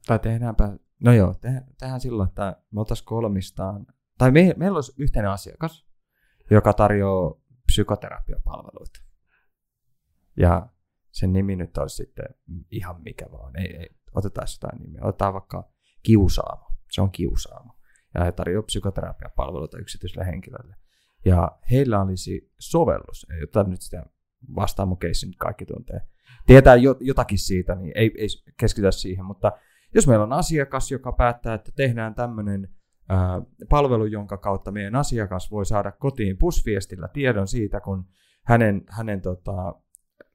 tai 0.07 0.19
tehdäänpä, 0.19 0.79
no 1.01 1.13
joo, 1.13 1.35
tehdään, 1.35 1.67
tehdään 1.79 2.01
silloin, 2.01 2.29
että 2.29 2.63
me 2.71 2.81
oltaisiin 2.81 3.07
kolmistaan, 3.07 3.87
tai 4.19 4.31
me, 4.31 4.55
meillä 4.57 4.77
olisi 4.77 4.93
yhteinen 4.99 5.31
asiakas, 5.31 5.87
joka 6.51 6.73
tarjoaa 6.73 7.35
psykoterapiapalveluita. 7.67 9.01
Ja 10.37 10.69
sen 11.11 11.33
nimi 11.33 11.57
nyt 11.57 11.79
olisi 11.79 11.97
sitten 11.97 12.27
ihan 12.71 13.03
mikä 13.03 13.27
vaan, 13.33 13.57
ei, 13.57 13.77
ei 13.77 14.02
otetaan 14.15 14.47
jotain 14.55 14.83
nimeä, 14.83 15.05
otetaan 15.05 15.33
vaikka 15.33 15.71
kiusaamo, 16.03 16.67
se 16.91 17.01
on 17.01 17.11
kiusaamo 17.11 17.75
ja 18.15 18.25
he 18.25 18.33
tarjoavat 18.33 18.67
psykoterapiapalveluita 18.67 19.79
yksityisille 19.79 20.27
henkilöille. 20.27 20.77
Ja 21.25 21.59
heillä 21.71 22.03
olisi 22.03 22.53
sovellus, 22.59 23.27
jota 23.41 23.65
nyt 23.65 23.81
sitä 23.81 24.07
nyt 25.27 25.37
kaikki 25.39 25.67
tuntee. 25.67 26.01
Tietää 26.47 26.77
jotakin 27.01 27.39
siitä, 27.39 27.75
niin 27.75 27.93
ei, 27.95 28.11
ei 28.19 28.27
keskitytä 28.57 28.91
siihen, 28.91 29.25
mutta 29.25 29.53
jos 29.95 30.07
meillä 30.07 30.23
on 30.23 30.33
asiakas, 30.33 30.91
joka 30.91 31.13
päättää, 31.13 31.55
että 31.55 31.73
tehdään 31.77 32.15
tämmöinen 32.15 32.69
palvelu, 33.69 34.05
jonka 34.05 34.37
kautta 34.37 34.73
meidän 34.73 34.97
asiakas 34.97 35.51
voi 35.51 35.67
saada 35.67 35.93
kotiin 35.93 36.39
pusviestillä 36.39 37.09
tiedon 37.09 37.49
siitä, 37.49 37.81
kun 37.81 38.09
hänen, 38.45 38.85
hänen 38.89 39.21
tota, 39.21 39.75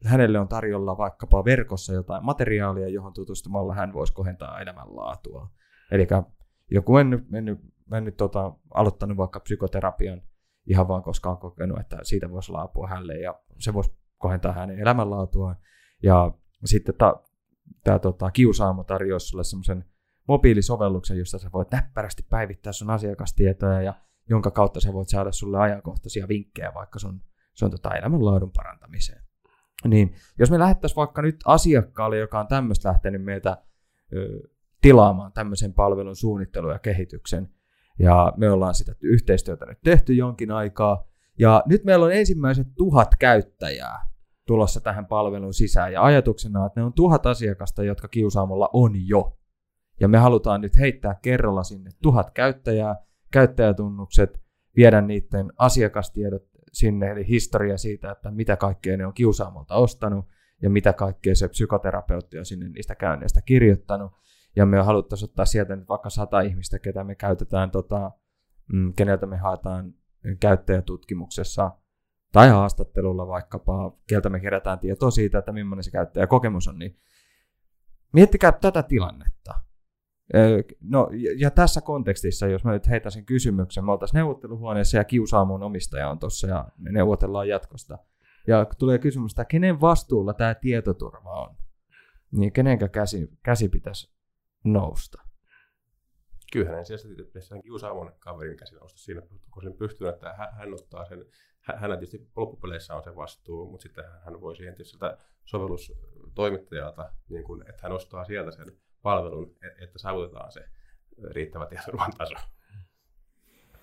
hänelle 0.05 0.39
on 0.39 0.47
tarjolla 0.47 0.97
vaikkapa 0.97 1.45
verkossa 1.45 1.93
jotain 1.93 2.25
materiaalia, 2.25 2.89
johon 2.89 3.13
tutustumalla 3.13 3.75
hän 3.75 3.93
voisi 3.93 4.13
kohentaa 4.13 4.59
elämänlaatua. 4.59 5.49
Eli 5.91 6.07
joku 6.71 6.93
mennyt, 6.93 7.29
mennyt, 7.29 7.59
mennyt 7.89 8.17
tota, 8.17 8.53
aloittanut 8.73 9.17
vaikka 9.17 9.39
psykoterapian 9.39 10.21
ihan 10.65 10.87
vaan 10.87 11.03
koska 11.03 11.29
on 11.29 11.37
kokenut, 11.37 11.79
että 11.79 11.97
siitä 12.03 12.29
voisi 12.31 12.51
laapua 12.51 12.87
hänelle 12.87 13.13
ja 13.13 13.39
se 13.59 13.73
voisi 13.73 13.97
kohentaa 14.17 14.53
hänen 14.53 14.79
elämänlaatuaan. 14.79 15.55
Ja 16.03 16.31
sitten 16.65 16.95
tämä 17.83 17.99
tota, 17.99 18.31
kiusaamo 18.31 18.83
tarjoaa 18.83 19.19
sinulle 19.19 19.43
semmoisen 19.43 19.85
mobiilisovelluksen, 20.27 21.17
josta 21.17 21.39
sä 21.39 21.49
voit 21.53 21.71
näppärästi 21.71 22.23
päivittää 22.29 22.73
sun 22.73 22.89
asiakastietoja 22.89 23.81
ja 23.81 23.93
jonka 24.29 24.51
kautta 24.51 24.79
sä 24.79 24.93
voit 24.93 25.09
saada 25.09 25.31
sulle 25.31 25.59
ajankohtaisia 25.59 26.27
vinkkejä 26.27 26.71
vaikka 26.73 26.99
sun, 26.99 27.21
sun 27.53 27.71
tota 27.71 27.95
elämänlaadun 27.95 28.51
parantamiseen. 28.51 29.26
Niin 29.85 30.15
jos 30.39 30.51
me 30.51 30.59
lähettäisiin 30.59 30.95
vaikka 30.95 31.21
nyt 31.21 31.35
asiakkaalle, 31.45 32.17
joka 32.17 32.39
on 32.39 32.47
tämmöistä 32.47 32.89
lähtenyt 32.89 33.23
meiltä 33.23 33.57
tilaamaan 34.81 35.31
tämmöisen 35.33 35.73
palvelun 35.73 36.15
suunnittelun 36.15 36.71
ja 36.71 36.79
kehityksen. 36.79 37.49
Ja 37.99 38.33
me 38.37 38.49
ollaan 38.49 38.75
sitä 38.75 38.95
yhteistyötä 39.01 39.65
nyt 39.65 39.77
tehty 39.83 40.13
jonkin 40.13 40.51
aikaa. 40.51 41.07
Ja 41.39 41.63
nyt 41.65 41.83
meillä 41.83 42.05
on 42.05 42.13
ensimmäiset 42.13 42.67
tuhat 42.77 43.15
käyttäjää 43.19 43.99
tulossa 44.47 44.81
tähän 44.81 45.05
palvelun 45.05 45.53
sisään. 45.53 45.93
Ja 45.93 46.03
ajatuksena 46.03 46.59
on, 46.59 46.67
että 46.67 46.79
ne 46.79 46.85
on 46.85 46.93
tuhat 46.93 47.25
asiakasta, 47.25 47.83
jotka 47.83 48.07
kiusaamolla 48.07 48.69
on 48.73 48.91
jo. 49.07 49.37
Ja 49.99 50.07
me 50.07 50.17
halutaan 50.17 50.61
nyt 50.61 50.77
heittää 50.79 51.15
kerralla 51.21 51.63
sinne 51.63 51.91
tuhat 52.01 52.31
käyttäjää, 52.31 52.95
käyttäjätunnukset, 53.31 54.41
viedä 54.75 55.01
niiden 55.01 55.53
asiakastiedot 55.57 56.43
sinne, 56.77 57.11
eli 57.11 57.27
historia 57.27 57.77
siitä, 57.77 58.11
että 58.11 58.31
mitä 58.31 58.57
kaikkea 58.57 58.97
ne 58.97 59.05
on 59.05 59.13
kiusaamolta 59.13 59.75
ostanut 59.75 60.25
ja 60.61 60.69
mitä 60.69 60.93
kaikkea 60.93 61.35
se 61.35 61.47
psykoterapeutti 61.47 62.39
on 62.39 62.45
sinne 62.45 62.69
niistä 62.69 62.95
käynneistä 62.95 63.41
kirjoittanut 63.41 64.11
ja 64.55 64.65
me 64.65 64.81
haluttaisiin 64.81 65.29
ottaa 65.29 65.45
sieltä 65.45 65.75
nyt 65.75 65.89
vaikka 65.89 66.09
sata 66.09 66.41
ihmistä, 66.41 66.79
ketä 66.79 67.03
me 67.03 67.15
käytetään, 67.15 67.71
tota, 67.71 68.11
mm, 68.73 68.93
keneltä 68.93 69.25
me 69.25 69.37
haetaan 69.37 69.93
käyttäjätutkimuksessa 70.39 71.71
tai 72.31 72.49
haastattelulla 72.49 73.27
vaikkapa, 73.27 73.97
keltä 74.07 74.29
me 74.29 74.39
kerätään 74.39 74.79
tietoa 74.79 75.11
siitä, 75.11 75.37
että 75.37 75.51
millainen 75.51 75.83
se 75.83 75.91
käyttäjäkokemus 75.91 76.67
on, 76.67 76.79
niin 76.79 76.99
miettikää 78.13 78.51
tätä 78.51 78.83
tilannetta. 78.83 79.66
No, 80.81 81.09
ja 81.37 81.51
tässä 81.51 81.81
kontekstissa, 81.81 82.47
jos 82.47 82.63
mä 82.63 82.71
nyt 82.71 82.89
heitäisin 82.89 83.25
kysymyksen, 83.25 83.85
me 83.85 83.91
oltaisiin 83.91 84.17
neuvotteluhuoneessa 84.17 84.97
ja 84.97 85.03
kiusaamun 85.03 85.63
omistaja 85.63 86.09
on 86.09 86.19
tuossa 86.19 86.47
ja 86.47 86.65
me 86.77 86.91
neuvotellaan 86.91 87.47
jatkosta. 87.47 87.97
Ja 88.47 88.65
tulee 88.79 88.99
kysymys, 88.99 89.31
että 89.31 89.45
kenen 89.45 89.81
vastuulla 89.81 90.33
tämä 90.33 90.55
tietoturva 90.55 91.41
on? 91.41 91.55
Niin 92.31 92.53
kenenkä 92.53 92.87
käsi, 92.87 93.29
käsi 93.43 93.69
pitäisi 93.69 94.11
nousta. 94.63 95.21
Kyllähän 96.51 96.73
hänen 96.73 96.85
sieltä 96.85 97.07
hän 97.51 97.61
kiusaa 97.61 97.93
monen 97.93 98.13
kaverin 98.19 98.57
käsi 98.57 98.75
nousta 98.75 98.99
siinä, 98.99 99.21
kun 99.51 99.63
sen 99.63 99.73
pystyy, 99.73 100.07
että 100.07 100.33
hän 100.33 100.73
ottaa 100.73 101.05
sen, 101.05 101.25
hän 101.61 101.91
tietysti 101.91 102.29
loppupeleissä 102.35 102.95
on 102.95 103.03
se 103.03 103.15
vastuu, 103.15 103.71
mutta 103.71 103.83
sitten 103.83 104.03
hän 104.25 104.41
voi 104.41 104.55
siihen 104.55 104.75
tietysti 104.75 104.97
sovellustoimittajalta, 105.45 107.11
niin 107.29 107.43
kuin, 107.43 107.69
että 107.69 107.83
hän 107.83 107.91
ostaa 107.91 108.25
sieltä 108.25 108.51
sen 108.51 108.77
palvelun, 109.01 109.55
että 109.81 109.99
saavutetaan 109.99 110.51
se 110.51 110.65
riittävä 111.31 111.65
tietoturvan 111.65 112.11
taso. 112.17 112.35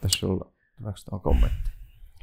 Tässä 0.01 0.19
sulla, 0.19 0.53
on 1.11 1.21
kommentti? 1.21 1.71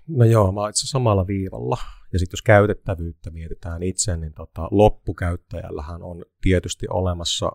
No 0.08 0.26
joo, 0.26 0.52
mä 0.52 0.60
oon 0.62 0.70
itse 0.70 0.88
samalla 0.88 1.28
viivalla. 1.28 1.78
Ja 2.14 2.20
sitten 2.20 2.34
jos 2.34 2.42
käytettävyyttä 2.42 3.30
mietitään 3.30 3.84
itse, 3.84 4.18
niin 4.18 4.34
tota, 4.34 4.68
loppukäyttäjällähän 4.72 6.04
on 6.04 6.26
tietysti 6.42 6.88
olemassa 6.90 7.52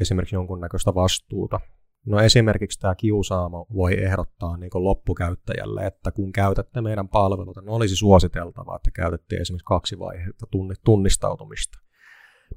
esimerkiksi 0.00 0.36
jonkunnäköistä 0.36 0.94
vastuuta. 0.94 1.60
No 2.06 2.20
esimerkiksi 2.20 2.80
tämä 2.80 2.94
kiusaamo 2.94 3.66
voi 3.74 4.04
ehdottaa 4.04 4.56
niin 4.56 4.70
loppukäyttäjälle, 4.74 5.86
että 5.86 6.12
kun 6.12 6.32
käytätte 6.32 6.80
meidän 6.80 7.08
palveluita, 7.08 7.60
niin 7.60 7.68
olisi 7.68 7.96
suositeltavaa, 7.96 8.76
että 8.76 8.90
käytätte 8.90 9.36
esimerkiksi 9.36 9.64
kaksi 9.64 9.98
vaihetta 9.98 10.46
tunnistautumista. 10.84 11.78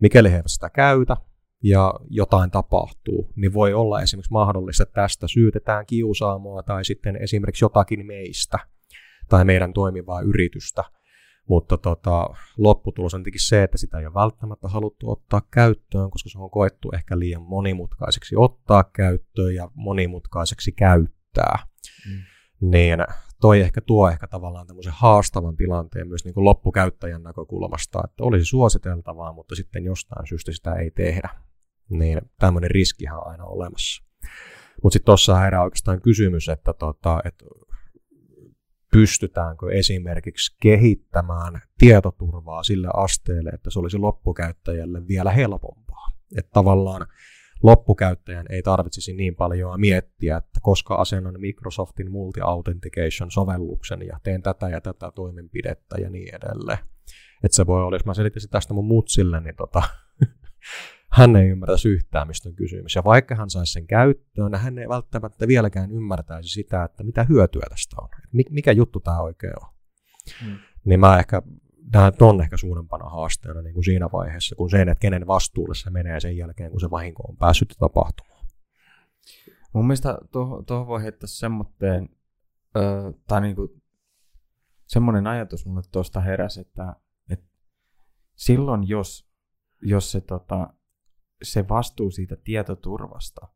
Mikäli 0.02 0.32
he 0.32 0.36
eivät 0.36 0.52
sitä 0.52 0.70
käytä 0.70 1.18
ja 1.64 1.94
jotain 2.10 2.52
tapahtuu, 2.52 3.32
niin 3.36 3.54
voi 3.54 3.74
olla 3.74 4.02
esimerkiksi 4.02 4.32
mahdollista, 4.34 4.84
että 4.84 5.02
tästä 5.02 5.28
syytetään 5.28 5.86
kiusaamoa 5.86 6.64
tai 6.64 6.86
sitten 6.86 7.16
esimerkiksi 7.16 7.66
jotakin 7.66 8.06
meistä 8.06 8.60
tai 9.30 9.46
meidän 9.46 9.74
toimivaa 9.74 10.22
yritystä 10.22 10.84
Mutta 11.50 11.78
tota, 11.78 12.30
lopputulos 12.58 13.14
on 13.14 13.20
tietenkin 13.20 13.48
se, 13.48 13.64
että 13.64 13.78
sitä 13.78 14.00
ei 14.00 14.06
ole 14.06 14.14
välttämättä 14.14 14.68
haluttu 14.68 15.12
ottaa 15.12 15.42
käyttöön, 15.52 16.12
koska 16.12 16.30
se 16.30 16.40
on 16.40 16.50
koettu 16.50 16.92
ehkä 16.94 17.20
liian 17.20 17.42
monimutkaiseksi 17.42 18.36
ottaa 18.38 18.84
käyttöön 18.84 19.56
ja 19.56 19.72
monimutkaiseksi 19.74 20.72
käyttää. 20.72 21.60
Mm. 22.10 22.22
Niin 22.72 23.00
toi 23.42 23.62
ehkä 23.62 23.82
tuo 23.82 24.10
ehkä 24.10 24.28
tavallaan 24.28 24.68
tämmöisen 24.68 24.94
haastavan 24.96 25.56
tilanteen 25.56 26.08
myös 26.08 26.26
niin 26.26 26.34
kuin 26.34 26.46
loppukäyttäjän 26.46 27.24
näkökulmasta, 27.24 28.02
että 28.06 28.24
olisi 28.24 28.46
suositeltavaa, 28.46 29.34
mutta 29.34 29.56
sitten 29.56 29.84
jostain 29.84 30.28
syystä 30.28 30.52
sitä 30.52 30.74
ei 30.74 30.92
tehdä. 30.92 31.47
Niin 31.90 32.22
tämmöinen 32.40 32.72
riskihän 32.72 33.18
on 33.18 33.28
aina 33.28 33.46
olemassa. 33.46 34.04
Mutta 34.84 34.94
sitten 34.94 35.06
tuossa 35.06 35.40
herää 35.40 35.64
oikeastaan 35.64 36.02
kysymys, 36.02 36.50
että, 36.50 36.74
tota, 36.74 37.22
että 37.26 37.46
pystytäänkö 38.92 39.72
esimerkiksi 39.72 40.56
kehittämään 40.62 41.62
tietoturvaa 41.78 42.64
sille 42.64 42.88
asteelle, 42.94 43.50
että 43.50 43.70
se 43.70 43.80
olisi 43.80 43.98
loppukäyttäjälle 43.98 45.08
vielä 45.08 45.32
helpompaa. 45.32 46.08
Että 46.38 46.52
tavallaan 46.54 47.08
loppukäyttäjän 47.64 48.46
ei 48.50 48.62
tarvitsisi 48.62 49.14
niin 49.14 49.36
paljon 49.36 49.80
miettiä, 49.80 50.38
että 50.38 50.60
koska 50.62 50.96
asennan 50.96 51.42
Microsoftin 51.42 52.12
multi-authentication-sovelluksen 52.12 54.02
ja 54.02 54.20
teen 54.24 54.42
tätä 54.42 54.70
ja 54.70 54.82
tätä 54.82 55.12
toimenpidettä 55.12 55.96
ja 56.02 56.10
niin 56.10 56.36
edelleen. 56.36 56.80
Että 57.44 57.56
se 57.56 57.68
voi 57.68 57.84
olla, 57.84 57.96
jos 57.96 58.06
mä 58.06 58.14
selittäisin 58.14 58.50
tästä 58.50 58.74
mun 58.74 58.86
mutsille, 58.88 59.40
niin 59.40 59.56
tota, 59.56 59.84
hän 61.18 61.36
ei 61.36 61.48
ymmärtäisi 61.48 61.90
yhtään, 61.90 62.28
mistä 62.28 62.50
on 62.50 62.56
kysymys. 62.56 62.96
Ja 62.96 63.04
vaikka 63.04 63.36
hän 63.36 63.50
saisi 63.50 63.74
sen 63.74 63.88
käyttöön, 63.88 64.52
niin 64.52 64.62
hän 64.62 64.78
ei 64.78 64.90
välttämättä 64.90 65.48
vieläkään 65.48 65.92
ymmärtäisi 65.92 66.50
sitä, 66.50 66.84
että 66.84 67.04
mitä 67.04 67.24
hyötyä 67.24 67.66
tästä 67.70 67.96
on. 68.02 68.10
Mikä 68.50 68.72
juttu 68.72 69.00
tämä 69.00 69.20
oikein 69.22 69.54
on. 69.64 69.70
Hmm. 70.46 70.58
Niin 70.86 71.00
mä 71.00 71.20
ehkä 71.20 71.42
näen 71.94 72.14
ton 72.18 72.42
ehkä 72.42 72.58
suurempana 72.58 73.10
haasteena 73.10 73.62
niin 73.62 73.74
kuin 73.74 73.84
siinä 73.84 74.10
vaiheessa, 74.14 74.56
kun 74.56 74.70
se, 74.70 74.82
että 74.82 74.96
kenen 74.96 75.28
vastuulle 75.28 75.76
se 75.76 75.90
menee 75.90 76.20
sen 76.20 76.38
jälkeen, 76.38 76.72
kun 76.72 76.80
se 76.80 76.90
vahinko 76.90 77.24
on 77.24 77.38
päässyt 77.38 77.76
tapahtumaan. 77.80 78.46
Mun 79.74 79.88
mielestä 79.88 80.18
tuohon 80.32 80.66
tuohon 80.66 80.88
voi 80.88 81.04
heittää 81.04 81.28
semmoinen, 81.28 82.10
öö, 82.78 83.12
tai 83.28 83.42
niinku, 83.42 83.82
semmoinen 84.86 85.28
ajatus 85.28 85.66
mulle 85.66 85.82
tuosta 85.92 86.22
heräsi, 86.22 86.62
että, 86.62 86.96
että 87.30 87.46
silloin 88.36 88.88
jos, 88.88 89.30
jos 89.82 90.12
se 90.12 90.22
tota, 90.22 90.74
se 91.44 91.68
vastuu 91.70 92.12
siitä 92.12 92.36
tietoturvasta 92.36 93.48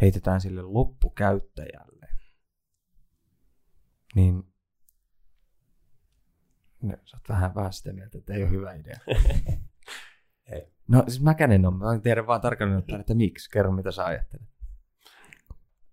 heitetään 0.00 0.40
sille 0.40 0.62
loppukäyttäjälle, 0.62 2.08
niin 4.14 4.42
no, 6.82 6.96
sä 7.04 7.16
oot 7.16 7.28
vähän, 7.28 7.54
vähän 7.54 7.72
sitä 7.72 7.92
mieltä, 7.92 8.18
että 8.18 8.34
ei 8.34 8.42
ole 8.42 8.50
hyvä 8.50 8.72
idea. 8.72 8.96
ei. 10.52 10.72
No 10.88 11.04
siis 11.08 11.22
mäkään 11.22 11.52
en 11.52 11.66
ole, 11.66 11.74
mä 11.74 11.98
tiedän 12.02 12.26
vaan 12.26 12.40
tarkalleen 12.40 12.78
ottaen, 12.78 13.00
että 13.00 13.14
miksi, 13.14 13.50
kerro 13.50 13.72
mitä 13.72 13.92
sä 13.92 14.04
ajattelet. 14.04 14.48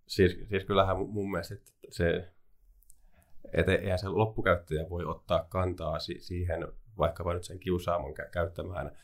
Siis, 0.07 0.37
siis 0.49 0.65
kyllähän 0.65 0.97
mun 0.97 1.31
mielestä 1.31 1.55
että 1.55 1.71
se, 1.89 2.33
että 3.53 3.75
eihän 3.75 3.99
se 3.99 4.07
loppukäyttäjä 4.09 4.89
voi 4.89 5.05
ottaa 5.05 5.43
kantaa 5.43 5.99
siihen, 5.99 6.67
vaikka 6.97 7.33
nyt 7.33 7.43
sen 7.43 7.59
kiusaamon 7.59 8.13
käyttämään 8.31 8.97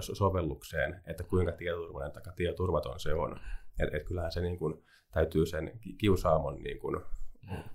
sovellukseen, 0.00 1.00
että 1.06 1.24
kuinka 1.24 1.52
tietoturvallinen 1.52 2.12
tai 2.12 2.32
tietoturvaton 2.36 3.00
se 3.00 3.14
on. 3.14 3.40
Et, 3.80 3.94
et 3.94 4.04
kyllähän 4.04 4.32
se 4.32 4.40
niin 4.40 4.58
kun, 4.58 4.82
täytyy 5.12 5.46
sen 5.46 5.80
kiusaamon 5.98 6.58
niin 6.58 6.78
kun, 6.78 7.04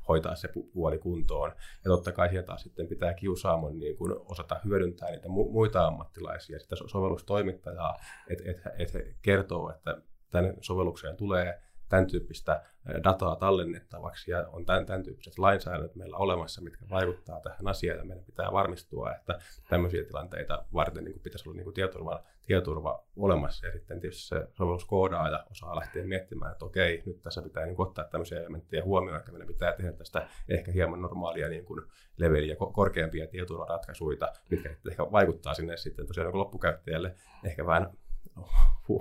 hoitaa 0.07 0.35
se 0.35 0.49
puoli 0.73 0.97
kuntoon. 0.97 1.49
Ja 1.59 1.89
totta 1.89 2.11
kai 2.11 2.29
sieltä 2.29 2.57
sitten 2.57 2.87
pitää 2.87 3.13
kiusaamon 3.13 3.79
niin 3.79 3.97
kun, 3.97 4.25
osata 4.25 4.59
hyödyntää 4.65 5.11
niitä 5.11 5.27
mu- 5.27 5.51
muita 5.51 5.87
ammattilaisia, 5.87 6.59
sitä 6.59 6.75
sovellustoimittajaa, 6.75 7.95
että 8.29 8.43
et, 8.51 8.61
et 8.79 8.93
he 8.93 9.15
kertoo, 9.21 9.69
että 9.69 10.01
tänne 10.31 10.53
sovellukseen 10.61 11.17
tulee 11.17 11.61
tämän 11.89 12.07
tyyppistä 12.07 12.63
dataa 13.03 13.35
tallennettavaksi 13.35 14.31
ja 14.31 14.47
on 14.47 14.65
tämän, 14.65 14.85
tämän 14.85 15.03
tyyppiset 15.03 15.39
lainsäädännöt 15.39 15.95
meillä 15.95 16.17
olemassa, 16.17 16.61
mitkä 16.61 16.85
vaikuttaa 16.89 17.39
tähän 17.39 17.67
asiaan 17.67 17.97
ja 17.97 18.05
meidän 18.05 18.25
pitää 18.25 18.51
varmistua, 18.51 19.15
että 19.15 19.39
tämmöisiä 19.69 20.03
tilanteita 20.03 20.65
varten 20.73 21.03
niin 21.03 21.13
kuin 21.13 21.23
pitäisi 21.23 21.49
olla 21.49 21.55
niin 21.55 21.63
kuin 21.63 21.73
tietoturva, 21.73 22.23
tietoturva 22.45 23.03
olemassa. 23.15 23.65
Ja 23.67 23.73
sitten 23.73 23.99
tietysti 23.99 24.27
se 24.27 24.47
sovelluskoodaaja 24.53 25.43
osaa 25.51 25.75
lähteä 25.75 26.03
miettimään, 26.03 26.51
että 26.51 26.65
okei, 26.65 27.03
nyt 27.05 27.21
tässä 27.21 27.41
pitää 27.41 27.65
niin 27.65 27.75
kuin 27.75 27.87
ottaa 27.87 28.05
tämmöisiä 28.05 28.39
elementtejä 28.39 28.83
huomioon, 28.83 29.19
että 29.19 29.31
meidän 29.31 29.47
pitää 29.47 29.73
tehdä 29.73 29.91
tästä 29.93 30.27
ehkä 30.49 30.71
hieman 30.71 31.01
normaalia 31.01 31.49
niin 31.49 31.65
kuin 31.65 31.81
leveliä, 32.17 32.55
korkeampia 32.73 33.27
tietoturvaratkaisuja, 33.27 34.27
mitkä 34.49 34.75
ehkä 34.89 35.11
vaikuttaa 35.11 35.53
sinne 35.53 35.77
sitten 35.77 36.07
tosiaan 36.07 36.27
niin 36.27 36.39
loppukäyttäjälle 36.39 37.15
ehkä 37.43 37.65
vähän 37.65 37.91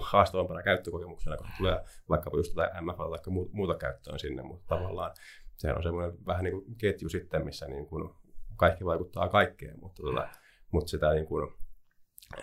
haastavampana 0.01 0.63
käyttökokemuksena, 0.63 1.37
kun 1.37 1.47
tulee 1.59 1.81
vaikkapa 2.09 2.37
just 2.37 2.55
tätä 2.55 2.81
MFL 2.81 3.15
tai 3.15 3.33
muuta 3.53 3.75
käyttöön 3.75 4.19
sinne, 4.19 4.43
mutta 4.43 4.77
tavallaan 4.77 5.15
se 5.57 5.73
on 5.73 5.83
semmoinen 5.83 6.27
vähän 6.27 6.45
niin 6.45 6.53
kuin 6.53 6.77
ketju 6.77 7.09
sitten, 7.09 7.45
missä 7.45 7.67
niin 7.67 7.87
kuin 7.87 8.11
kaikki 8.57 8.85
vaikuttaa 8.85 9.29
kaikkeen, 9.29 9.81
mutta, 9.81 10.03
tota, 10.03 10.29
mutta 10.73 10.91
sitä 10.91 11.13
niin 11.13 11.27
kuin, 11.27 11.53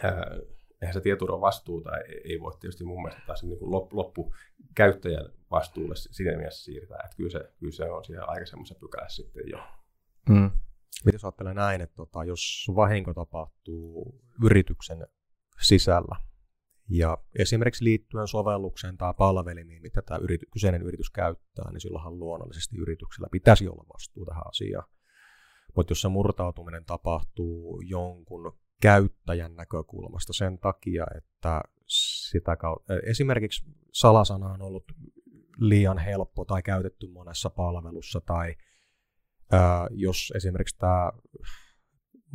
ää, 0.03 0.25
eihän 0.81 0.93
se 0.93 1.01
tietoturvan 1.01 1.41
vastuuta 1.41 1.97
ei, 1.97 2.21
ei 2.25 2.39
voi 2.39 2.51
tietysti 2.59 2.83
mun 2.83 3.01
mielestä 3.01 3.23
taas 3.27 3.43
niin 3.43 3.59
kuin 3.59 3.71
loppu, 3.71 4.33
käyttäjän 4.75 5.29
vastuulle 5.51 5.95
siinä 5.95 6.37
mielessä 6.37 6.63
siirtää, 6.63 6.99
että 7.03 7.17
kyllä 7.17 7.29
se, 7.29 7.53
kyllä 7.59 7.71
se 7.71 7.91
on 7.91 8.05
siellä 8.05 8.25
aikaisemmassa 8.25 8.75
pykälässä 8.79 9.23
sitten 9.23 9.43
jo. 9.49 9.57
Mm. 10.29 10.51
Miten 11.05 11.15
jos 11.15 11.25
ajattelee 11.25 11.53
näin, 11.53 11.81
että 11.81 11.95
tota, 11.95 12.23
jos 12.23 12.67
vahinko 12.75 13.13
tapahtuu 13.13 14.21
yrityksen 14.43 15.07
sisällä, 15.61 16.15
ja 16.89 17.17
esimerkiksi 17.39 17.83
liittyen 17.83 18.27
sovellukseen 18.27 18.97
tai 18.97 19.13
palvelimiin, 19.17 19.81
mitä 19.81 20.01
tämä 20.01 20.17
yrity, 20.17 20.45
kyseinen 20.53 20.81
yritys 20.81 21.09
käyttää, 21.09 21.71
niin 21.71 21.81
silloinhan 21.81 22.19
luonnollisesti 22.19 22.77
yrityksellä 22.77 23.27
pitäisi 23.31 23.67
olla 23.67 23.85
vastuu 23.93 24.25
tähän 24.25 24.47
asiaan. 24.47 24.89
Mutta 25.75 25.91
jos 25.91 26.01
se 26.01 26.07
murtautuminen 26.07 26.85
tapahtuu 26.85 27.81
jonkun 27.81 28.59
käyttäjän 28.81 29.55
näkökulmasta 29.55 30.33
sen 30.33 30.59
takia, 30.59 31.05
että 31.17 31.61
sitä 31.87 32.55
kautta, 32.55 32.93
esimerkiksi 33.05 33.65
salasana 33.91 34.47
on 34.47 34.61
ollut 34.61 34.83
liian 35.57 35.97
helppo 35.97 36.45
tai 36.45 36.63
käytetty 36.63 37.07
monessa 37.07 37.49
palvelussa, 37.49 38.21
tai 38.21 38.55
ää, 39.51 39.87
jos 39.91 40.33
esimerkiksi 40.35 40.77
tämä 40.77 41.11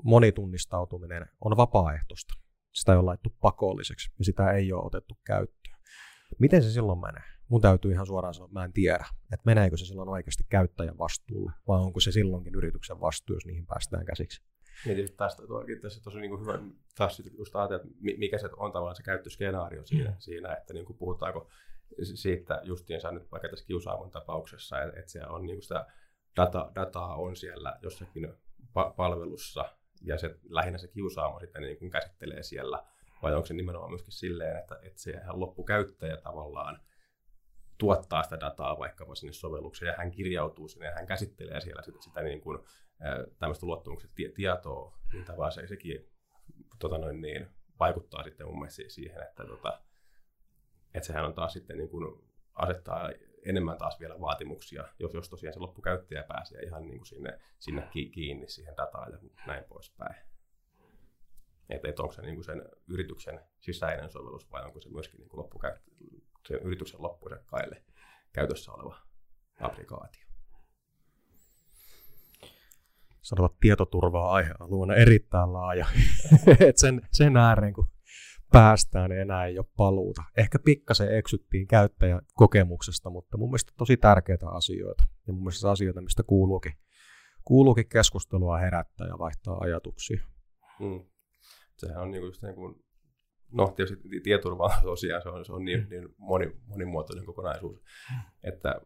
monitunnistautuminen 0.05 1.26
on 1.40 1.57
vapaaehtoista, 1.57 2.34
sitä 2.73 2.93
ei 2.93 2.99
ole 2.99 3.05
laittu 3.05 3.31
pakolliseksi 3.41 4.11
ja 4.19 4.25
sitä 4.25 4.53
ei 4.53 4.73
ole 4.73 4.87
otettu 4.87 5.19
käyttöön. 5.25 5.79
Miten 6.39 6.62
se 6.62 6.71
silloin 6.71 7.01
menee? 7.01 7.23
Mun 7.49 7.61
täytyy 7.61 7.93
ihan 7.93 8.07
suoraan 8.07 8.35
sanoa, 8.35 8.47
että 8.47 8.59
mä 8.59 8.64
en 8.64 8.73
tiedä, 8.73 9.05
että 9.33 9.43
meneekö 9.45 9.77
se 9.77 9.87
silloin 9.87 10.09
oikeasti 10.09 10.45
käyttäjän 10.49 10.99
vastuulle 10.99 11.53
vai 11.69 11.81
onko 11.81 12.01
se 12.01 12.12
silloinkin 12.12 12.55
yrityksen 12.55 13.01
vastuu, 13.01 13.37
jos 13.37 13.47
niihin 13.47 13.66
päästään 13.66 14.07
käsiksi. 14.07 14.43
Niin 14.87 15.16
tästä 15.16 15.47
tuokin 15.47 15.81
tässä 15.81 16.03
tosi 16.03 16.21
niin 16.21 16.31
kuin 16.31 16.41
hyvä 16.41 16.59
taas 16.97 17.23
just 17.39 17.57
ajatella, 17.57 17.83
että 17.83 18.19
mikä 18.19 18.39
se 18.39 18.49
on 18.57 18.73
tavallaan 18.73 18.97
se 18.97 19.03
käyttöskenaario 19.03 19.87
siinä, 19.87 20.11
mm. 20.11 20.16
siinä 20.19 20.55
että 20.55 20.75
niin 20.75 20.87
kuin 20.87 20.97
puhutaanko 20.99 21.51
siitä 22.03 22.61
justiinsa 22.64 23.11
nyt 23.11 23.33
vaikka 23.33 23.49
tässä 23.49 23.66
kiusaamon 23.66 24.11
tapauksessa, 24.11 24.83
että, 24.83 24.99
että 24.99 25.12
siellä 25.12 25.33
on 25.33 25.47
niin 25.47 25.57
kuin 25.57 25.62
sitä 25.62 25.87
data, 26.37 26.73
dataa 26.75 27.16
on 27.16 27.37
siellä 27.37 27.79
jossakin 27.83 28.35
palvelussa, 28.97 29.64
ja 30.03 30.18
se, 30.18 30.38
lähinnä 30.49 30.78
se 30.78 30.88
kiusaamo 30.88 31.40
sitten 31.40 31.62
niin 31.62 31.78
kuin 31.78 31.90
käsittelee 31.90 32.42
siellä, 32.42 32.82
vai 33.22 33.34
onko 33.34 33.46
se 33.46 33.55
nimenomaan 33.55 33.90
myöskin 33.90 34.12
silleen, 34.12 34.59
että, 34.59 34.78
että 34.82 35.01
se 35.01 35.11
ihan 35.11 35.40
loppukäyttäjä 35.40 36.16
tavallaan 36.16 36.80
tuottaa 37.78 38.22
sitä 38.22 38.40
dataa 38.40 38.78
vaikkapa 38.78 39.14
sinne 39.14 39.32
sovellukseen 39.32 39.88
ja 39.88 39.94
hän 39.99 40.11
kirjautuu 40.11 40.68
sinne 40.68 40.86
ja 40.86 40.94
hän 40.94 41.07
käsittelee 41.07 41.61
siellä 41.61 41.82
sitä, 41.82 41.99
sitä 42.01 42.22
niin 42.22 42.40
kuin, 42.40 42.59
tämmöistä 43.38 43.66
luottamuksen 43.66 44.11
tietoa, 44.34 44.99
niin 45.12 45.24
tavallaan 45.24 45.53
se, 45.53 45.66
sekin 45.66 46.11
tota 46.78 46.99
noin 46.99 47.20
niin, 47.20 47.49
vaikuttaa 47.78 48.22
sitten 48.22 48.46
mun 48.46 48.59
mielestä 48.59 48.82
siihen, 48.88 49.22
että, 49.22 49.44
tota, 49.44 49.82
että 50.94 51.07
sehän 51.07 51.24
on 51.24 51.34
taas 51.34 51.53
sitten 51.53 51.78
niin 51.78 51.88
kuin 51.88 52.22
asettaa 52.55 53.11
enemmän 53.49 53.78
taas 53.78 54.01
vielä 54.01 54.20
vaatimuksia, 54.20 54.84
jos, 54.99 55.14
jos 55.14 55.28
tosiaan 55.28 55.55
se 55.55 55.61
loppukäyttäjä 55.61 56.22
pääsee 56.22 56.62
ihan 56.62 56.86
niin 56.86 56.99
kuin 56.99 57.07
sinne, 57.07 57.38
sinne 57.59 57.88
kiinni 57.92 58.49
siihen 58.49 58.76
dataan 58.76 59.12
ja 59.12 59.18
näin 59.46 59.64
poispäin. 59.64 60.16
Että 61.68 61.88
et 61.88 62.01
onko 62.01 62.12
se 62.12 62.22
niin 62.22 62.34
kuin 62.34 62.44
sen 62.44 62.62
yrityksen 62.88 63.40
sisäinen 63.61 64.11
sovellus 64.11 64.53
vai 64.53 64.64
onko 64.64 64.80
se 64.80 64.88
myöskin 64.88 65.20
niin 65.20 65.28
kuin 65.28 65.49
sen 66.49 66.61
yrityksen 66.62 67.03
loppusekkaille 67.03 67.82
käytössä 68.32 68.72
oleva 68.72 68.96
applikaatio. 69.61 70.28
Sanovat 73.20 73.61
tietoturvaa 73.61 74.32
aihealueena 74.32 74.94
erittäin 74.94 75.53
laaja. 75.53 75.86
Et 76.68 76.78
sen, 76.78 77.09
sen 77.12 77.36
ääreen, 77.36 77.72
kun 77.72 77.88
päästään, 78.53 79.11
niin 79.11 79.20
enää 79.20 79.46
ei 79.46 79.59
ole 79.59 79.66
paluuta. 79.76 80.22
Ehkä 80.36 80.59
pikkasen 80.59 81.18
eksyttiin 81.18 81.66
käyttäjäkokemuksesta, 81.66 83.11
mutta 83.11 83.38
mun 83.38 83.49
mielestä 83.49 83.72
tosi 83.78 83.96
tärkeitä 83.96 84.49
asioita. 84.49 85.05
Ja 85.26 85.32
mun 85.32 85.42
mielestä 85.42 85.70
asioita, 85.70 86.01
mistä 86.01 86.22
kuuluukin, 86.22 86.72
kuuluukin 87.44 87.88
keskustelua 87.88 88.59
herättää 88.59 89.07
ja 89.07 89.18
vaihtaa 89.18 89.59
ajatuksia. 89.61 90.20
Mm. 90.80 91.01
Sehän 91.76 92.03
on 92.03 92.11
niinku 92.11 92.26
just 92.26 92.42
niin 92.42 92.55
kuin, 92.55 92.84
no 93.53 93.72
tietysti 93.76 94.20
tietoturva 94.22 94.70
tosiaan, 94.82 95.22
se 95.22 95.28
on, 95.28 95.44
se 95.44 95.53
on 95.53 95.64
niin, 95.64 95.80
Mm. 95.80 95.88
niin 95.90 96.09
moni, 96.18 96.46
monimuotoinen 96.66 97.26
kokonaisuus, 97.26 97.82
että 98.42 98.80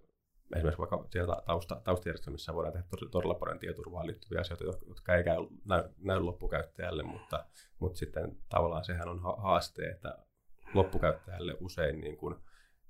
esimerkiksi 0.57 0.79
vaikka 0.79 1.07
siellä 1.11 1.37
tausta, 1.47 1.81
taustajärjestelmissä 1.85 2.55
voidaan 2.55 2.73
tehdä 2.73 2.87
todella, 3.11 3.35
paljon 3.35 3.59
tietoturvaan 3.59 4.07
liittyviä 4.07 4.41
asioita, 4.41 4.65
jotka- 4.65 4.87
jotka 4.89 5.17
ei 5.17 5.25
käy, 5.25 5.37
näy, 5.65 5.83
näy 5.99 6.21
loppukäyttäjälle, 6.21 7.03
mutta, 7.03 7.47
mutta 7.79 7.99
sitten 7.99 8.37
tavallaan 8.49 8.85
sehän 8.85 9.09
on 9.09 9.23
ha- 9.23 9.37
haaste, 9.39 9.87
että 9.91 10.19
loppukäyttäjälle 10.75 11.57
usein 11.61 12.01
niin 12.01 12.17
kuin, 12.17 12.37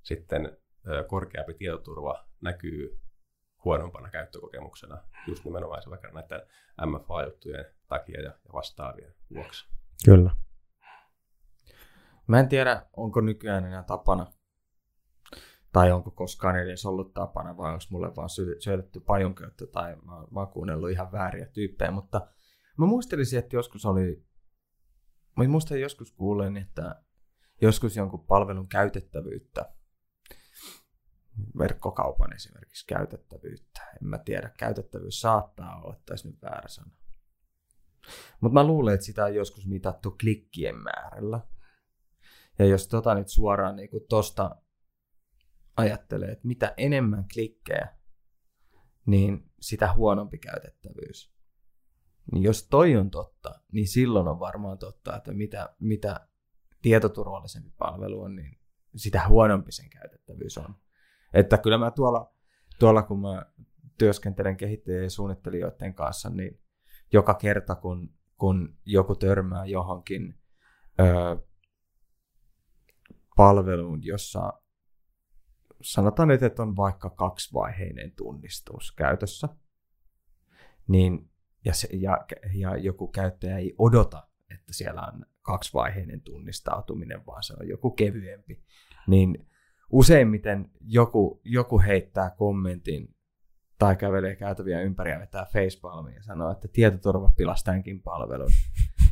sitten 0.02 0.58
korkeampi 1.06 1.54
tietoturva 1.54 2.28
näkyy 2.40 3.00
huonompana 3.64 4.10
käyttökokemuksena 4.10 4.98
just 5.28 5.44
nimenomaan 5.44 5.82
se 5.82 5.90
vaikka 5.90 6.08
näiden 6.08 6.42
MFA-juttujen 6.86 7.64
takia 7.88 8.20
ja, 8.20 8.30
ja 8.30 8.52
vastaavien 8.52 9.14
vuoksi. 9.34 9.68
Kyllä. 10.04 10.30
Mä 12.26 12.40
en 12.40 12.48
tiedä, 12.48 12.86
onko 12.96 13.20
nykyään 13.20 13.64
enää 13.64 13.82
tapana, 13.82 14.26
tai 15.72 15.92
onko 15.92 16.10
koskaan 16.10 16.58
edes 16.58 16.86
ollut 16.86 17.14
tapana, 17.14 17.56
vai 17.56 17.72
onko 17.72 17.84
mulle 17.90 18.16
vaan 18.16 18.30
sy- 18.30 18.56
syötetty 18.60 19.00
pajonkäyttö, 19.00 19.66
tai 19.66 19.96
mä, 19.96 20.12
mä 20.30 20.40
oon 20.40 20.48
kuunnellut 20.52 20.90
ihan 20.90 21.12
vääriä 21.12 21.46
tyyppejä, 21.46 21.90
mutta 21.90 22.28
mä 22.76 22.86
muistelisin, 22.86 23.38
että 23.38 23.56
joskus 23.56 23.86
oli, 23.86 24.24
mä 25.36 25.48
muistan 25.48 25.80
joskus 25.80 26.12
kuulen, 26.12 26.56
että 26.56 27.02
joskus 27.60 27.96
jonkun 27.96 28.26
palvelun 28.26 28.68
käytettävyyttä, 28.68 29.74
verkkokaupan 31.58 32.32
esimerkiksi 32.32 32.86
käytettävyyttä, 32.86 33.80
en 34.02 34.08
mä 34.08 34.18
tiedä, 34.18 34.50
käytettävyys 34.58 35.20
saattaa 35.20 35.80
olla, 35.80 35.96
tässä 36.06 36.28
nyt 36.28 36.42
väärä 36.42 36.68
sana. 36.68 36.90
Mutta 38.40 38.54
mä 38.54 38.64
luulen, 38.64 38.94
että 38.94 39.06
sitä 39.06 39.24
on 39.24 39.34
joskus 39.34 39.66
mitattu 39.66 40.10
klikkien 40.20 40.76
määrällä. 40.76 41.40
Ja 42.58 42.64
jos 42.64 42.88
tota 42.88 43.14
nyt 43.14 43.28
suoraan 43.28 43.76
niin 43.76 43.90
kuin 43.90 44.04
tosta 44.08 44.56
ajattelee, 45.76 46.32
että 46.32 46.48
mitä 46.48 46.74
enemmän 46.76 47.24
klikkejä, 47.34 47.88
niin 49.06 49.50
sitä 49.60 49.92
huonompi 49.94 50.38
käytettävyys. 50.38 51.32
Niin 52.32 52.42
jos 52.42 52.68
toi 52.68 52.96
on 52.96 53.10
totta, 53.10 53.60
niin 53.72 53.88
silloin 53.88 54.28
on 54.28 54.40
varmaan 54.40 54.78
totta, 54.78 55.16
että 55.16 55.32
mitä, 55.32 55.76
mitä 55.80 56.28
tietoturvallisempi 56.82 57.70
palvelu 57.78 58.20
on, 58.20 58.36
niin 58.36 58.60
sitä 58.96 59.28
huonompi 59.28 59.72
sen 59.72 59.90
käytettävyys 59.90 60.58
on. 60.58 60.74
Että 61.34 61.58
kyllä 61.58 61.78
mä 61.78 61.90
tuolla, 61.90 62.34
tuolla 62.78 63.02
kun 63.02 63.20
mä 63.20 63.46
työskentelen 63.98 64.56
kehittäjien 64.56 65.02
ja 65.02 65.10
suunnittelijoiden 65.10 65.94
kanssa, 65.94 66.30
niin 66.30 66.60
joka 67.12 67.34
kerta 67.34 67.74
kun, 67.74 68.14
kun 68.38 68.78
joku 68.84 69.14
törmää 69.14 69.64
johonkin 69.64 70.34
ö, 71.00 71.04
palveluun, 73.36 74.04
jossa 74.04 74.61
sanotaan 75.82 76.28
nyt, 76.28 76.42
että 76.42 76.62
on 76.62 76.76
vaikka 76.76 77.10
kaksivaiheinen 77.10 78.12
tunnistus 78.12 78.92
käytössä, 78.96 79.48
niin, 80.88 81.30
ja, 81.64 81.74
se, 81.74 81.88
ja, 81.92 82.26
ja 82.54 82.76
joku 82.76 83.08
käyttäjä 83.08 83.58
ei 83.58 83.74
odota, 83.78 84.28
että 84.50 84.72
siellä 84.72 85.02
on 85.02 85.26
kaksivaiheinen 85.42 86.20
tunnistautuminen, 86.20 87.26
vaan 87.26 87.42
se 87.42 87.54
on 87.60 87.68
joku 87.68 87.90
kevyempi, 87.90 88.62
niin 89.06 89.48
useimmiten 89.90 90.70
joku, 90.80 91.40
joku 91.44 91.80
heittää 91.80 92.30
kommentin 92.30 93.14
tai 93.78 93.96
kävelee 93.96 94.36
käytäviä 94.36 94.80
ympäri 94.80 95.10
ja 95.10 95.20
vetää 95.20 95.46
facepalmia 95.52 96.14
ja 96.14 96.22
sanoo, 96.22 96.50
että 96.50 96.68
tietoturva 96.68 97.32
pilasi 97.36 97.64
tämänkin 97.64 98.02
palvelun. 98.02 98.50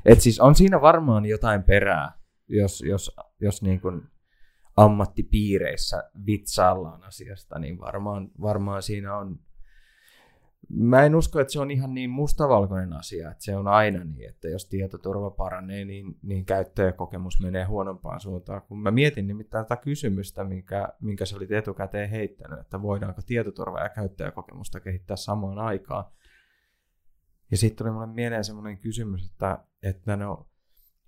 Et 0.04 0.20
siis 0.20 0.40
on 0.40 0.54
siinä 0.54 0.80
varmaan 0.80 1.26
jotain 1.26 1.62
perää, 1.62 2.12
jos, 2.48 2.80
jos, 2.80 3.16
jos 3.40 3.62
niin 3.62 3.80
kuin 3.80 4.02
ammattipiireissä 4.80 6.10
vitsaillaan 6.26 7.02
asiasta, 7.02 7.58
niin 7.58 7.80
varmaan, 7.80 8.30
varmaan 8.40 8.82
siinä 8.82 9.16
on... 9.16 9.38
Mä 10.68 11.04
en 11.04 11.14
usko, 11.14 11.40
että 11.40 11.52
se 11.52 11.60
on 11.60 11.70
ihan 11.70 11.94
niin 11.94 12.10
mustavalkoinen 12.10 12.92
asia, 12.92 13.30
että 13.30 13.44
se 13.44 13.56
on 13.56 13.68
aina 13.68 14.04
niin, 14.04 14.28
että 14.28 14.48
jos 14.48 14.68
tietoturva 14.68 15.30
paranee, 15.30 15.84
niin, 15.84 16.18
niin 16.22 16.44
käyttäjäkokemus 16.44 17.40
menee 17.40 17.64
huonompaan 17.64 18.20
suuntaan. 18.20 18.62
Kun 18.62 18.82
mä 18.82 18.90
mietin 18.90 19.26
nimittäin 19.26 19.64
tätä 19.64 19.82
kysymystä, 19.82 20.44
minkä, 20.44 20.88
minkä 21.00 21.26
sä 21.26 21.36
olit 21.36 21.52
etukäteen 21.52 22.10
heittänyt, 22.10 22.60
että 22.60 22.82
voidaanko 22.82 23.20
tietoturva 23.26 23.80
ja 23.80 23.88
käyttäjäkokemusta 23.88 24.80
kehittää 24.80 25.16
samaan 25.16 25.58
aikaan. 25.58 26.04
Ja 27.50 27.56
sitten 27.56 27.76
tuli 27.76 27.90
mulle 27.90 28.06
mieleen 28.06 28.44
semmoinen 28.44 28.78
kysymys, 28.78 29.30
että, 29.30 29.58
että 29.82 30.16
no, 30.16 30.48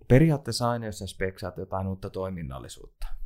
periaatteessa 0.09 0.71
aina, 0.71 0.87
jos 0.87 0.99
sä 0.99 1.07
speksaat 1.07 1.57
jotain 1.57 1.87
uutta 1.87 2.11
toiminnallisuutta 2.11 3.22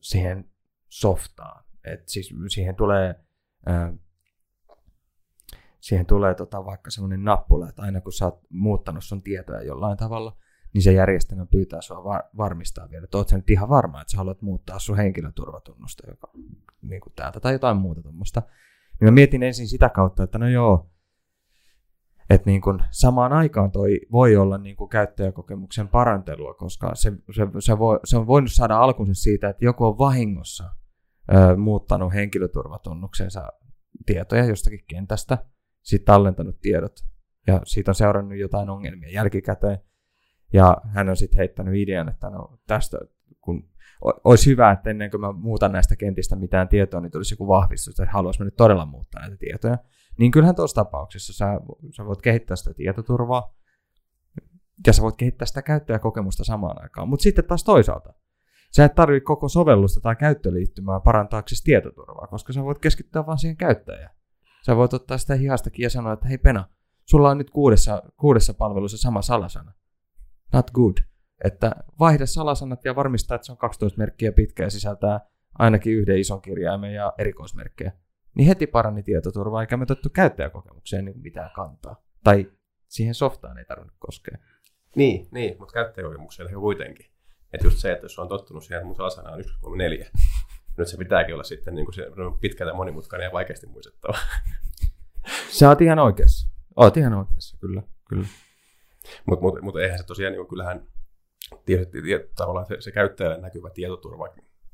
siihen 0.00 0.50
softaan, 0.88 1.64
että 1.84 2.04
siis 2.06 2.34
siihen 2.48 2.76
tulee, 2.76 3.14
ää, 3.66 3.92
siihen 5.80 6.06
tulee 6.06 6.34
tota 6.34 6.64
vaikka 6.64 6.90
semmoinen 6.90 7.24
nappula, 7.24 7.68
että 7.68 7.82
aina 7.82 8.00
kun 8.00 8.12
sä 8.12 8.24
oot 8.24 8.40
muuttanut 8.50 9.04
sun 9.04 9.22
tietoja 9.22 9.62
jollain 9.62 9.96
tavalla, 9.96 10.36
niin 10.74 10.82
se 10.82 10.92
järjestelmä 10.92 11.46
pyytää 11.46 11.80
sua 11.80 12.04
var- 12.04 12.28
varmistaa 12.36 12.90
vielä, 12.90 13.04
että 13.04 13.18
oot 13.18 13.28
sä 13.28 13.36
nyt 13.36 13.50
ihan 13.50 13.68
varma, 13.68 14.00
että 14.00 14.10
sä 14.10 14.16
haluat 14.16 14.42
muuttaa 14.42 14.78
sun 14.78 14.96
henkilöturvatunnusta 14.96 16.10
joka, 16.10 16.32
niin 16.82 17.00
täältä 17.16 17.40
tai 17.40 17.52
jotain 17.52 17.76
muuta 17.76 18.02
tuommoista. 18.02 18.42
Niin 19.00 19.06
mä 19.06 19.10
mietin 19.10 19.42
ensin 19.42 19.68
sitä 19.68 19.88
kautta, 19.88 20.22
että 20.22 20.38
no 20.38 20.48
joo, 20.48 20.90
että 22.30 22.50
niin 22.50 22.60
kuin 22.60 22.78
samaan 22.90 23.32
aikaan 23.32 23.70
toi 23.70 24.00
voi 24.12 24.36
olla 24.36 24.58
niin 24.58 24.76
kuin 24.76 24.90
käyttäjäkokemuksen 24.90 25.88
parantelua, 25.88 26.54
koska 26.54 26.94
se, 26.94 27.12
se, 27.36 27.46
se, 27.58 27.78
voi, 27.78 28.00
se 28.04 28.16
on 28.16 28.26
voinut 28.26 28.52
saada 28.52 28.78
alkunsa 28.78 29.14
siitä, 29.14 29.48
että 29.48 29.64
joku 29.64 29.84
on 29.84 29.98
vahingossa 29.98 30.64
ö, 31.34 31.56
muuttanut 31.56 32.14
henkilöturvatunnuksensa 32.14 33.48
tietoja 34.06 34.44
jostakin 34.44 34.84
kentästä, 34.86 35.38
sitten 35.82 36.06
tallentanut 36.06 36.60
tiedot, 36.60 36.96
ja 37.46 37.60
siitä 37.64 37.90
on 37.90 37.94
seurannut 37.94 38.38
jotain 38.38 38.70
ongelmia 38.70 39.10
jälkikäteen, 39.12 39.78
ja 40.52 40.76
hän 40.94 41.08
on 41.08 41.16
sitten 41.16 41.38
heittänyt 41.38 41.74
idean, 41.74 42.08
että 42.08 42.30
no 42.30 42.58
tästä, 42.66 42.98
kun 43.40 43.70
olisi 44.24 44.50
hyvä, 44.50 44.70
että 44.70 44.90
ennen 44.90 45.10
kuin 45.10 45.20
mä 45.20 45.32
muutan 45.32 45.72
näistä 45.72 45.96
kentistä 45.96 46.36
mitään 46.36 46.68
tietoa, 46.68 47.00
niin 47.00 47.12
tulisi 47.12 47.34
joku 47.34 47.48
vahvistus, 47.48 48.00
että 48.00 48.12
haluaisi 48.12 48.40
mä 48.40 48.44
nyt 48.44 48.56
todella 48.56 48.86
muuttaa 48.86 49.20
näitä 49.20 49.36
tietoja. 49.36 49.78
Niin 50.20 50.30
kyllähän 50.30 50.54
tuossa 50.54 50.74
tapauksessa 50.74 51.32
sä, 51.32 51.60
sä 51.96 52.06
voit 52.06 52.22
kehittää 52.22 52.56
sitä 52.56 52.74
tietoturvaa, 52.74 53.54
ja 54.86 54.92
sä 54.92 55.02
voit 55.02 55.16
kehittää 55.16 55.46
sitä 55.46 55.62
käyttäjäkokemusta 55.62 56.44
samaan 56.44 56.82
aikaan. 56.82 57.08
Mutta 57.08 57.22
sitten 57.22 57.44
taas 57.44 57.64
toisaalta, 57.64 58.14
sä 58.76 58.84
et 58.84 58.94
tarvitse 58.94 59.24
koko 59.24 59.48
sovellusta 59.48 60.00
tai 60.00 60.16
käyttöliittymää 60.16 61.00
parantaaksesi 61.00 61.64
tietoturvaa, 61.64 62.26
koska 62.26 62.52
sä 62.52 62.64
voit 62.64 62.78
keskittyä 62.78 63.26
vaan 63.26 63.38
siihen 63.38 63.56
käyttäjään. 63.56 64.14
Sä 64.66 64.76
voit 64.76 64.94
ottaa 64.94 65.18
sitä 65.18 65.34
hihastakin 65.34 65.82
ja 65.82 65.90
sanoa, 65.90 66.12
että 66.12 66.28
hei 66.28 66.38
Pena, 66.38 66.68
sulla 67.04 67.30
on 67.30 67.38
nyt 67.38 67.50
kuudessa, 67.50 68.02
kuudessa 68.16 68.54
palvelussa 68.54 68.98
sama 68.98 69.22
salasana. 69.22 69.72
Not 70.52 70.70
good. 70.70 70.96
Että 71.44 71.72
vaihda 72.00 72.26
salasanat 72.26 72.84
ja 72.84 72.96
varmistaa, 72.96 73.34
että 73.34 73.46
se 73.46 73.52
on 73.52 73.58
12 73.58 73.98
merkkiä 73.98 74.32
pitkä 74.32 74.62
ja 74.62 74.70
sisältää 74.70 75.20
ainakin 75.58 75.96
yhden 75.96 76.18
ison 76.18 76.42
kirjaimen 76.42 76.94
ja 76.94 77.12
erikoismerkkejä. 77.18 77.92
Niin 78.34 78.48
heti 78.48 78.66
parani 78.66 79.02
tietoturva, 79.02 79.60
eikä 79.60 79.76
me 79.76 79.82
otettu 79.82 80.08
käyttäjäkokemukseen 80.08 81.04
niin 81.04 81.22
mitään 81.22 81.50
kantaa. 81.54 82.02
Tai 82.24 82.52
siihen 82.88 83.14
softaan 83.14 83.58
ei 83.58 83.64
tarvinnut 83.64 83.96
koskea. 83.98 84.38
Niin, 84.96 85.28
niin 85.30 85.56
mutta 85.58 85.72
käyttäjäkokemuksella 85.74 86.50
jo 86.50 86.60
kuitenkin. 86.60 87.06
Että 87.52 87.66
just 87.66 87.78
se, 87.78 87.92
että 87.92 88.04
jos 88.04 88.18
on 88.18 88.28
tottunut 88.28 88.64
siihen, 88.64 88.76
että 88.78 88.86
mun 88.86 88.96
salasana 88.96 89.30
on 89.30 89.40
1,4, 89.40 90.10
nyt 90.78 90.88
se 90.88 90.96
pitääkin 90.96 91.34
olla 91.34 91.44
sitten 91.44 91.74
niin 91.74 91.86
kuin 91.86 91.94
se 91.94 92.06
on 92.16 92.38
pitkä 92.38 92.64
ja 92.64 92.74
monimutkainen 92.74 93.26
ja 93.26 93.32
vaikeasti 93.32 93.66
muistettava. 93.66 94.18
Sä 95.48 95.68
oot 95.68 95.80
ihan 95.80 95.98
oikeassa. 95.98 96.48
Oot 96.76 96.96
ihan 96.96 97.14
oikeassa, 97.14 97.56
kyllä. 97.60 97.82
kyllä. 98.08 98.26
Mutta 99.26 99.42
mut, 99.42 99.62
mut 99.62 99.76
eihän 99.76 99.98
se 99.98 100.04
tosiaan, 100.04 100.32
niin 100.32 100.46
kyllähän 100.46 100.86
tietysti 101.64 102.02
tiet- 102.02 102.32
tavallaan 102.36 102.66
se, 102.66 102.76
se 102.80 102.92
käyttäjälle 102.92 103.40
näkyvä 103.40 103.70
tietoturva 103.70 104.28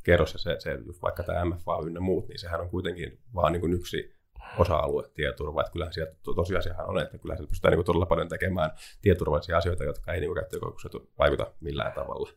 kerros 0.06 0.32
ja 0.32 0.38
se, 0.38 0.56
se 0.58 0.78
just 0.86 1.02
vaikka 1.02 1.22
tämä 1.22 1.44
MFA 1.44 1.78
ynnä 1.86 2.00
muut, 2.00 2.28
niin 2.28 2.38
sehän 2.38 2.60
on 2.60 2.70
kuitenkin 2.70 3.18
vaan 3.34 3.52
niin 3.52 3.60
kuin 3.60 3.72
yksi 3.72 4.14
osa-alue 4.58 5.10
tietoturva. 5.14 5.60
Että 5.60 5.72
kyllähän 5.72 5.92
sieltä 5.92 6.16
to- 6.22 6.34
tosiasiahan 6.34 6.88
on, 6.88 6.98
että 6.98 7.18
kyllähän 7.18 7.38
sieltä 7.38 7.50
pystytään 7.50 7.72
niin 7.72 7.78
kuin 7.78 7.86
todella 7.86 8.06
paljon 8.06 8.28
tekemään 8.28 8.70
tietoturvallisia 9.02 9.58
asioita, 9.58 9.84
jotka 9.84 10.12
ei 10.12 10.20
niin 10.20 10.28
kuin 10.28 10.34
käyttäjäkokemukseen 10.34 11.06
vaikuta 11.18 11.52
millään 11.60 11.92
tavalla. 11.92 12.30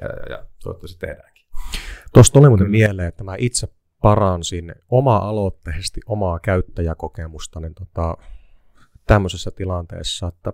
Ja, 0.00 0.08
ja, 0.08 0.36
ja 0.36 0.46
toivottavasti 0.62 0.98
tehdäänkin. 0.98 1.44
Tuosta 2.14 2.38
oli 2.38 2.48
muuten 2.48 2.70
mieleen, 2.70 3.08
että 3.08 3.24
mä 3.24 3.34
itse 3.38 3.68
paransin 4.02 4.74
oma-aloitteisesti 4.88 6.00
omaa 6.06 6.38
käyttäjäkokemusta 6.38 7.60
niin 7.60 7.74
tota, 7.74 8.16
tämmöisessä 9.06 9.50
tilanteessa, 9.50 10.28
että 10.28 10.52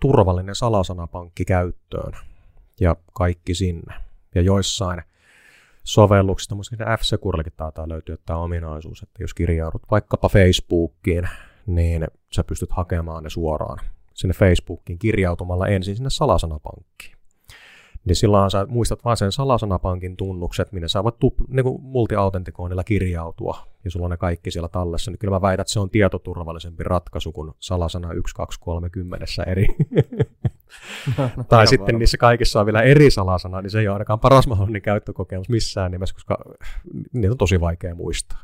turvallinen 0.00 0.54
salasanapankki 0.54 1.44
käyttöön 1.44 2.12
ja 2.80 2.96
kaikki 3.14 3.54
sinne. 3.54 3.94
Ja 4.34 4.42
joissain 4.42 5.02
sovelluksissa, 5.84 6.54
muistaakseni 6.54 6.96
f 6.96 7.00
taitaa 7.56 7.88
löytyä 7.88 8.16
tämä 8.26 8.38
ominaisuus, 8.38 9.02
että 9.02 9.22
jos 9.22 9.34
kirjaudut 9.34 9.82
vaikkapa 9.90 10.28
Facebookiin, 10.28 11.28
niin 11.66 12.08
sä 12.32 12.44
pystyt 12.44 12.72
hakemaan 12.72 13.22
ne 13.22 13.30
suoraan 13.30 13.78
sinne 14.14 14.34
Facebookiin 14.34 14.98
kirjautumalla 14.98 15.68
ensin 15.68 15.96
sinne 15.96 16.10
salasanapankkiin. 16.10 17.16
Niin 18.04 18.16
silloin 18.16 18.50
sä 18.50 18.66
muistat 18.68 19.04
vain 19.04 19.16
sen 19.16 19.32
salasanapankin 19.32 20.16
tunnukset, 20.16 20.72
minne 20.72 20.88
sä 20.88 21.04
voit 21.04 21.14
tupl- 21.14 21.46
niin 21.48 21.80
multiautentikoinnilla 21.80 22.84
kirjautua, 22.84 23.58
ja 23.84 23.90
sulla 23.90 24.06
on 24.06 24.10
ne 24.10 24.16
kaikki 24.16 24.50
siellä 24.50 24.68
tallessa, 24.68 25.10
niin 25.10 25.18
kyllä 25.18 25.34
mä 25.34 25.42
väitän, 25.42 25.62
että 25.62 25.72
se 25.72 25.80
on 25.80 25.90
tietoturvallisempi 25.90 26.84
ratkaisu 26.84 27.32
kuin 27.32 27.52
salasana 27.58 28.12
1, 28.12 28.34
2, 28.34 28.60
3, 28.60 28.90
10 28.90 29.28
eri. 29.46 29.66
No, 31.18 31.30
no, 31.36 31.44
tai 31.44 31.66
sitten 31.66 31.86
varma. 31.86 31.98
niissä 31.98 32.18
kaikissa 32.18 32.60
on 32.60 32.66
vielä 32.66 32.82
eri 32.82 33.10
salasana, 33.10 33.62
niin 33.62 33.70
se 33.70 33.80
ei 33.80 33.88
ole 33.88 33.94
ainakaan 33.94 34.20
paras 34.20 34.46
mahdollinen 34.46 34.82
käyttökokemus 34.82 35.48
missään 35.48 35.90
nimessä, 35.90 36.14
koska 36.14 36.38
niitä 37.12 37.32
on 37.32 37.38
tosi 37.38 37.60
vaikea 37.60 37.94
muistaa. 37.94 38.42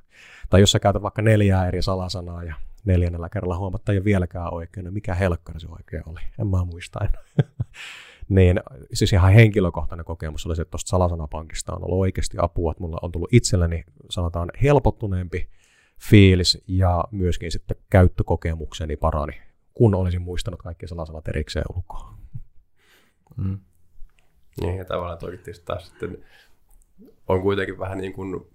Tai 0.50 0.61
jos 0.61 0.72
sä 0.72 0.80
käytät 0.80 1.02
vaikka 1.02 1.22
neljää 1.22 1.68
eri 1.68 1.82
salasanaa 1.82 2.44
ja 2.44 2.54
neljännellä 2.84 3.28
kerralla 3.28 3.58
huomaat, 3.58 3.80
että 3.80 3.92
ei 3.92 3.98
ole 3.98 4.04
vieläkään 4.04 4.54
oikein, 4.54 4.84
no 4.84 4.90
mikä 4.90 5.14
helkkari 5.14 5.61
se 5.61 5.66
oikein 5.70 6.02
oli, 6.06 6.20
en 6.40 6.46
mä 6.46 6.64
muista 6.64 6.98
enää. 7.04 7.22
niin 8.31 8.61
siis 8.93 9.12
ihan 9.12 9.33
henkilökohtainen 9.33 10.07
kokemus 10.07 10.47
oli 10.47 10.57
se, 10.57 10.62
että 10.62 10.70
tuosta 10.70 10.89
salasanapankista 10.89 11.72
on 11.74 11.85
ollut 11.85 12.01
oikeasti 12.01 12.37
apua, 12.41 12.70
että 12.70 12.83
mulla 12.83 12.99
on 13.03 13.12
tullut 13.12 13.33
itselleni 13.33 13.85
sanotaan 14.11 14.51
helpottuneempi 14.62 15.49
fiilis 16.11 16.64
ja 16.68 17.05
myöskin 17.11 17.53
sitten 17.53 17.76
käyttökokemukseni 17.91 18.97
parani, 18.97 19.41
kun 19.74 19.95
olisin 19.95 20.22
muistanut 20.22 20.62
kaikki 20.62 20.89
salasanat 20.89 21.28
erikseen 21.28 21.64
ulkoa. 21.76 22.14
Mm. 23.37 23.59
Niin, 24.61 24.76
ja 24.76 24.85
tavallaan 24.85 25.18
toki 25.18 25.39
taas 25.64 25.87
sitten 25.89 26.24
on 27.28 27.43
kuitenkin 27.43 27.78
vähän 27.78 27.99
niin 27.99 28.12
kuin 28.12 28.47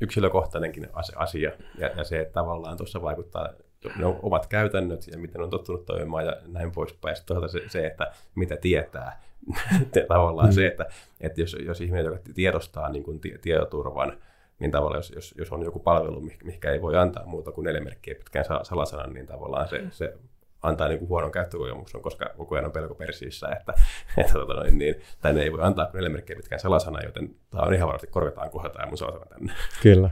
yksilökohtainenkin 0.00 0.88
asia, 1.14 1.50
ja, 1.78 1.88
ja 1.96 2.04
se, 2.04 2.20
että 2.20 2.32
tavallaan 2.32 2.76
tuossa 2.76 3.02
vaikuttaa 3.02 3.48
ne 3.96 4.06
omat 4.22 4.46
käytännöt 4.46 5.06
ja 5.06 5.18
miten 5.18 5.40
on 5.40 5.50
tottunut 5.50 5.86
toimimaan 5.86 6.26
ja 6.26 6.36
näin 6.46 6.72
poispäin. 6.72 7.16
Sitten 7.16 7.48
se, 7.48 7.62
se, 7.68 7.86
että 7.86 8.12
mitä 8.34 8.56
tietää. 8.56 9.22
tavallaan 10.08 10.48
mm. 10.48 10.52
se, 10.52 10.66
että, 10.66 10.86
että 11.20 11.40
jos, 11.40 11.56
jos 11.66 11.80
ihminen, 11.80 12.04
joka 12.04 12.18
tiedostaa 12.34 12.88
niin 12.88 13.02
kuin 13.02 13.20
tietoturvan, 13.40 14.18
niin 14.58 14.70
tavallaan 14.70 14.98
jos, 14.98 15.10
jos, 15.10 15.34
jos 15.38 15.52
on 15.52 15.62
joku 15.62 15.78
palvelu, 15.78 16.20
mikä 16.44 16.72
ei 16.72 16.82
voi 16.82 16.96
antaa 16.96 17.26
muuta 17.26 17.52
kuin 17.52 17.64
neljä 17.64 17.80
merkkiä 17.80 18.14
pitkään 18.14 18.44
salasanan, 18.62 19.12
niin 19.12 19.26
tavallaan 19.26 19.68
se, 19.68 19.84
se 19.90 20.14
antaa 20.62 20.88
niin 20.88 20.98
kuin 20.98 21.08
huonon 21.08 21.32
käyttökokemuksen, 21.32 22.02
koska 22.02 22.30
koko 22.36 22.54
ajan 22.54 22.64
on 22.64 22.72
pelko 22.72 22.94
persiissä, 22.94 23.48
että, 23.48 23.72
että 24.18 24.32
tota 24.32 24.54
noin, 24.54 24.78
niin, 24.78 24.94
tänne 25.20 25.42
ei 25.42 25.52
voi 25.52 25.62
antaa 25.62 25.86
kuin 25.86 25.96
neljä 25.96 26.10
merkkiä 26.10 26.36
pitkään 26.36 26.60
salasana, 26.60 27.02
joten 27.02 27.34
tämä 27.50 27.62
on 27.62 27.74
ihan 27.74 27.86
varmasti 27.86 28.06
korketaan 28.06 28.50
kohdataan 28.50 28.88
mun 28.88 28.98
salasana 28.98 29.26
tänne. 29.26 29.52
Kyllä. 29.82 30.10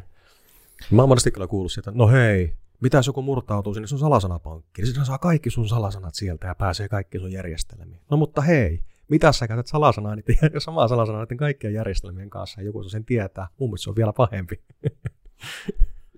Mä 0.90 1.02
oon 1.02 1.08
monesti 1.08 1.30
kyllä 1.30 1.46
kuullut 1.46 1.72
sitä, 1.72 1.90
että 1.90 1.98
no 1.98 2.08
hei, 2.08 2.52
mitä 2.80 2.98
jos 2.98 3.06
joku 3.06 3.22
murtautuu 3.22 3.74
sinne 3.74 3.86
sun 3.86 3.98
salasanapankkiin, 3.98 4.88
niin 4.94 5.04
saa 5.04 5.18
kaikki 5.18 5.50
sun 5.50 5.68
salasanat 5.68 6.14
sieltä 6.14 6.46
ja 6.46 6.54
pääsee 6.54 6.88
kaikki 6.88 7.18
sun 7.18 7.32
järjestelmiin. 7.32 8.00
No 8.10 8.16
mutta 8.16 8.42
hei, 8.42 8.80
mitä 9.08 9.32
sä 9.32 9.48
käytät 9.48 9.66
salasanaa 9.66 10.16
niiden, 10.16 10.36
samaa 10.60 10.88
salasanaa 10.88 11.22
niiden 11.22 11.36
kaikkien 11.36 11.74
järjestelmien 11.74 12.30
kanssa 12.30 12.60
ja 12.60 12.66
joku 12.66 12.82
sen 12.82 13.04
tietää, 13.04 13.48
mun 13.58 13.68
mielestä 13.68 13.84
se 13.84 13.90
on 13.90 13.96
vielä 13.96 14.12
pahempi. 14.12 14.62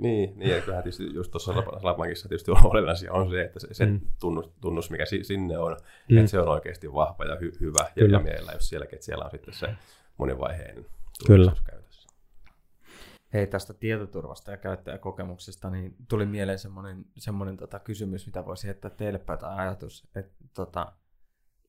Niin, 0.01 0.39
niin 0.39 0.51
ja 0.51 0.61
kyllähän 0.61 0.83
tietysti 0.83 1.15
just 1.15 1.31
tuossa 1.31 1.53
Salapankissa 1.53 2.29
tietysti 2.29 2.51
on 2.51 2.67
olennaisia 2.67 3.13
on 3.13 3.31
se, 3.31 3.43
että 3.43 3.61
se, 3.61 3.69
se 3.73 3.87
mm. 3.87 4.01
tunnus, 4.21 4.51
tunnus, 4.61 4.91
mikä 4.91 5.05
sinne 5.23 5.59
on, 5.59 5.77
mm. 6.11 6.19
että 6.19 6.31
se 6.31 6.41
on 6.41 6.49
oikeasti 6.49 6.93
vahva 6.93 7.25
ja 7.25 7.37
hy, 7.41 7.53
hyvä 7.61 7.87
ja, 7.97 8.07
ja 8.07 8.21
meillä 8.21 8.53
jos 8.53 8.69
sielläkin, 8.69 8.95
että 8.95 9.05
siellä 9.05 9.25
on 9.25 9.31
sitten 9.31 9.55
se 9.55 9.69
monivaiheinen 10.17 10.87
Kyllä. 11.27 11.53
Hei, 13.33 13.47
tästä 13.47 13.75
tietoturvasta 13.75 14.51
ja 14.51 14.57
käyttäjäkokemuksesta, 14.57 15.71
niin 15.71 15.97
tuli 16.09 16.27
mieleen 16.27 16.59
semmoinen, 16.59 17.05
semmoinen 17.19 17.57
tota 17.57 17.79
kysymys, 17.79 18.27
mitä 18.27 18.47
voisi 18.47 18.67
heittää 18.67 18.91
teille 18.91 19.19
tai 19.19 19.59
ajatus, 19.59 20.09
että 20.15 20.45
tota, 20.55 20.93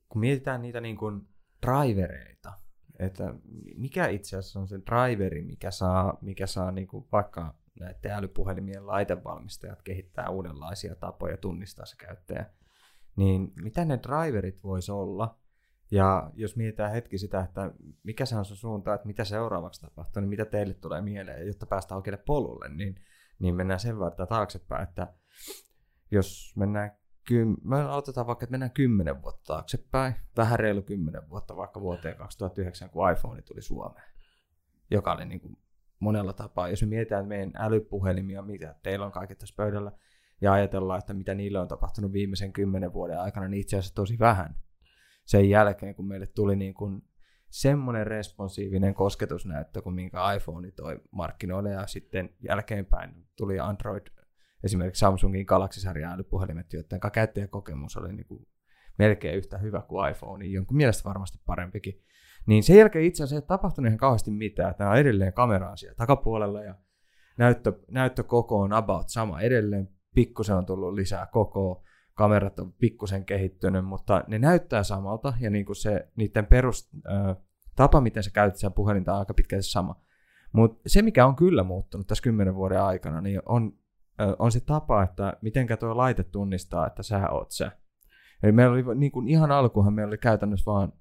kun 0.09 0.20
mietitään 0.20 0.62
niitä 0.62 0.82
niin 0.82 0.97
kuin 0.97 1.28
drivereita, 1.68 2.53
että 2.99 3.34
mikä 3.76 4.07
itse 4.07 4.38
asiassa 4.38 4.59
on 4.59 4.68
se 4.68 4.80
driveri, 4.91 5.41
mikä 5.41 5.72
saa, 5.72 6.18
mikä 6.22 6.47
saa 6.47 6.72
niin 6.72 6.88
kuin 6.88 7.07
vaikka 7.12 7.55
näiden 7.80 8.12
älypuhelimien 8.12 8.88
laitevalmistajat 8.88 9.82
kehittää 9.82 10.30
uudenlaisia 10.30 10.95
tapoja 10.95 11.38
tunnistaa 11.38 11.86
se 11.86 11.95
käyttäjä, 11.95 12.45
niin 13.16 13.53
mitä 13.62 13.86
ne 13.86 13.99
driverit 14.03 14.64
voisi 14.64 14.91
olla? 14.91 15.40
Ja 15.91 16.31
jos 16.33 16.55
mietitään 16.55 16.91
hetki 16.91 17.17
sitä, 17.17 17.39
että 17.41 17.71
mikä 18.03 18.25
se 18.25 18.35
on 18.35 18.45
sun 18.45 18.57
suunta, 18.57 18.93
että 18.93 19.07
mitä 19.07 19.23
seuraavaksi 19.23 19.81
tapahtuu, 19.81 20.21
niin 20.21 20.29
mitä 20.29 20.45
teille 20.45 20.73
tulee 20.73 21.01
mieleen, 21.01 21.47
jotta 21.47 21.65
päästään 21.65 21.97
oikealle 21.97 22.23
polulle, 22.25 22.69
niin, 22.69 22.95
niin 23.39 23.55
mennään 23.55 23.79
sen 23.79 23.99
verran 23.99 24.27
taaksepäin, 24.27 24.83
että 24.83 25.13
jos 26.11 26.53
mennään 26.57 26.91
kym, 27.27 27.55
me 27.63 27.81
aloitetaan 27.81 28.27
vaikka, 28.27 28.43
että 28.43 28.51
mennään 28.51 28.71
kymmenen 28.71 29.21
vuotta 29.21 29.41
taaksepäin, 29.53 30.15
vähän 30.37 30.59
reilu 30.59 30.81
kymmenen 30.81 31.29
vuotta 31.29 31.55
vaikka 31.55 31.81
vuoteen 31.81 32.17
2009, 32.17 32.89
kun 32.89 33.11
iPhone 33.11 33.41
tuli 33.41 33.61
Suomeen, 33.61 34.11
joka 34.91 35.13
oli 35.13 35.25
niin 35.25 35.41
kuin 35.41 35.57
monella 35.99 36.33
tapaa. 36.33 36.69
Jos 36.69 36.81
me 36.81 36.87
mietitään 36.87 37.27
meidän 37.27 37.51
älypuhelimia, 37.55 38.41
mitä 38.41 38.75
teillä 38.83 39.05
on 39.05 39.11
kaikki 39.11 39.35
tässä 39.35 39.55
pöydällä, 39.57 39.91
ja 40.41 40.53
ajatellaan, 40.53 40.99
että 40.99 41.13
mitä 41.13 41.33
niille 41.33 41.59
on 41.59 41.67
tapahtunut 41.67 42.13
viimeisen 42.13 42.53
kymmenen 42.53 42.93
vuoden 42.93 43.19
aikana, 43.19 43.47
niin 43.47 43.61
itse 43.61 43.77
asiassa 43.77 43.95
tosi 43.95 44.19
vähän. 44.19 44.55
Sen 45.32 45.49
jälkeen, 45.49 45.95
kun 45.95 46.07
meille 46.07 46.27
tuli 46.27 46.55
niin 46.55 46.73
kuin 46.73 47.01
semmoinen 47.49 48.07
responsiivinen 48.07 48.93
kosketusnäyttö, 48.93 49.82
kuin 49.82 49.95
minkä 49.95 50.34
iPhone 50.34 50.71
toi 50.71 51.01
markkinoille, 51.11 51.69
ja 51.69 51.88
sitten 51.88 52.29
jälkeenpäin 52.39 53.27
tuli 53.38 53.59
Android, 53.59 54.07
esimerkiksi 54.63 54.99
Samsungin 54.99 55.45
Galaxy-sarjan 55.45 56.13
älypuhelimet, 56.13 56.73
joiden 56.73 56.99
käyttäjäkokemus 57.13 57.97
oli 57.97 58.13
niin 58.13 58.25
kuin 58.25 58.47
melkein 58.99 59.38
yhtä 59.38 59.57
hyvä 59.57 59.82
kuin 59.82 60.09
iPhone, 60.09 60.45
jonkun 60.45 60.77
mielestä 60.77 61.09
varmasti 61.09 61.39
parempikin. 61.45 62.01
Niin 62.45 62.63
sen 62.63 62.77
jälkeen 62.77 63.05
itse 63.05 63.23
asiassa 63.23 63.43
ei 63.43 63.47
tapahtunut 63.47 63.88
ihan 63.88 63.97
kauheasti 63.97 64.32
mitään. 64.32 64.75
Tämä 64.75 64.89
on 64.89 64.97
edelleen 64.97 65.34
kamera 65.34 65.75
siellä 65.75 65.95
takapuolella 65.95 66.63
ja 66.63 66.75
näyttö, 67.38 67.73
näyttökoko 67.91 68.59
on 68.59 68.73
about 68.73 69.09
sama 69.09 69.41
edelleen. 69.41 69.89
Pikkusen 70.15 70.55
on 70.55 70.65
tullut 70.65 70.93
lisää 70.93 71.25
koko, 71.25 71.84
kamerat 72.14 72.59
on 72.59 72.74
pikkusen 72.74 73.26
kehittynyt, 73.26 73.86
mutta 73.86 74.24
ne 74.28 74.39
näyttää 74.39 74.84
samalta 74.84 75.34
ja 75.39 75.49
niin 75.49 75.66
kuin 75.66 75.76
se, 75.76 76.07
niiden 76.16 76.45
perus, 76.45 76.89
äh, 77.12 77.38
tapa, 77.76 78.01
miten 78.01 78.24
se 78.24 78.32
käytetään 78.32 78.74
puhelinta 78.74 79.14
on 79.14 79.20
aika 79.20 79.34
pitkälti 79.34 79.64
sama. 79.64 80.01
Mutta 80.51 80.82
se, 80.88 81.01
mikä 81.01 81.26
on 81.26 81.36
kyllä 81.36 81.64
muuttunut 81.64 82.07
tässä 82.07 82.24
kymmenen 82.24 82.55
vuoden 82.55 82.82
aikana, 82.82 83.22
niin 83.22 83.41
on, 83.45 83.74
on 84.39 84.51
se 84.51 84.59
tapa, 84.59 85.03
että 85.03 85.34
miten 85.41 85.68
tuo 85.80 85.97
laite 85.97 86.24
tunnistaa, 86.24 86.88
että 86.88 87.03
sä 87.03 87.30
oot 87.30 87.51
se. 87.51 87.72
Eli 88.43 88.51
meillä 88.51 88.74
oli 88.74 88.95
niin 88.95 89.12
kuin 89.12 89.28
ihan 89.28 89.51
alkuhan 89.51 89.93
meillä 89.93 90.09
oli 90.09 90.18
käytännössä 90.18 90.72
vaan 90.72 90.93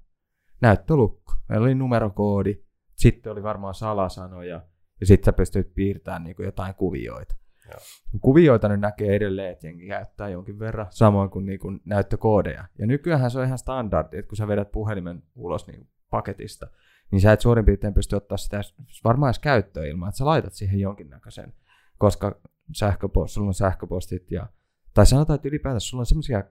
näyttölukko. 0.60 1.32
Meillä 1.48 1.64
oli 1.64 1.74
numerokoodi, 1.74 2.64
sitten 2.94 3.32
oli 3.32 3.42
varmaan 3.42 3.74
salasanoja, 3.74 4.62
ja 5.00 5.06
sitten 5.06 5.24
sä 5.24 5.32
pystyt 5.32 5.74
piirtämään 5.74 6.24
niin 6.24 6.36
kuin 6.36 6.46
jotain 6.46 6.74
kuvioita. 6.74 7.34
Joo. 7.70 8.20
Kuvioita 8.20 8.68
nyt 8.68 8.80
näkee 8.80 9.16
edelleen, 9.16 9.52
että 9.52 9.66
jengi 9.66 9.86
käyttää 9.86 10.28
jonkin 10.28 10.58
verran, 10.58 10.86
samoin 10.90 11.30
kuin, 11.30 11.46
niin 11.46 11.60
kuin 11.60 11.80
näyttökoodeja. 11.84 12.64
Ja 12.78 12.86
nykyään 12.86 13.30
se 13.30 13.38
on 13.38 13.44
ihan 13.44 13.58
standardi, 13.58 14.18
että 14.18 14.28
kun 14.28 14.36
sä 14.36 14.48
vedät 14.48 14.72
puhelimen 14.72 15.22
ulos 15.34 15.66
niin 15.66 15.88
paketista, 16.10 16.66
niin 17.10 17.20
sä 17.20 17.32
et 17.32 17.40
suurin 17.40 17.64
piirtein 17.64 17.94
pysty 17.94 18.16
ottaa 18.16 18.38
sitä 18.38 18.60
varmaan 19.04 19.28
edes 19.28 19.38
käyttöön 19.38 19.86
ilman, 19.86 20.08
että 20.08 20.18
sä 20.18 20.24
laitat 20.24 20.52
siihen 20.52 20.80
jonkinnäköisen, 20.80 21.52
koska 21.98 22.40
sähköpost, 22.76 23.34
sulla 23.34 23.48
on 23.48 23.54
sähköpostit 23.54 24.30
ja, 24.30 24.46
tai 24.94 25.06
sanotaan, 25.06 25.34
että 25.34 25.48
ylipäätään 25.48 25.80
sulla 25.80 26.00
on 26.02 26.06
semmoisia 26.06 26.44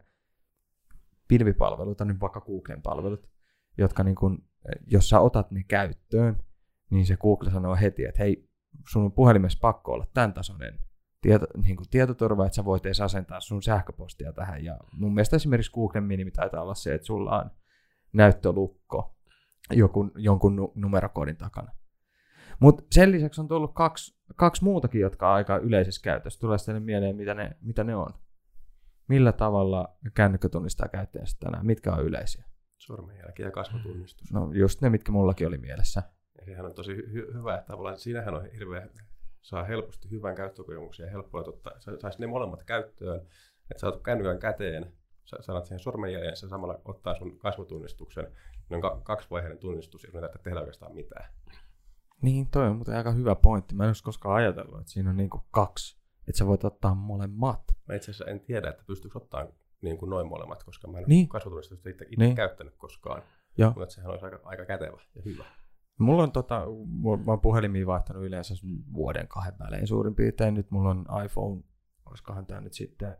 pilvipalveluita, 1.28 2.06
nyt 2.06 2.22
vaikka 2.22 2.42
Googlen 2.42 2.82
palvelut, 2.82 3.30
jotka 3.78 4.04
niin 4.04 4.16
kun, 4.16 4.44
jos 4.88 5.10
sä 5.10 5.20
otat 5.20 5.52
ne 5.52 5.64
käyttöön, 5.64 6.38
niin 6.90 7.06
se 7.06 7.18
Google 7.18 7.52
sanoo 7.52 7.76
heti, 7.76 8.06
että 8.06 8.24
hei, 8.24 8.50
sun 8.92 9.04
on 9.04 9.12
puhelimessa 9.12 9.60
pakko 9.62 9.92
olla 9.92 10.08
tämän 10.14 10.34
tasoinen 10.34 10.80
tieto, 11.22 11.46
niin 11.64 11.76
kuin 11.76 11.90
tietoturva, 11.90 12.46
että 12.46 12.56
sä 12.56 12.66
voit 12.66 12.86
edes 12.86 13.02
asentaa 13.02 13.40
sun 13.40 13.64
sähköpostia 13.64 14.34
tähän. 14.34 14.64
Ja 14.64 14.78
mun 14.92 15.14
mielestä 15.14 15.36
esimerkiksi 15.36 15.72
Googlen 15.72 16.04
minimi 16.04 16.32
taitaa 16.32 16.62
olla 16.62 16.76
se, 16.76 16.94
että 16.94 17.08
sulla 17.08 17.40
on 17.40 17.52
näyttölukko 18.14 19.16
joku, 19.72 20.12
jonkun 20.16 20.56
nu- 20.56 20.74
numerokoodin 20.76 21.38
takana. 21.38 21.72
Mutta 22.60 22.84
sen 22.92 23.12
lisäksi 23.12 23.42
on 23.42 23.48
tullut 23.48 23.74
kaksi, 23.74 24.20
kaksi 24.36 24.64
muutakin, 24.64 25.02
jotka 25.02 25.30
on 25.30 25.36
aika 25.36 25.58
yleisessä 25.58 26.02
käytössä. 26.04 26.40
Tulee 26.40 26.58
sitten 26.58 26.84
mieleen, 26.84 27.16
mitä 27.16 27.34
ne, 27.34 27.58
mitä 27.62 27.84
ne 27.84 27.96
on. 27.96 28.14
Millä 29.08 29.32
tavalla 29.32 29.98
kännykkä 30.14 30.50
tunnistaa 30.50 30.88
käyttäjästä 30.88 31.46
tänään? 31.46 31.66
Mitkä 31.66 31.94
on 31.94 32.06
yleisiä? 32.06 32.44
Sormenjälki 32.78 33.42
ja 33.42 33.52
kasvotunnistus. 33.52 34.34
No 34.34 34.52
just 34.54 34.82
ne, 34.82 34.90
mitkä 34.90 35.12
mullakin 35.12 35.48
oli 35.48 35.58
mielessä. 35.58 36.04
Ja 36.38 36.46
sehän 36.46 36.66
on 36.66 36.74
tosi 36.74 36.92
hy- 36.96 37.34
hyvä, 37.34 37.56
että 37.56 37.68
tavallaan 37.68 37.98
siinähän 37.98 38.34
on 38.34 38.46
hirveä, 38.52 38.88
saa 39.42 39.64
helposti 39.64 40.12
hyvän 40.12 40.36
käyttökokemuksen 40.36 41.04
ja 41.04 41.12
helppoa, 41.12 41.42
että 41.42 41.72
saisi 42.00 42.20
ne 42.20 42.28
molemmat 42.28 42.64
käyttöön, 42.64 43.22
että 43.72 43.82
saat 43.82 44.02
kännykän 44.02 44.40
käteen, 44.40 44.94
sanat 45.40 45.66
siihen 45.66 45.80
sormenjäljen, 45.80 46.38
se 46.38 46.50
samalla 46.50 46.82
ottaa 46.86 47.16
sun 47.16 47.40
kasvotunnistuksen, 47.40 48.32
niin 48.70 48.86
on 48.86 49.04
kaksivaiheinen 49.04 49.58
tunnistus, 49.60 50.06
ei 50.06 50.12
tehdä 50.44 50.60
oikeastaan 50.60 50.96
mitään. 50.96 51.34
Niin, 52.22 52.50
toi 52.52 52.68
on 52.68 52.76
muuten 52.76 52.96
aika 52.96 53.12
hyvä 53.12 53.36
pointti. 53.36 53.76
Mä 53.76 53.84
en 53.84 53.90
olisi 53.90 54.04
koskaan 54.04 54.36
ajatellut, 54.36 54.80
että 54.80 54.92
siinä 54.92 55.10
on 55.10 55.18
niinku 55.18 55.42
kaksi 55.52 56.00
että 56.30 56.38
sä 56.38 56.48
voit 56.48 56.64
ottaa 56.64 56.96
molemmat. 56.96 57.64
Mä 57.88 57.96
itse 57.96 58.12
asiassa 58.12 58.26
en 58.32 58.40
tiedä, 58.40 58.70
että 58.70 58.84
pystyykö 58.88 59.18
ottaa 59.18 59.48
niin 59.82 59.98
kuin 59.98 60.10
noin 60.10 60.28
molemmat, 60.28 60.64
koska 60.64 60.88
mä 60.88 60.98
en 60.98 61.04
Niin. 61.04 61.10
niin. 61.10 61.30
kasvotunnistusta 61.30 61.90
itse, 61.90 62.04
itse 62.06 62.16
Niin. 62.16 62.20
niin. 62.20 62.36
käyttänyt 62.36 62.76
koskaan. 62.78 63.24
Joo. 63.58 63.74
Mutta 63.76 63.94
sehän 63.94 64.12
olisi 64.12 64.26
aika, 64.26 64.40
aika 64.44 64.66
kätevä 64.66 64.98
ja 65.16 65.22
hyvä. 65.26 65.46
Mulla 66.00 66.24
on 66.24 66.32
tota, 66.32 66.66
mä 67.26 67.32
oon 67.32 67.42
puhelimia 67.42 67.88
vaihtanut 67.88 68.24
yleensä 68.24 68.54
vuoden 68.94 69.28
kahden 69.28 69.60
välein 69.60 69.88
suurin 69.88 70.16
piirtein. 70.16 70.54
Nyt 70.54 70.72
mulla 70.72 70.90
on 70.90 71.06
iPhone, 71.26 71.64
olisikohan 72.06 72.46
tää 72.46 72.62
nyt 72.62 72.74
sitten 72.74 73.18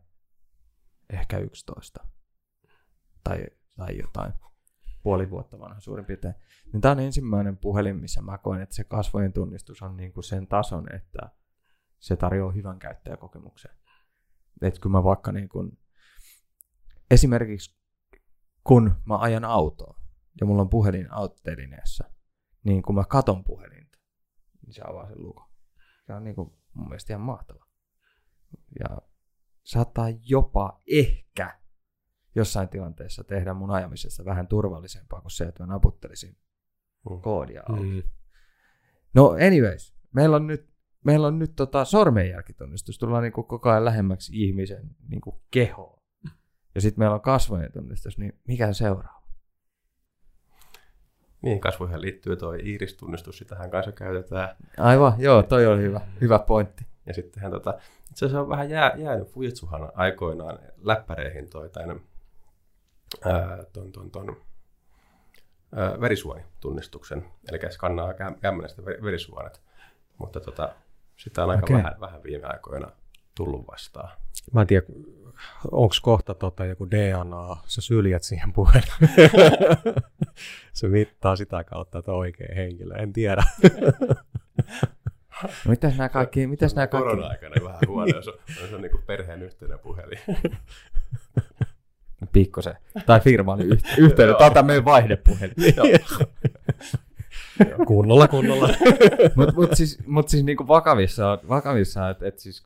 ehkä 1.10 1.38
11 1.38 2.08
tai, 3.24 3.46
tai 3.76 3.98
jotain 3.98 4.34
puoli 5.04 5.30
vuotta 5.30 5.60
vanha 5.60 5.80
suurin 5.80 6.06
piirtein. 6.06 6.36
Niin 6.74 6.82
tää 6.82 6.92
on 6.92 7.00
ensimmäinen 7.00 7.58
puhelin, 7.58 7.96
missä 7.96 8.22
mä 8.22 8.38
koen, 8.38 8.62
että 8.62 8.76
se 8.76 8.84
kasvojen 8.84 9.34
tunnistus 9.34 9.82
on 9.82 9.98
niinku 9.98 10.22
sen 10.22 10.48
tason, 10.48 10.96
että 10.96 11.30
se 12.00 12.16
tarjoaa 12.16 12.52
hyvän 12.52 12.80
käyttäjäkokemuksen. 12.80 13.72
Et 14.62 14.80
kun 14.80 14.92
mä 14.92 15.04
vaikka 15.04 15.32
niin 15.32 15.50
kun, 15.50 15.78
esimerkiksi 17.12 17.80
kun 18.64 18.96
mä 19.06 19.18
ajan 19.18 19.46
autoa 19.46 20.00
ja 20.40 20.46
mulla 20.46 20.62
on 20.62 20.70
puhelin 20.70 21.14
autotelineessä, 21.14 22.12
niin 22.70 22.82
kun 22.82 22.96
mä 22.96 23.04
katon 23.10 23.44
puhelinta, 23.44 23.98
niin 24.66 24.74
se 24.74 24.82
avaa 24.88 25.08
sen 25.08 25.24
lukon. 25.24 25.50
Se 26.08 26.14
on 26.14 26.24
niin 26.24 26.36
kuin 26.36 26.54
mun 26.74 26.88
mielestä 26.88 27.14
ihan 27.14 27.22
mahtava. 27.22 27.66
Ja 28.80 28.98
saattaa 29.64 30.08
jopa 30.24 30.82
ehkä 30.88 31.60
jossain 32.36 32.70
tilanteessa 32.70 33.24
tehdä 33.24 33.54
mun 33.54 33.72
ajamisesta 33.72 34.26
vähän 34.26 34.48
turvallisempaa 34.48 35.22
kuin 35.22 35.32
se, 35.32 35.44
että 35.44 35.64
mä 35.64 35.74
naputtelisin 35.74 36.38
Mm. 37.10 37.22
koodia 37.22 37.64
auki. 37.70 38.04
Mm. 38.04 38.10
No 39.14 39.30
anyways, 39.30 39.96
meillä 40.12 40.36
on 40.36 40.48
nyt, 40.48 40.70
meillä 41.06 41.28
on 41.28 41.40
nyt 41.40 41.56
tota 41.56 41.86
sormenjälkitunnistus. 41.86 42.98
Tullaan 42.98 43.24
niin 43.24 43.34
koko 43.34 43.70
ajan 43.70 43.86
lähemmäksi 43.86 44.44
ihmisen 44.44 44.96
niin 45.08 45.22
kehoa. 45.52 46.04
Ja 46.76 46.82
sitten 46.82 47.00
meillä 47.02 47.16
on 47.16 47.22
kasvojen 47.22 47.72
tunnistus, 47.72 48.18
niin 48.18 48.40
mikä 48.48 48.74
seuraava? 48.74 49.19
Niin, 51.42 51.60
kasvoihin 51.60 52.02
liittyy 52.02 52.36
tuo 52.36 52.54
iiristunnistus, 52.54 53.38
sitähän 53.38 53.70
kanssa 53.70 53.92
käytetään. 53.92 54.56
Aivan, 54.78 55.14
joo, 55.18 55.44
toi 55.44 55.68
oli 55.68 55.82
hyvä, 55.82 56.02
hyvä 56.22 56.40
pointti. 56.40 56.86
Ja 57.06 57.14
sittenhän 57.14 57.52
tota, 57.52 57.74
itse 58.12 58.26
asiassa 58.26 58.42
on 58.42 58.50
vähän 58.50 58.70
jää, 58.70 58.94
jäänyt 58.98 59.28
Fujitsuhan 59.28 59.92
aikoinaan 59.96 60.60
läppäreihin 60.84 61.50
toi 61.50 61.70
tämän, 61.70 62.02
ää, 63.26 63.64
ton, 63.74 63.92
ton, 63.92 64.12
ton, 64.12 64.38
ää, 65.76 66.02
verisuonitunnistuksen. 66.02 67.26
Eli 67.52 67.72
skannaa 67.72 68.12
käm- 68.12 68.40
kämmenestä 68.42 68.82
ver- 68.82 69.04
verisuonet. 69.04 69.62
Mutta 70.18 70.40
tota, 70.40 70.76
sitä 71.18 71.44
on 71.44 71.50
aika 71.50 71.66
okay. 71.66 71.78
vähän, 71.78 71.96
vähän 72.00 72.24
viime 72.24 72.48
aikoina 72.48 72.92
tullut 73.36 73.68
vastaan. 73.68 74.18
Mä 74.54 74.62
en 74.62 74.68
tiedä, 74.68 74.86
onko 75.72 75.96
kohta 76.02 76.34
tota 76.34 76.66
joku 76.66 76.92
DNA, 76.92 77.58
sä 77.66 77.82
syljät 77.82 78.24
siihen 78.24 78.54
puhelimeen. 78.54 79.32
se 80.74 80.88
mittaa 80.88 81.36
sitä 81.36 81.64
kautta, 81.64 82.00
että 82.00 82.12
oikea 82.12 82.56
henkilö. 82.56 82.96
En 82.96 83.14
tiedä. 83.14 83.44
No 85.44 85.50
mitäs 85.70 85.98
nämä 85.98 86.10
kaikki, 86.10 86.48
mitäs 86.48 86.76
nämä 86.76 86.88
kaikki? 86.88 87.10
Korona-aikana 87.10 87.56
vähän 87.64 87.80
huono, 87.88 88.16
jos 88.16 88.28
on, 88.28 88.34
jos 88.62 88.74
on 88.74 88.82
niin 88.82 88.92
perheen 89.06 89.44
yhteinen 89.44 89.80
puhelin. 89.80 90.20
Pikkusen. 92.34 92.76
Tai 93.06 93.20
firma 93.20 93.54
oli 93.54 93.64
yht- 93.64 93.94
yhteyden. 93.98 94.36
Tämä 94.36 94.48
on 94.48 94.54
tämä 94.54 94.68
meidän 94.68 94.86
vaihdepuhelin. 94.86 95.54
kunnolla, 97.88 98.28
kunnolla. 98.28 98.70
Mutta 99.36 99.54
mut 99.56 99.70
siis, 99.74 100.08
mut 100.08 100.30
siis 100.30 100.44
niinku 100.44 100.68
vakavissa, 100.68 101.40
vakavissa 101.50 102.10
että 102.10 102.28
et 102.28 102.40
siis 102.40 102.64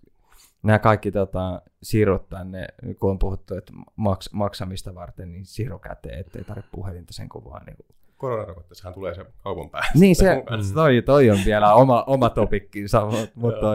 nämä 0.63 0.79
kaikki 0.79 1.11
tota, 1.11 1.61
sirut 1.83 2.29
tänne, 2.29 2.67
kun 2.99 3.11
on 3.11 3.19
puhuttu, 3.19 3.55
että 3.55 3.73
maks, 3.95 4.29
maksamista 4.33 4.95
varten, 4.95 5.31
niin 5.31 5.45
siru 5.45 5.79
käteen, 5.79 6.19
ettei 6.19 6.43
tarvitse 6.43 6.71
puhelinta 6.71 7.13
sen 7.13 7.29
kuvaa. 7.29 7.63
Niin, 7.63 7.77
Koronarokotteessahan 8.17 8.93
tulee 8.93 9.15
se 9.15 9.25
kaupan 9.43 9.69
päästä. 9.69 9.99
niin 9.99 10.15
se, 10.15 10.43
toi, 10.73 11.01
toi 11.05 11.29
on 11.29 11.37
vielä 11.45 11.73
oma, 11.73 12.03
oma 12.03 12.29
topikkinsa, 12.29 13.07
mutta 13.35 13.67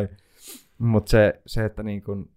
mut 0.78 1.09
se, 1.09 1.43
se, 1.47 1.64
että 1.64 1.82
niin 1.82 2.03
kun, 2.03 2.30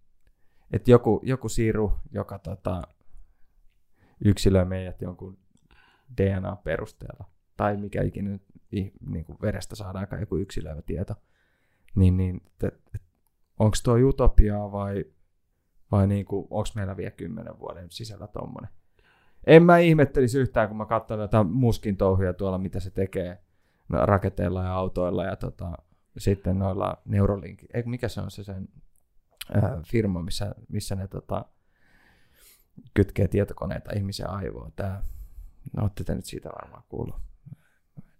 että 0.73 0.91
joku, 0.91 1.21
joku 1.23 1.49
siru, 1.49 1.93
joka 2.11 2.39
tota, 2.39 2.81
yksilöi 4.25 4.65
meidät 4.65 5.01
jonkun 5.01 5.37
DNA-perusteella, 6.17 7.25
tai 7.57 7.77
mikä 7.77 8.01
ikinä 8.01 8.39
niin 9.09 9.25
kuin 9.25 9.37
verestä 9.41 9.75
saadaankaan 9.75 10.21
joku 10.21 10.37
yksilöivä 10.37 10.81
tieto, 10.81 11.15
niin, 11.95 12.17
niin 12.17 12.41
onko 13.59 13.77
tuo 13.83 13.95
utopiaa 14.09 14.71
vai, 14.71 15.05
vai 15.91 16.07
niin 16.07 16.25
onko 16.29 16.69
meillä 16.75 16.97
vielä 16.97 17.11
kymmenen 17.11 17.59
vuoden 17.59 17.91
sisällä 17.91 18.27
tommonen? 18.27 18.69
En 19.47 19.63
mä 19.63 19.77
ihmettelisi 19.77 20.39
yhtään, 20.39 20.67
kun 20.67 20.77
mä 20.77 20.85
katson 20.85 21.19
näitä 21.19 21.43
muskin 21.43 21.97
touhuja 21.97 22.33
tuolla, 22.33 22.57
mitä 22.57 22.79
se 22.79 22.91
tekee 22.91 23.43
raketeilla 23.89 24.63
ja 24.63 24.73
autoilla 24.73 25.25
ja 25.25 25.35
tota, 25.35 25.77
sitten 26.17 26.59
noilla 26.59 27.01
Neuralink, 27.05 27.63
ei, 27.73 27.83
mikä 27.85 28.07
se 28.07 28.21
on 28.21 28.31
se 28.31 28.43
sen 28.43 28.67
ää, 29.53 29.81
firma, 29.85 30.21
missä, 30.21 30.55
missä 30.69 30.95
ne 30.95 31.07
tota, 31.07 31.45
kytkee 32.93 33.27
tietokoneita 33.27 33.91
ihmisen 33.95 34.29
aivoon. 34.29 34.71
Tää, 34.75 35.03
no 35.77 35.83
ootte 35.83 36.03
te 36.03 36.15
nyt 36.15 36.25
siitä 36.25 36.49
varmaan 36.61 36.83
kuullut. 36.89 37.15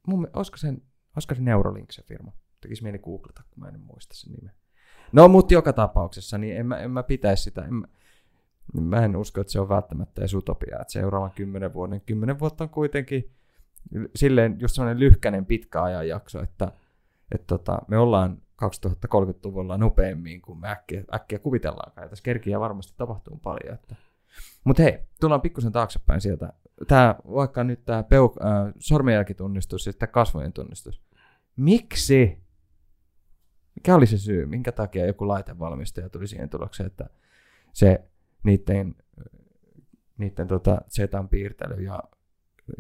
Mun, 0.08 0.30
olisiko, 0.34 0.58
sen, 0.58 0.82
olisiko 1.16 1.36
se 1.36 1.42
Neuralink 1.42 1.92
se 1.92 2.04
firma? 2.04 2.32
Tekisi 2.62 2.84
mieli 2.84 3.00
googlata, 3.00 3.44
kun 3.50 3.64
mä 3.64 3.70
en 3.70 3.80
muista 3.80 4.16
sen 4.16 4.32
nimen. 4.32 4.54
No, 5.14 5.28
mutta 5.28 5.54
joka 5.54 5.74
tapauksessa, 5.74 6.38
niin 6.38 6.58
en 6.58 6.66
mä, 6.66 6.78
en 6.78 6.92
mä 6.92 7.04
pitäisi 7.04 7.44
sitä. 7.44 7.62
En 7.62 7.74
mä, 7.74 7.88
mä 8.82 9.06
en 9.06 9.16
usko, 9.16 9.42
että 9.42 9.54
se 9.54 9.60
on 9.60 9.70
välttämättä 9.70 10.22
edes 10.22 10.34
utopia, 10.34 10.78
että 10.82 10.94
seuraavan 10.94 11.32
kymmenen 11.36 11.74
vuoden, 11.74 12.02
kymmenen 12.02 12.40
vuotta 12.40 12.64
on 12.64 12.70
kuitenkin 12.70 13.32
silleen 14.16 14.58
just 14.60 14.76
semmoinen 14.76 15.00
lyhkäinen 15.00 15.46
pitkä 15.46 15.84
ajanjakso, 15.84 16.42
että, 16.42 16.72
että 17.32 17.48
tota, 17.48 17.80
me 17.88 17.98
ollaan 17.98 18.42
2030-luvulla 18.66 19.78
nopeammin 19.78 20.42
kuin 20.42 20.60
me 20.60 20.70
äkkiä, 20.70 21.04
äkkiä 21.14 21.40
kuvitellaankaan. 21.40 22.06
Ja 22.06 22.10
tässä 22.10 22.24
kerkiä 22.24 22.60
varmasti 22.60 22.94
tapahtuu 22.98 23.40
paljon. 23.44 23.74
Että. 23.74 23.96
Mutta 24.64 24.84
hei, 24.84 25.00
tullaan 25.20 25.42
pikkusen 25.42 25.72
taaksepäin 25.72 26.22
sieltä. 26.22 26.54
Tää, 26.88 27.16
vaikka 27.34 27.64
nyt 27.64 27.86
tämä 27.86 28.02
peuk- 28.02 28.46
äh, 28.46 28.74
sormenjälkitunnistus 28.80 29.86
ja 29.86 29.92
sitten 29.92 30.10
kasvojen 30.10 30.54
tunnistus. 30.54 31.02
Miksi? 31.56 32.41
Mikä 33.82 33.96
oli 33.96 34.08
se 34.08 34.18
syy? 34.18 34.46
Minkä 34.46 34.72
takia 34.72 35.06
joku 35.06 35.28
laitevalmistaja 35.28 36.10
tuli 36.10 36.28
siihen 36.28 36.50
tulokseen, 36.50 36.88
että 36.88 37.10
se 37.74 38.04
niiden, 38.44 38.96
niiden 40.18 40.48
tota 40.48 40.82
zetan 40.90 41.30
piirtely 41.30 41.84
ja, 41.84 42.04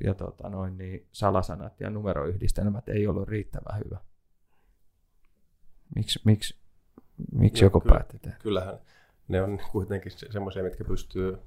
ja 0.03 0.13
tota 0.13 0.49
noin, 0.49 0.77
niin 0.77 1.07
salasanat 1.11 1.81
ja 1.81 1.89
numeroyhdistelmät 1.89 2.89
ei 2.89 3.07
ollut 3.07 3.27
riittävän 3.27 3.79
hyvä. 3.85 3.99
Miksi, 5.95 6.19
miksi, 6.25 6.57
miksi 7.31 7.63
No, 7.63 7.65
joku 7.65 7.79
kyllä. 7.81 7.93
päätti 7.93 8.19
tehdä? 8.19 8.37
Kyllähän 8.41 8.79
ne 9.27 9.41
on 9.41 9.59
kuitenkin 9.71 10.11
se- 10.11 10.31
semmoisia, 10.31 10.63
mitkä 10.63 10.83
pystyy 10.83 11.37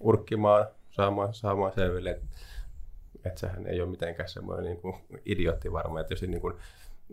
urkkimaan, 0.00 0.66
saamaan, 0.90 1.34
saamaan 1.34 1.72
selville, 1.72 2.10
että 2.10 2.26
et 3.24 3.38
sehän 3.38 3.66
ei 3.66 3.80
ole 3.80 3.90
mitenkään 3.90 4.28
semmoinen 4.28 4.64
niin 4.64 4.80
kuin 4.80 4.94
idiootti 5.24 5.72
varma. 5.72 6.00
Että 6.00 6.12
jos 6.12 6.22
niin 6.22 6.40
kuin, 6.40 6.54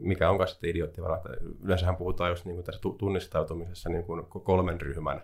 mikä 0.02 0.30
onkaan 0.30 0.48
sitten 0.48 0.70
idiootti 0.70 1.02
varma, 1.02 1.16
että 1.18 1.30
yleensähän 1.64 1.96
puhutaan 1.96 2.30
just 2.30 2.46
niin 2.46 2.56
kuin 2.56 2.66
tässä 2.66 2.82
tu- 2.82 2.94
tunnistautumisessa 2.94 3.90
niin 3.90 4.04
kuin 4.04 4.26
kolmen 4.26 4.82
ryhmän, 4.82 5.22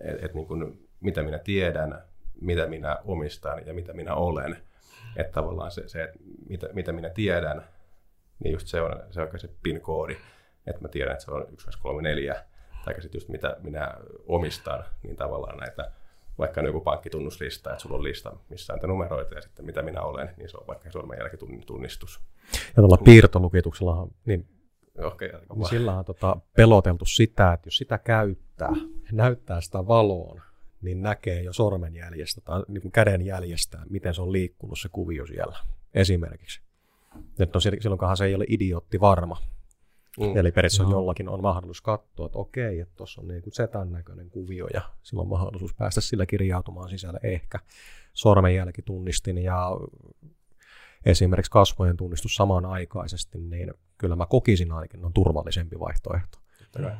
että 0.00 0.26
et 0.26 0.34
niin 0.34 0.46
kuin, 0.46 0.88
mitä 1.00 1.22
minä 1.22 1.38
tiedän, 1.38 2.02
mitä 2.40 2.66
minä 2.66 2.98
omistan 3.04 3.66
ja 3.66 3.74
mitä 3.74 3.92
minä 3.92 4.14
olen. 4.14 4.56
Että 5.16 5.32
tavallaan 5.32 5.70
se, 5.70 5.88
se 5.88 6.02
että 6.02 6.18
mitä, 6.48 6.68
mitä 6.72 6.92
minä 6.92 7.10
tiedän, 7.10 7.64
niin 8.44 8.52
just 8.52 8.66
se 8.66 8.80
on 8.80 9.02
se, 9.10 9.20
on 9.20 9.38
se 9.38 9.48
PIN-koodi, 9.62 10.16
että 10.66 10.82
mä 10.82 10.88
tiedän, 10.88 11.12
että 11.12 11.24
se 11.24 11.30
on 11.30 11.46
1, 11.52 11.66
2, 11.66 11.80
3, 11.82 12.02
4, 12.02 12.44
tai 12.84 13.02
sitten 13.02 13.16
just 13.18 13.28
mitä 13.28 13.56
minä 13.62 13.94
omistan, 14.26 14.84
niin 15.02 15.16
tavallaan 15.16 15.58
näitä, 15.58 15.92
vaikka 16.38 16.60
on 16.60 16.66
joku 16.66 16.80
pankkitunnuslista, 16.80 17.70
että 17.70 17.82
sulla 17.82 17.96
on 17.96 18.02
lista, 18.02 18.36
missä 18.50 18.74
on 18.74 18.88
numeroita, 18.88 19.34
ja 19.34 19.42
sitten 19.42 19.64
mitä 19.64 19.82
minä 19.82 20.02
olen, 20.02 20.34
niin 20.36 20.48
se 20.48 20.56
on 20.56 20.66
vaikka 20.66 20.90
sormenjälkitunnistus. 20.90 22.20
Ja 22.52 22.74
tuolla 22.74 22.96
piirtolukituksella, 22.96 24.08
niin, 24.24 24.48
Okei, 25.04 25.32
aika 25.32 25.54
niin 25.54 25.68
sillä 25.68 25.98
on 25.98 26.04
tota 26.04 26.36
peloteltu 26.56 27.04
sitä, 27.04 27.52
että 27.52 27.66
jos 27.66 27.76
sitä 27.76 27.98
käyttää 27.98 28.72
näyttää 29.12 29.60
sitä 29.60 29.86
valoon, 29.86 30.42
niin 30.82 31.02
näkee 31.02 31.42
jo 31.42 31.52
sormenjäljestä 31.52 32.40
tai 32.40 32.62
niin 32.68 32.82
kuin 32.82 32.92
kädenjäljestä, 32.92 33.78
miten 33.90 34.14
se 34.14 34.22
on 34.22 34.32
liikkunut 34.32 34.78
se 34.78 34.88
kuvio 34.88 35.26
siellä 35.26 35.58
esimerkiksi. 35.94 36.60
Että 37.38 37.56
no 37.56 37.60
se 38.16 38.24
ei 38.24 38.34
ole 38.34 38.44
idiootti 38.48 39.00
varma. 39.00 39.36
Mm. 40.18 40.36
Eli 40.36 40.52
periaatteessa 40.52 40.82
Joo. 40.82 40.92
jollakin 40.92 41.28
on 41.28 41.42
mahdollisuus 41.42 41.82
katsoa, 41.82 42.26
että 42.26 42.38
okei, 42.38 42.80
että 42.80 42.94
tuossa 42.96 43.20
on 43.20 43.28
niin 43.28 43.42
kuin 43.42 43.54
zetan 43.54 43.92
näköinen 43.92 44.30
kuvio 44.30 44.66
ja 44.74 44.80
sillä 45.02 45.20
on 45.20 45.28
mahdollisuus 45.28 45.74
päästä 45.74 46.00
sillä 46.00 46.26
kirjautumaan 46.26 46.90
sisälle 46.90 47.20
ehkä 47.22 47.58
sormenjälkitunnistin 48.12 49.38
ja 49.38 49.70
esimerkiksi 51.04 51.50
kasvojen 51.50 51.96
tunnistus 51.96 52.34
samanaikaisesti, 52.34 53.38
niin 53.38 53.74
kyllä 53.98 54.16
mä 54.16 54.26
kokisin 54.26 54.72
ainakin, 54.72 55.04
on 55.04 55.12
turvallisempi 55.12 55.80
vaihtoehto. 55.80 56.38
Kai. 56.72 56.96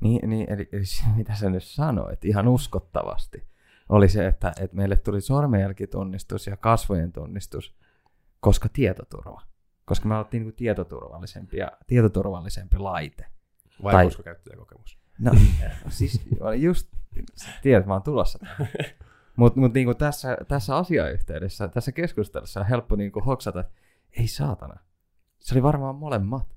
Niin, 0.00 0.30
niin 0.30 0.52
eli, 0.52 0.68
eli 0.72 0.84
se, 0.84 1.04
mitä 1.16 1.34
sä 1.34 1.50
nyt 1.50 1.64
sanoit, 1.64 2.24
ihan 2.24 2.48
uskottavasti, 2.48 3.44
oli 3.88 4.08
se, 4.08 4.26
että, 4.26 4.52
että 4.60 4.76
meille 4.76 4.96
tuli 4.96 5.20
sormenjälkitunnistus 5.20 6.46
ja 6.46 6.56
kasvojen 6.56 7.12
tunnistus, 7.12 7.74
koska 8.40 8.68
tietoturva. 8.72 9.42
Koska 9.88 10.08
me 10.08 10.16
oltiin 10.18 10.42
niin 10.42 10.54
tietoturvallisempi, 10.54 11.56
ja, 11.56 11.72
tietoturvallisempi 11.86 12.78
laite. 12.78 13.26
Vai 13.82 13.92
Tai- 13.92 14.22
käyttäjäkokemus? 14.24 14.98
No, 15.18 15.32
siis 15.88 16.28
just, 16.56 16.88
tiedät, 17.62 17.86
mä 17.86 17.92
oon 17.92 18.02
tulossa. 18.02 18.38
Mutta 19.36 19.60
mut 19.60 19.74
niinku 19.74 19.94
tässä, 19.94 20.36
tässä 20.48 20.76
asiayhteydessä, 20.76 21.68
tässä 21.68 21.92
keskustelussa 21.92 22.60
on 22.60 22.66
helppo 22.66 22.96
niinku 22.96 23.20
hoksata, 23.20 23.60
että 23.60 23.72
ei 24.18 24.26
saatana. 24.28 24.76
Se 25.38 25.54
oli 25.54 25.62
varmaan 25.62 25.94
molemmat. 25.94 26.56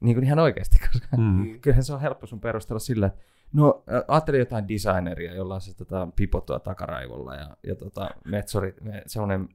Niin 0.00 0.16
kuin 0.16 0.24
ihan 0.24 0.38
oikeasti, 0.38 0.78
koska 0.78 1.16
Mm. 1.16 1.44
kyllähän 1.60 1.84
se 1.84 1.92
on 1.92 2.00
helppo 2.00 2.26
sun 2.26 2.40
perustella 2.40 2.78
sillä, 2.78 3.06
että 3.06 3.20
no 3.52 3.84
ajattelin 4.08 4.38
jotain 4.38 4.68
designeria, 4.68 5.34
jolla 5.34 5.54
on 5.54 5.60
se 5.60 5.74
tota, 5.76 6.08
pipo 6.16 6.40
tuo 6.40 6.58
takaraivolla 6.58 7.34
ja, 7.34 7.56
ja 7.66 7.74
tota, 7.74 8.10
metsori, 8.24 8.74
me, 8.80 9.02
semmoinen, 9.06 9.48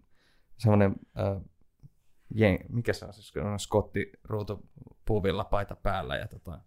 semmoinen 0.58 0.96
äh, 1.20 1.42
jen, 2.34 2.60
mikä 2.70 2.94
se 2.94 3.06
on, 3.06 3.14
se 3.14 3.42
on 3.42 3.60
skotti 3.60 4.12
ruutupuvilla 4.24 5.44
paita 5.44 5.76
päällä 5.76 6.16
ja, 6.16 6.28
tota, 6.28 6.60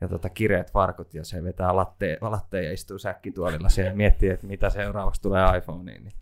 ja 0.00 0.08
tota, 0.08 0.28
kireet 0.28 0.74
varkut 0.74 1.14
ja 1.14 1.24
se 1.24 1.44
vetää 1.44 1.76
latte, 1.76 2.18
latteen 2.20 2.64
ja 2.64 2.72
istuu 2.72 2.98
säkkituolilla 2.98 3.68
siellä 3.68 3.90
ja 3.90 3.96
miettii, 3.96 4.30
että 4.30 4.46
mitä 4.46 4.70
seuraavaksi 4.70 5.22
tulee 5.22 5.58
iPhoneen, 5.58 6.04
niin, 6.04 6.14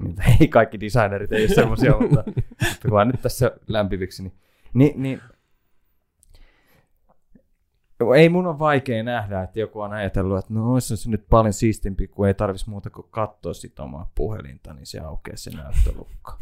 niin 0.00 0.16
ei 0.40 0.48
kaikki 0.48 0.80
designerit 0.80 1.32
ei 1.32 1.42
ole 1.42 1.54
semmoisia, 1.54 1.98
mutta, 2.00 2.24
mutta 2.26 2.90
vaan 2.90 3.08
nyt 3.08 3.22
tässä 3.22 3.50
lämpiviksi, 3.66 4.22
niin, 4.22 4.32
niin, 4.74 5.02
niin 5.02 5.20
ei 8.16 8.28
mun 8.28 8.46
on 8.46 8.58
vaikea 8.58 9.02
nähdä, 9.02 9.42
että 9.42 9.60
joku 9.60 9.80
on 9.80 9.92
ajatellut, 9.92 10.38
että 10.38 10.54
no 10.54 10.72
olisi 10.72 10.96
se 10.96 11.10
nyt 11.10 11.24
paljon 11.30 11.52
siistimpi, 11.52 12.08
kun 12.08 12.28
ei 12.28 12.34
tarvitsisi 12.34 12.70
muuta 12.70 12.90
kuin 12.90 13.06
katsoa 13.10 13.54
sit 13.54 13.78
omaa 13.80 14.10
puhelinta, 14.14 14.74
niin 14.74 14.86
se 14.86 14.98
aukeaa 14.98 15.36
se 15.36 15.50
näyttölukko. 15.50 16.32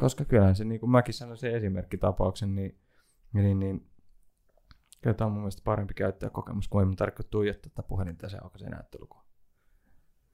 Koska 0.00 0.24
kyllähän 0.24 0.56
se, 0.56 0.64
niin 0.64 0.80
kuin 0.80 0.90
mäkin 0.90 1.14
sanoin 1.14 1.36
sen 1.38 1.54
esimerkkitapauksen, 1.54 2.54
niin, 2.54 2.78
niin, 3.32 3.58
niin 3.58 3.86
kyllä 5.00 5.14
tämä 5.14 5.26
on 5.26 5.32
mun 5.32 5.42
mielestä 5.42 5.62
parempi 5.64 5.94
käyttäjäkokemus, 5.94 6.68
kun 6.68 6.80
ei 6.80 6.86
mun 6.86 6.96
tarvitse 6.96 7.22
tuijottaa 7.22 7.70
tätä 7.74 7.88
puhelinta 7.88 8.28
se 8.28 8.38
aukeaa 8.42 8.58
se 8.58 8.68
näyttölukko. 8.68 9.24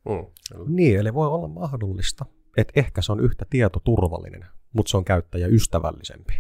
Mm, 0.09 0.27
kyllä. 0.53 0.71
Niin, 0.71 1.01
eli 1.01 1.15
voi 1.15 1.29
olla 1.29 1.49
mahdollista, 1.49 2.27
että 2.57 2.73
ehkä 2.81 3.03
se 3.03 3.13
on 3.13 3.21
yhtä 3.21 3.45
tietoturvallinen, 3.51 4.47
mutta 4.73 4.91
se 4.91 4.97
on 4.97 5.05
käyttäjäystävällisempi. 5.05 6.33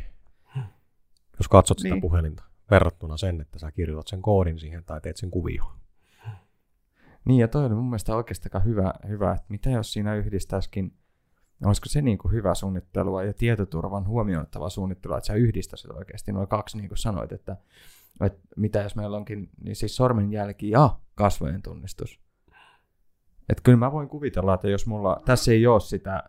Jos 1.39 1.49
katsot 1.49 1.79
sitä 1.79 1.95
Niin. 1.95 2.01
puhelinta 2.01 2.45
verrattuna 2.70 3.16
sen, 3.16 3.41
että 3.41 3.59
sä 3.59 3.72
kirjoitat 3.72 4.07
sen 4.09 4.22
koodin 4.22 4.59
siihen 4.59 4.85
tai 4.85 5.01
teet 5.01 5.16
sen 5.16 5.31
kuvioon. 5.31 5.77
Niin, 7.25 7.41
ja 7.41 7.49
toi 7.49 7.66
oli 7.66 7.75
mun 7.75 7.85
mielestä 7.85 8.16
oikeastaan 8.16 8.64
hyvä, 8.64 8.95
hyvä, 9.09 9.33
että 9.33 9.47
mitä 9.49 9.70
jos 9.70 9.93
siinä 9.93 10.14
yhdistäisikin, 10.14 10.97
olisiko 11.64 11.88
se 11.88 12.02
niin 12.02 12.18
kuin 12.18 12.32
hyvä 12.32 12.55
suunnittelua 12.55 13.22
ja 13.22 13.32
tietoturvan 13.32 14.07
huomioittava 14.07 14.70
suunnittelua, 14.70 15.18
että 15.18 15.26
sä 15.26 15.34
yhdistäisit 15.34 15.90
oikeasti 15.90 16.32
noin 16.32 16.48
kaksi, 16.48 16.76
niin 16.76 16.88
kuin 16.88 16.98
sanoit, 16.98 17.32
että, 17.32 17.57
että 18.20 18.48
mitä 18.57 18.82
jos 18.82 18.96
meillä 18.96 19.16
onkin, 19.16 19.50
niin 19.64 19.76
siis 19.76 19.96
sormenjälki 19.96 20.70
ja 20.70 20.98
kasvojen 21.14 21.62
tunnistus. 21.62 22.20
Että 23.48 23.62
kyllä 23.62 23.78
mä 23.78 23.92
voin 23.92 24.09
kuvitella, 24.09 24.55
että 24.55 24.68
jos 24.68 24.86
mulla, 24.86 25.22
tässä 25.24 25.52
ei 25.52 25.66
ole 25.66 25.80
sitä, 25.80 26.22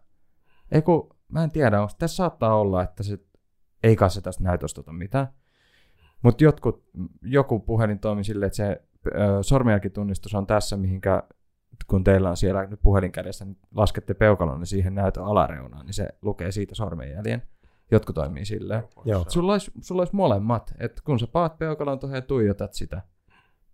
ei 0.71 0.81
kun, 0.81 1.15
mä 1.27 1.43
en 1.43 1.51
tiedä, 1.51 1.81
onko, 1.81 1.93
tässä 1.99 2.15
saattaa 2.15 2.55
olla, 2.55 2.83
että 2.83 3.03
se, 3.03 3.19
ei 3.83 3.95
kai 3.95 4.09
se 4.09 4.21
tästä 4.21 4.43
näytöstä 4.43 4.81
ota 4.81 4.93
mitään, 4.93 5.27
mutta 6.21 6.43
jotkut, 6.43 6.83
joku 7.21 7.59
puhelin 7.59 7.99
toimi 7.99 8.23
silleen, 8.23 8.47
että 8.47 8.57
se 8.57 8.81
ö, 9.07 9.43
sormenjälkitunnistus 9.43 10.35
on 10.35 10.47
tässä, 10.47 10.77
mihinkä 10.77 11.23
kun 11.87 12.03
teillä 12.03 12.29
on 12.29 12.37
siellä 12.37 12.65
nyt 12.65 12.81
puhelin 12.81 13.11
kädessä, 13.11 13.45
niin 13.45 13.57
laskette 13.75 14.13
peukalon 14.13 14.59
niin 14.59 14.67
siihen 14.67 14.95
näytön 14.95 15.25
alareunaan, 15.25 15.85
niin 15.85 15.93
se 15.93 16.09
lukee 16.21 16.51
siitä 16.51 16.75
sormenjäljen. 16.75 17.41
Jotkut 17.91 18.15
toimii 18.15 18.45
silleen. 18.45 18.83
Joo. 19.05 19.25
Sulla 19.27 19.51
olisi, 19.51 19.71
sulla 19.81 20.01
olisi 20.01 20.15
molemmat, 20.15 20.73
että 20.79 21.01
kun 21.05 21.19
sä 21.19 21.27
paat 21.27 21.57
peukalon 21.57 21.99
tuohon 21.99 22.15
ja 22.15 22.21
tuijotat 22.21 22.73
sitä, 22.73 23.01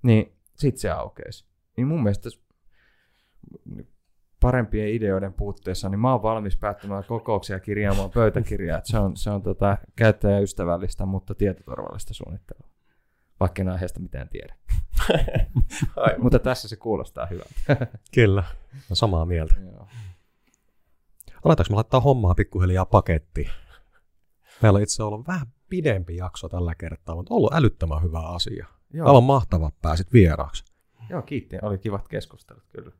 niin 0.03 0.37
sit 0.55 0.77
se 0.77 0.89
aukeisi. 0.89 1.45
Niin 1.77 1.87
mun 1.87 2.03
mielestä 2.03 2.29
parempien 4.39 4.89
ideoiden 4.89 5.33
puutteessa, 5.33 5.89
niin 5.89 5.99
mä 5.99 6.11
oon 6.11 6.23
valmis 6.23 6.57
päättämään 6.57 7.03
kokouksia 7.03 7.55
ja 7.55 7.59
kirjaamaan 7.59 8.11
pöytäkirjaa, 8.11 8.77
että 8.77 8.91
se 8.91 8.99
on, 8.99 9.17
se 9.17 9.29
on 9.29 9.41
tota, 9.41 9.77
käyttäjäystävällistä, 9.95 11.05
mutta 11.05 11.35
tietoturvallista 11.35 12.13
suunnittelua. 12.13 12.70
Vaikka 13.41 13.61
en 13.61 13.69
aiheesta 13.69 13.99
mitään 13.99 14.29
tiedä. 14.29 14.55
Mutta 16.23 16.39
tässä 16.39 16.67
se 16.67 16.75
kuulostaa 16.75 17.25
hyvältä. 17.25 17.87
Kyllä. 18.15 18.43
No 18.89 18.95
samaa 18.95 19.25
mieltä. 19.25 19.55
Joo. 19.71 19.87
Aletaanko 21.45 21.69
me 21.69 21.75
laittaa 21.75 21.99
hommaa 21.99 22.35
pikkuhiljaa 22.35 22.85
pakettiin? 22.85 23.49
Meillä 24.61 24.77
on 24.77 24.83
itse 24.83 25.03
ollut 25.03 25.27
vähän 25.27 25.47
pidempi 25.69 26.15
jakso 26.15 26.49
tällä 26.49 26.75
kertaa, 26.75 27.15
mutta 27.15 27.33
ollut 27.33 27.53
älyttömän 27.53 28.03
hyvä 28.03 28.19
asia. 28.19 28.67
Joo. 28.93 29.07
Aivan 29.07 29.23
mahtava, 29.23 29.71
pääsit 29.81 30.13
vieraaksi. 30.13 30.63
Joo, 31.09 31.21
kiitti. 31.21 31.57
Oli 31.61 31.77
kivat 31.77 32.07
keskustelut 32.07 32.63
kyllä. 32.67 32.91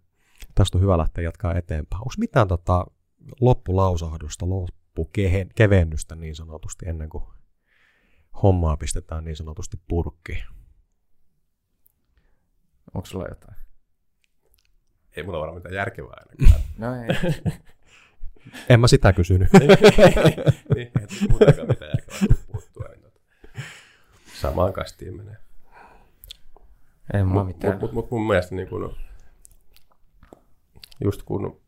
Tästä 0.56 0.78
on 0.78 0.82
hyvä 0.82 0.98
lähteä 0.98 1.24
jatkaa 1.24 1.56
eteenpäin. 1.56 2.02
Onko 2.02 2.14
mitään 2.18 2.48
tota 2.48 2.86
loppulausahdusta, 3.42 4.50
loppukevennystä 4.50 6.16
niin 6.16 6.36
sanotusti 6.36 6.89
ennen 6.89 7.10
kuin 7.10 7.24
hommaa 8.44 8.78
pistetään 8.78 9.24
niin 9.24 9.36
sanotusti 9.36 9.78
purkkiin? 9.88 10.44
Onko 12.94 13.06
sulla 13.06 13.26
jotain? 13.30 13.56
Ei 15.16 15.24
mulla 15.24 15.40
varmaan 15.40 15.58
mitään 15.58 15.76
järkevää 15.76 16.14
ainakaan. 16.20 16.62
No 16.78 16.88
ei. 16.96 17.42
En 18.70 18.80
mä 18.80 18.88
sitä 18.88 19.14
kysynyt. 19.14 19.50
niin, 20.76 20.92
ei 21.00 21.28
muutenkaan 21.30 21.68
mitään 21.68 21.92
järkevää. 21.92 22.20
Niin. 22.20 23.12
Samaan 24.42 24.74
kastiin 24.74 25.18
menee. 25.18 25.38
ei 27.14 27.24
mulla 27.24 27.44
Mutta 27.44 27.58
mitään. 27.58 27.74
mut, 27.74 27.82
mut, 27.82 27.92
mut 27.94 28.12
mun 28.12 28.28
mielestä 28.28 28.56
niin 28.56 28.68
kun, 28.68 28.96
just 31.04 31.24
kun 31.24 31.62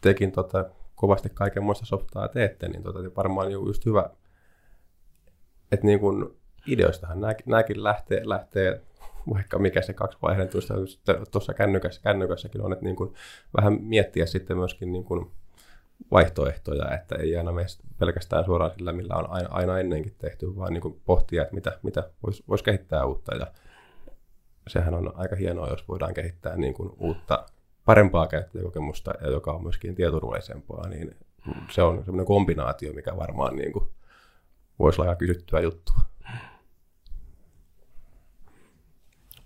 tekin 0.00 0.32
tota, 0.32 0.64
kovasti 0.94 1.28
kaiken 1.34 1.62
muista 1.62 1.86
softaa 1.86 2.28
teette, 2.28 2.68
niin 2.68 2.82
tota, 2.82 3.00
niin 3.00 3.16
varmaan 3.16 3.52
ju- 3.52 3.66
just 3.66 3.86
hyvä, 3.86 4.10
että 5.72 5.86
niin 5.86 6.00
kun 6.00 6.36
ideoistahan 6.66 7.20
nämäkin, 7.20 7.82
lähtee, 7.84 8.20
lähtee, 8.24 8.80
vaikka 9.34 9.58
mikä 9.58 9.82
se 9.82 9.92
kaksivaiheinen 9.92 10.48
tuossa, 10.48 10.74
tuossa 11.30 11.54
kännykässä, 11.54 12.02
kännykässäkin 12.02 12.60
on, 12.60 12.72
että 12.72 12.84
niin 12.84 12.96
kun 12.96 13.14
vähän 13.56 13.78
miettiä 13.82 14.26
sitten 14.26 14.58
myöskin 14.58 14.92
niin 14.92 15.04
kun 15.04 15.32
vaihtoehtoja, 16.10 16.94
että 16.94 17.14
ei 17.14 17.36
aina 17.36 17.52
mene 17.52 17.66
pelkästään 17.98 18.44
suoraan 18.44 18.70
sillä, 18.70 18.92
millä 18.92 19.14
on 19.14 19.30
aina, 19.30 19.48
aina 19.50 19.78
ennenkin 19.78 20.14
tehty, 20.18 20.56
vaan 20.56 20.72
niin 20.72 20.80
kun 20.80 21.00
pohtia, 21.04 21.42
että 21.42 21.54
mitä, 21.54 21.78
mitä 21.82 22.10
voisi 22.22 22.44
vois 22.48 22.62
kehittää 22.62 23.04
uutta. 23.04 23.36
Ja 23.36 23.46
sehän 24.68 24.94
on 24.94 25.12
aika 25.14 25.36
hienoa, 25.36 25.68
jos 25.68 25.88
voidaan 25.88 26.14
kehittää 26.14 26.56
niin 26.56 26.74
kuin 26.74 26.90
uutta, 26.98 27.46
parempaa 27.84 28.26
käyttäjäkokemusta, 28.26 29.12
ja 29.20 29.30
joka 29.30 29.52
on 29.52 29.62
myöskin 29.62 29.94
tietoturvallisempaa, 29.94 30.88
niin 30.88 31.16
se 31.70 31.82
on 31.82 32.04
semmoinen 32.04 32.26
kombinaatio, 32.26 32.92
mikä 32.92 33.16
varmaan 33.16 33.56
niin 33.56 33.72
kuin 33.72 33.84
voisi 34.82 35.00
olla 35.00 35.10
aika 35.10 35.18
kysyttyä 35.18 35.60
juttua. 35.60 35.98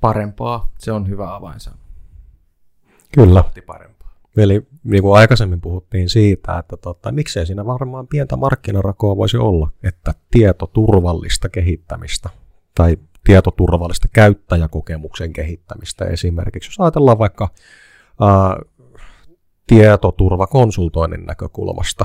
Parempaa, 0.01 0.73
se 0.79 0.93
on 0.93 1.09
hyvä 1.09 1.35
avainsana. 1.35 1.77
Kyllä. 3.15 3.43
Kohti 3.43 3.61
parempaa. 3.61 3.97
Eli 4.37 4.67
niin 4.85 5.03
kuin 5.03 5.19
aikaisemmin 5.19 5.61
puhuttiin 5.61 6.09
siitä, 6.09 6.59
että 6.59 6.77
tota, 6.77 7.13
miksei 7.13 7.47
siinä 7.47 7.67
varmaan 7.67 8.07
pientä 8.07 8.37
markkinarakoa 8.37 9.17
voisi 9.17 9.37
olla, 9.37 9.71
että 9.83 10.15
tietoturvallista 10.31 11.49
kehittämistä 11.49 12.31
tai 12.75 12.97
tietoturvallista 13.25 14.09
käyttäjäkokemuksen 14.13 15.33
kehittämistä 15.33 16.05
esimerkiksi. 16.05 16.69
Jos 16.69 16.81
ajatellaan 16.81 17.19
vaikka 17.19 17.49
ää, 18.21 18.57
tietoturvakonsultoinnin 19.67 21.25
näkökulmasta, 21.27 22.05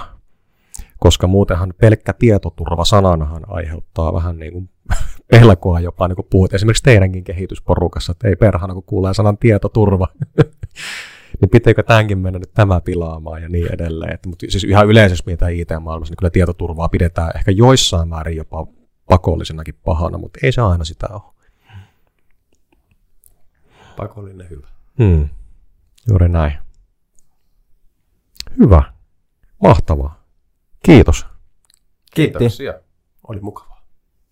koska 1.01 1.27
muutenhan 1.27 1.73
pelkkä 1.77 2.13
tietoturva 2.13 2.85
sananahan 2.85 3.43
aiheuttaa 3.47 4.13
vähän 4.13 4.39
niin 4.39 4.53
kuin 4.53 4.69
pelkoa 5.31 5.79
jopa, 5.79 6.07
niin 6.07 6.15
kuin 6.15 6.27
puhut 6.29 6.53
esimerkiksi 6.53 6.83
teidänkin 6.83 7.23
kehitysporukassa, 7.23 8.11
että 8.11 8.27
ei 8.27 8.35
perhana, 8.35 8.73
kun 8.73 8.83
kuulee 8.83 9.13
sanan 9.13 9.37
tietoturva, 9.37 10.07
niin 11.41 11.49
pitääkö 11.51 11.83
tämänkin 11.83 12.17
mennä 12.17 12.39
nyt 12.39 12.53
tämä 12.53 12.81
pilaamaan 12.81 13.41
ja 13.41 13.49
niin 13.49 13.73
edelleen. 13.73 14.13
Että, 14.13 14.29
mutta 14.29 14.45
siis 14.49 14.63
ihan 14.63 14.87
yleisesti 14.87 15.31
mitä 15.31 15.47
IT-maailmassa, 15.47 16.11
niin 16.11 16.17
kyllä 16.17 16.29
tietoturvaa 16.29 16.89
pidetään 16.89 17.31
ehkä 17.35 17.51
joissain 17.51 18.09
määrin 18.09 18.37
jopa 18.37 18.67
pakollisenakin 19.09 19.75
pahana, 19.83 20.17
mutta 20.17 20.39
ei 20.43 20.51
se 20.51 20.61
aina 20.61 20.83
sitä 20.83 21.07
ole. 21.11 21.21
Pakollinen 23.97 24.49
hyvä. 24.49 24.67
Hmm. 24.97 25.29
Juuri 26.09 26.29
näin. 26.29 26.53
Hyvä. 28.59 28.83
Mahtavaa. 29.63 30.20
Kiitos. 30.85 31.25
Kiitti. 32.13 32.37
Kiitoksia. 32.39 32.73
Oli 33.27 33.39
mukavaa. 33.39 33.81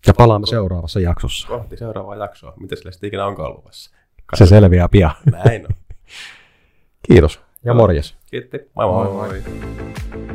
Ja 0.06 0.14
palaamme 0.14 0.46
seuraavassa 0.46 1.00
jaksossa. 1.00 1.48
Kohti 1.48 1.76
seuraavaa 1.76 2.16
jaksoa. 2.16 2.52
Mitä 2.60 2.76
sille 2.76 2.92
sitten 2.92 3.08
ikinä 3.08 3.26
onkaan 3.26 3.52
luvassa? 3.52 3.90
Se 4.34 4.46
selviää 4.46 4.88
pian. 4.88 5.10
Näin 5.32 5.66
on. 5.66 5.74
Kiitos 7.08 7.40
ja 7.64 7.74
morjes. 7.74 8.16
Kiitti. 8.30 8.58
Moi. 8.74 8.86
Moi, 8.86 9.08
moi. 9.08 9.28
moi. 9.28 10.29